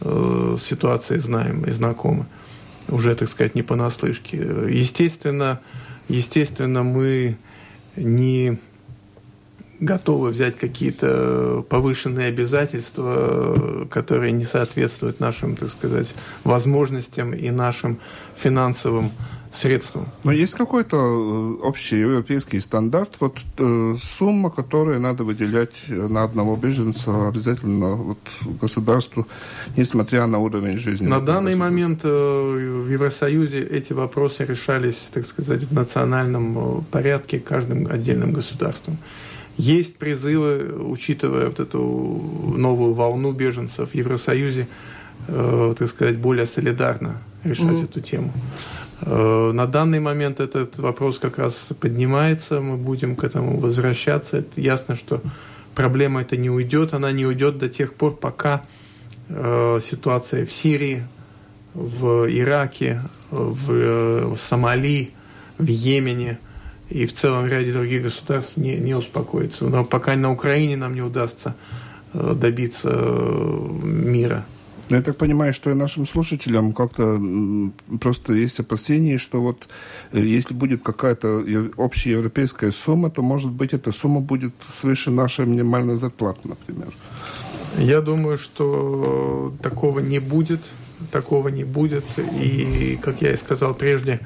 э, 0.00 0.56
ситуации 0.60 1.18
знаем 1.18 1.64
и 1.64 1.70
знакомы. 1.70 2.26
Уже, 2.88 3.14
так 3.14 3.28
сказать, 3.28 3.54
не 3.54 3.62
понаслышке. 3.62 4.36
Естественно, 4.68 5.60
естественно, 6.08 6.82
мы 6.82 7.36
не 7.96 8.58
готовы 9.84 10.30
взять 10.30 10.56
какие-то 10.56 11.64
повышенные 11.68 12.28
обязательства, 12.28 13.86
которые 13.90 14.32
не 14.32 14.44
соответствуют 14.44 15.20
нашим, 15.20 15.56
так 15.56 15.70
сказать, 15.70 16.14
возможностям 16.44 17.32
и 17.32 17.50
нашим 17.50 17.98
финансовым 18.36 19.10
средствам. 19.54 20.08
Но 20.24 20.32
есть 20.32 20.54
какой-то 20.54 20.96
э, 20.96 21.66
общий 21.66 22.00
европейский 22.00 22.60
стандарт, 22.60 23.16
вот 23.20 23.38
э, 23.58 23.96
сумма, 24.02 24.50
которую 24.50 25.00
надо 25.00 25.24
выделять 25.24 25.74
на 25.88 26.24
одного 26.24 26.56
беженца 26.56 27.28
обязательно 27.28 27.94
вот, 27.94 28.18
государству, 28.60 29.26
несмотря 29.76 30.26
на 30.26 30.38
уровень 30.38 30.78
жизни. 30.78 31.06
На 31.06 31.20
данный 31.20 31.54
момент 31.54 32.00
э, 32.02 32.08
в 32.08 32.90
Евросоюзе 32.90 33.60
эти 33.60 33.92
вопросы 33.92 34.44
решались, 34.44 35.08
так 35.12 35.26
сказать, 35.26 35.62
в 35.62 35.72
национальном 35.72 36.58
э, 36.58 36.80
порядке 36.90 37.38
каждым 37.38 37.86
отдельным 37.86 38.32
государством. 38.32 38.98
Есть 39.56 39.96
призывы, 39.96 40.74
учитывая 40.82 41.46
вот 41.46 41.60
эту 41.60 41.80
новую 42.56 42.94
волну 42.94 43.32
беженцев 43.32 43.90
в 43.90 43.94
Евросоюзе, 43.94 44.66
э, 45.28 45.74
так 45.78 45.88
сказать, 45.88 46.18
более 46.18 46.46
солидарно 46.46 47.18
решать 47.44 47.66
mm-hmm. 47.66 47.84
эту 47.84 48.00
тему. 48.00 48.32
Э, 49.02 49.52
на 49.52 49.66
данный 49.66 50.00
момент 50.00 50.40
этот 50.40 50.78
вопрос 50.78 51.20
как 51.20 51.38
раз 51.38 51.54
поднимается, 51.78 52.60
мы 52.60 52.76
будем 52.76 53.14
к 53.14 53.22
этому 53.22 53.60
возвращаться. 53.60 54.38
Это 54.38 54.60
ясно, 54.60 54.96
что 54.96 55.20
проблема 55.76 56.22
эта 56.22 56.36
не 56.36 56.50
уйдет, 56.50 56.92
она 56.92 57.12
не 57.12 57.24
уйдет 57.24 57.58
до 57.58 57.68
тех 57.68 57.94
пор, 57.94 58.16
пока 58.16 58.64
э, 59.28 59.80
ситуация 59.88 60.46
в 60.46 60.52
Сирии, 60.52 61.06
в 61.74 62.26
Ираке, 62.28 63.00
в, 63.30 63.72
э, 63.72 64.24
в 64.26 64.38
Сомали, 64.38 65.12
в 65.58 65.66
Йемене– 65.66 66.38
и 66.90 67.06
в 67.06 67.14
целом 67.14 67.46
ряде 67.46 67.72
других 67.72 68.02
государств 68.02 68.56
не, 68.56 68.76
не 68.76 68.94
успокоится. 68.94 69.64
Но 69.64 69.84
пока 69.84 70.16
на 70.16 70.30
Украине 70.32 70.76
нам 70.76 70.94
не 70.94 71.02
удастся 71.02 71.54
э, 72.12 72.34
добиться 72.34 72.90
э, 72.92 73.68
мира. 73.82 74.44
Я 74.90 75.00
так 75.00 75.16
понимаю, 75.16 75.54
что 75.54 75.70
и 75.70 75.74
нашим 75.74 76.06
слушателям 76.06 76.72
как-то 76.72 77.18
просто 78.00 78.34
есть 78.34 78.60
опасения, 78.60 79.16
что 79.16 79.40
вот 79.40 79.66
э, 80.12 80.20
если 80.20 80.52
будет 80.52 80.82
какая-то 80.82 81.44
общая 81.76 82.12
европейская 82.12 82.70
сумма, 82.70 83.10
то, 83.10 83.22
может 83.22 83.50
быть, 83.50 83.72
эта 83.72 83.92
сумма 83.92 84.20
будет 84.20 84.52
свыше 84.68 85.10
нашей 85.10 85.46
минимальной 85.46 85.96
зарплаты, 85.96 86.48
например. 86.48 86.88
Я 87.78 88.00
думаю, 88.02 88.38
что 88.38 89.54
такого 89.62 90.00
не 90.00 90.18
будет. 90.18 90.60
Такого 91.10 91.48
не 91.48 91.64
будет. 91.64 92.04
И, 92.40 92.98
как 93.02 93.20
я 93.20 93.32
и 93.32 93.36
сказал 93.36 93.74
прежде, 93.74 94.20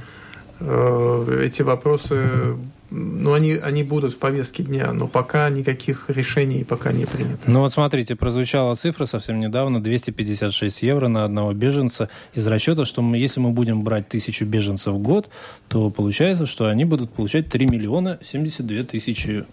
эти 0.60 1.62
вопросы, 1.62 2.56
ну, 2.90 3.32
они, 3.32 3.52
они 3.52 3.82
будут 3.82 4.12
в 4.12 4.18
повестке 4.18 4.62
дня, 4.62 4.92
но 4.92 5.06
пока 5.06 5.48
никаких 5.50 6.06
решений 6.08 6.64
пока 6.64 6.92
не 6.92 7.04
принято. 7.04 7.38
Ну 7.46 7.60
вот 7.60 7.72
смотрите, 7.72 8.16
прозвучала 8.16 8.74
цифра 8.74 9.04
совсем 9.04 9.40
недавно, 9.40 9.82
256 9.82 10.82
евро 10.82 11.08
на 11.08 11.24
одного 11.24 11.52
беженца 11.52 12.08
из 12.34 12.46
расчета, 12.46 12.84
что 12.84 13.02
мы, 13.02 13.18
если 13.18 13.40
мы 13.40 13.50
будем 13.50 13.82
брать 13.82 14.08
тысячу 14.08 14.44
беженцев 14.46 14.94
в 14.94 14.98
год, 14.98 15.28
то 15.68 15.90
получается, 15.90 16.46
что 16.46 16.66
они 16.66 16.84
будут 16.84 17.10
получать 17.10 17.48
3 17.48 17.66
миллиона 17.66 18.18
72 18.22 18.84
тысячи 18.84 19.44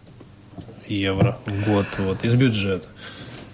евро 0.88 1.38
в 1.45 1.66
год 1.66 1.86
вот, 1.99 2.24
из 2.24 2.36
бюджета. 2.36 2.88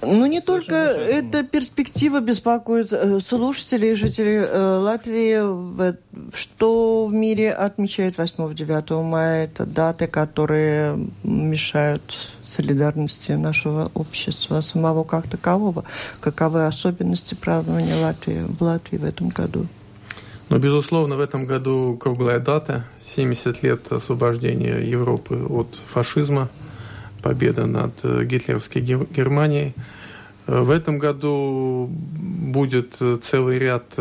Ну, 0.01 0.25
не 0.25 0.41
только 0.41 0.75
эта 0.75 1.43
перспектива 1.43 2.21
беспокоит 2.21 2.91
э, 2.91 3.19
слушателей 3.19 3.91
и 3.91 3.95
жителей 3.95 4.37
э, 4.37 4.77
Латвии, 4.77 5.95
что 6.35 7.05
в 7.05 7.13
мире 7.13 7.51
отмечают 7.51 8.17
8-9 8.17 9.03
мая. 9.03 9.45
Это 9.45 9.65
даты, 9.65 10.07
которые 10.07 10.97
мешают 11.23 12.01
солидарности 12.43 13.33
нашего 13.33 13.91
общества 13.93 14.61
самого 14.61 15.03
как 15.03 15.27
такового. 15.27 15.83
Каковы 16.19 16.65
особенности 16.65 17.35
празднования 17.35 17.95
Латвии 17.95 18.43
в 18.47 18.61
Латвии 18.61 18.97
в 18.97 19.05
этом 19.05 19.29
году? 19.29 19.67
Ну, 20.49 20.57
безусловно, 20.57 21.15
в 21.15 21.21
этом 21.21 21.45
году 21.45 21.95
круглая 21.99 22.39
дата. 22.39 22.85
70 23.15 23.61
лет 23.63 23.91
освобождения 23.91 24.79
Европы 24.79 25.45
от 25.47 25.67
фашизма– 25.93 26.49
победа 27.21 27.65
над 27.65 27.93
э, 28.03 28.25
гитлеровской 28.25 28.81
Германией. 28.81 29.73
Э, 30.47 30.61
в 30.61 30.69
этом 30.69 30.99
году 30.99 31.89
будет 31.89 32.97
э, 32.99 33.17
целый 33.21 33.59
ряд 33.59 33.97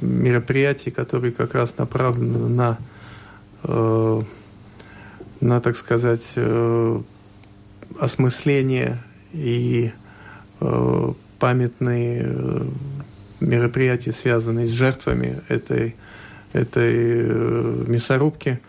мероприятий, 0.00 0.90
которые 0.90 1.32
как 1.32 1.54
раз 1.54 1.76
направлены 1.78 2.48
на, 2.48 2.78
на 5.40 5.60
так 5.60 5.76
сказать, 5.76 6.26
осмысление 7.98 8.98
и 9.32 9.92
памятные 11.38 12.66
мероприятия, 13.40 14.12
связанные 14.12 14.66
с 14.66 14.70
жертвами 14.70 15.40
этой, 15.48 15.94
этой 16.52 17.24
мясорубки. 17.86 18.60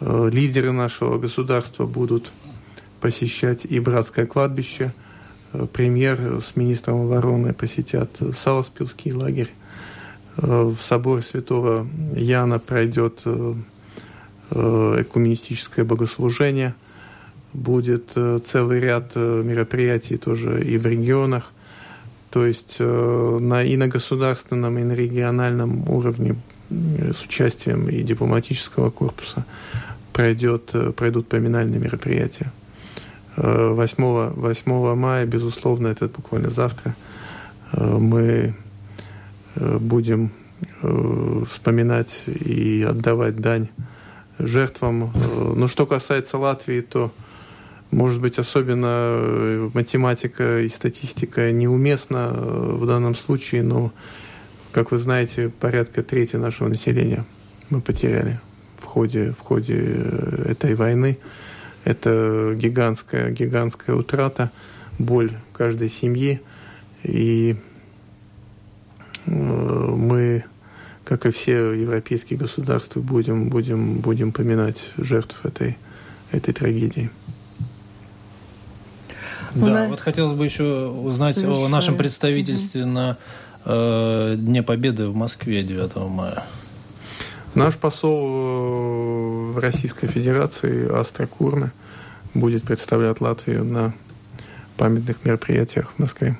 Лидеры 0.00 0.72
нашего 0.72 1.18
государства 1.18 1.86
будут 1.86 2.32
посещать 3.04 3.66
и 3.66 3.80
братское 3.80 4.24
кладбище. 4.24 4.94
Э, 5.52 5.66
премьер 5.70 6.40
с 6.42 6.56
министром 6.56 7.02
обороны 7.02 7.52
посетят 7.52 8.08
Саласпилский 8.42 9.12
лагерь. 9.12 9.50
Э, 10.38 10.72
в 10.74 10.78
собор 10.80 11.22
святого 11.22 11.86
Яна 12.16 12.58
пройдет 12.58 13.20
э, 13.26 13.54
экуменистическое 14.50 15.84
богослужение. 15.84 16.74
будет 17.52 18.12
э, 18.16 18.40
целый 18.50 18.80
ряд 18.80 19.12
э, 19.16 19.42
мероприятий 19.44 20.16
тоже 20.16 20.64
и 20.64 20.78
в 20.78 20.86
регионах. 20.86 21.52
То 22.30 22.46
есть 22.46 22.76
э, 22.78 23.38
на, 23.40 23.62
и 23.62 23.76
на 23.76 23.88
государственном, 23.88 24.78
и 24.78 24.82
на 24.82 24.94
региональном 24.94 25.90
уровне 25.90 26.36
с 26.70 27.22
участием 27.22 27.90
и 27.90 28.02
дипломатического 28.02 28.88
корпуса 28.88 29.44
пройдет, 30.14 30.72
пройдут 30.96 31.28
поминальные 31.28 31.78
мероприятия. 31.78 32.50
8, 33.36 34.30
8 34.34 34.94
мая, 34.94 35.26
безусловно, 35.26 35.88
это 35.88 36.08
буквально 36.08 36.50
завтра, 36.50 36.94
мы 37.72 38.54
будем 39.56 40.30
вспоминать 41.50 42.22
и 42.26 42.86
отдавать 42.88 43.36
дань 43.36 43.68
жертвам. 44.38 45.12
Но 45.56 45.68
что 45.68 45.86
касается 45.86 46.38
Латвии, 46.38 46.80
то 46.80 47.12
может 47.94 48.20
быть, 48.20 48.38
особенно 48.38 48.86
э, 48.88 49.70
математика 49.72 50.60
и 50.60 50.68
статистика 50.68 51.52
неуместна 51.52 52.32
э, 52.34 52.70
в 52.72 52.86
данном 52.86 53.14
случае, 53.14 53.62
но, 53.62 53.92
как 54.72 54.90
вы 54.90 54.98
знаете, 54.98 55.48
порядка 55.48 56.02
трети 56.02 56.34
нашего 56.34 56.68
населения 56.68 57.24
мы 57.70 57.80
потеряли 57.80 58.40
в 58.80 58.84
ходе, 58.84 59.30
в 59.30 59.38
ходе 59.38 59.76
э, 59.78 60.46
этой 60.50 60.74
войны. 60.74 61.18
Это 61.84 62.54
гигантская, 62.56 63.30
гигантская 63.30 63.94
утрата, 63.94 64.50
боль 64.98 65.32
каждой 65.52 65.88
семьи. 65.88 66.40
И 67.02 67.56
мы, 69.26 70.44
как 71.04 71.26
и 71.26 71.30
все 71.30 71.72
европейские 71.72 72.38
государства, 72.38 73.00
будем, 73.00 73.48
будем, 73.50 74.00
будем 74.00 74.32
поминать 74.32 74.90
жертв 74.96 75.44
этой, 75.44 75.76
этой 76.32 76.54
трагедии. 76.54 77.10
Да, 79.54 79.66
на... 79.66 79.88
вот 79.88 80.00
хотелось 80.00 80.32
бы 80.32 80.44
еще 80.44 80.88
узнать 80.88 81.36
Совершенно. 81.36 81.66
о 81.66 81.68
нашем 81.68 81.96
представительстве 81.96 82.82
угу. 82.82 82.90
на 82.90 83.18
э, 83.64 84.34
Дне 84.36 84.62
Победы 84.62 85.08
в 85.08 85.14
Москве 85.14 85.62
9 85.62 85.96
мая. 86.08 86.44
Наш 87.54 87.76
посол 87.76 88.20
э, 88.20 89.52
в 89.52 89.58
Российской 89.58 90.08
Федерации 90.08 90.92
Астра 90.92 91.26
Курна 91.26 91.70
будет 92.34 92.64
представлять 92.64 93.20
Латвию 93.20 93.64
на 93.64 93.94
памятных 94.76 95.24
мероприятиях 95.24 95.92
в 95.94 95.98
Москве. 96.00 96.36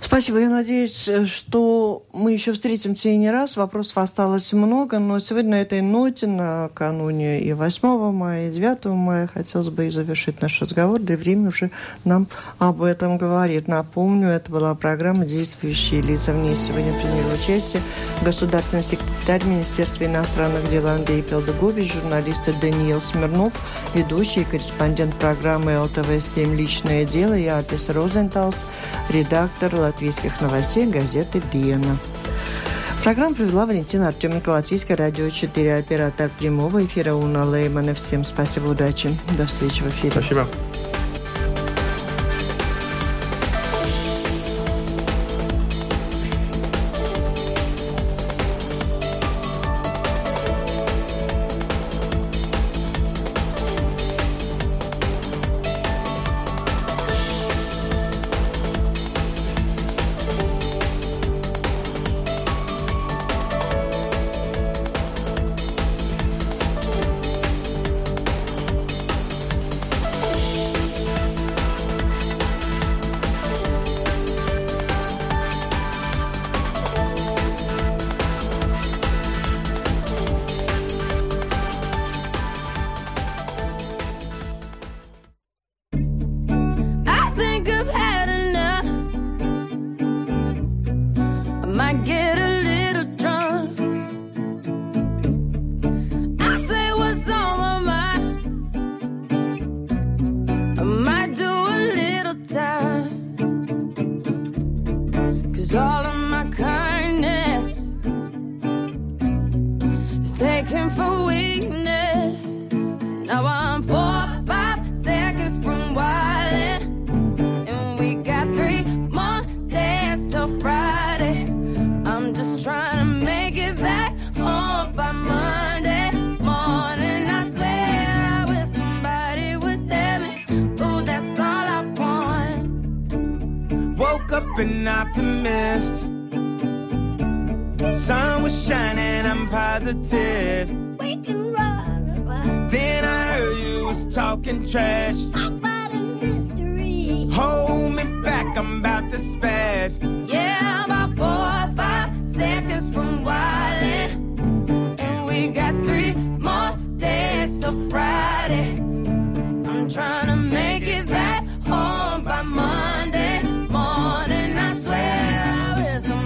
Спасибо. 0.00 0.40
Я 0.40 0.50
надеюсь, 0.50 1.08
что 1.26 2.04
мы 2.12 2.32
еще 2.32 2.52
встретимся 2.52 3.08
и 3.08 3.16
не 3.16 3.30
раз. 3.30 3.56
Вопросов 3.56 3.98
осталось 3.98 4.52
много, 4.52 4.98
но 4.98 5.18
сегодня 5.18 5.50
на 5.52 5.60
этой 5.62 5.80
ноте, 5.80 6.26
накануне 6.26 7.40
и 7.40 7.52
8 7.52 8.12
мая, 8.12 8.48
и 8.48 8.52
9 8.52 8.86
мая, 8.86 9.28
хотелось 9.32 9.68
бы 9.68 9.86
и 9.86 9.90
завершить 9.90 10.40
наш 10.40 10.60
разговор, 10.60 11.00
да 11.00 11.14
и 11.14 11.16
время 11.16 11.48
уже 11.48 11.70
нам 12.04 12.26
об 12.58 12.82
этом 12.82 13.18
говорит. 13.18 13.68
Напомню, 13.68 14.28
это 14.28 14.50
была 14.50 14.74
программа 14.74 15.24
«Действующие 15.24 16.02
лица». 16.02 16.32
В 16.32 16.36
ней 16.36 16.56
сегодня 16.56 16.92
приняли 16.92 17.34
участие 17.34 17.82
государственный 18.22 18.82
секретарь 18.82 19.44
Министерства 19.44 20.04
иностранных 20.04 20.68
дел 20.70 20.86
Андрей 20.86 21.22
Пелдогович, 21.22 21.94
журналисты 21.94 22.52
Даниил 22.60 23.00
Смирнов, 23.00 23.52
ведущий 23.94 24.42
и 24.42 24.44
корреспондент 24.44 25.14
программы 25.14 25.72
ЛТВ-7 25.72 26.54
«Личное 26.54 27.04
дело» 27.04 27.34
и 27.34 27.46
Атис 27.46 27.88
Розенталс, 27.88 28.66
редактор 29.08 29.74
латвийских 29.86 30.40
новостей 30.40 30.86
газеты 30.86 31.40
«Диена». 31.52 31.98
Программу 33.04 33.36
провела 33.36 33.66
Валентина 33.66 34.08
Артеменко, 34.08 34.48
Латвийское 34.48 34.96
радио 34.96 35.30
4, 35.30 35.76
оператор 35.76 36.28
прямого 36.28 36.84
эфира 36.84 37.14
Уна 37.14 37.44
Леймана. 37.44 37.94
Всем 37.94 38.24
спасибо, 38.24 38.66
удачи. 38.66 39.16
До 39.38 39.46
встречи 39.46 39.82
в 39.82 39.88
эфире. 39.88 40.10
Спасибо. 40.10 40.48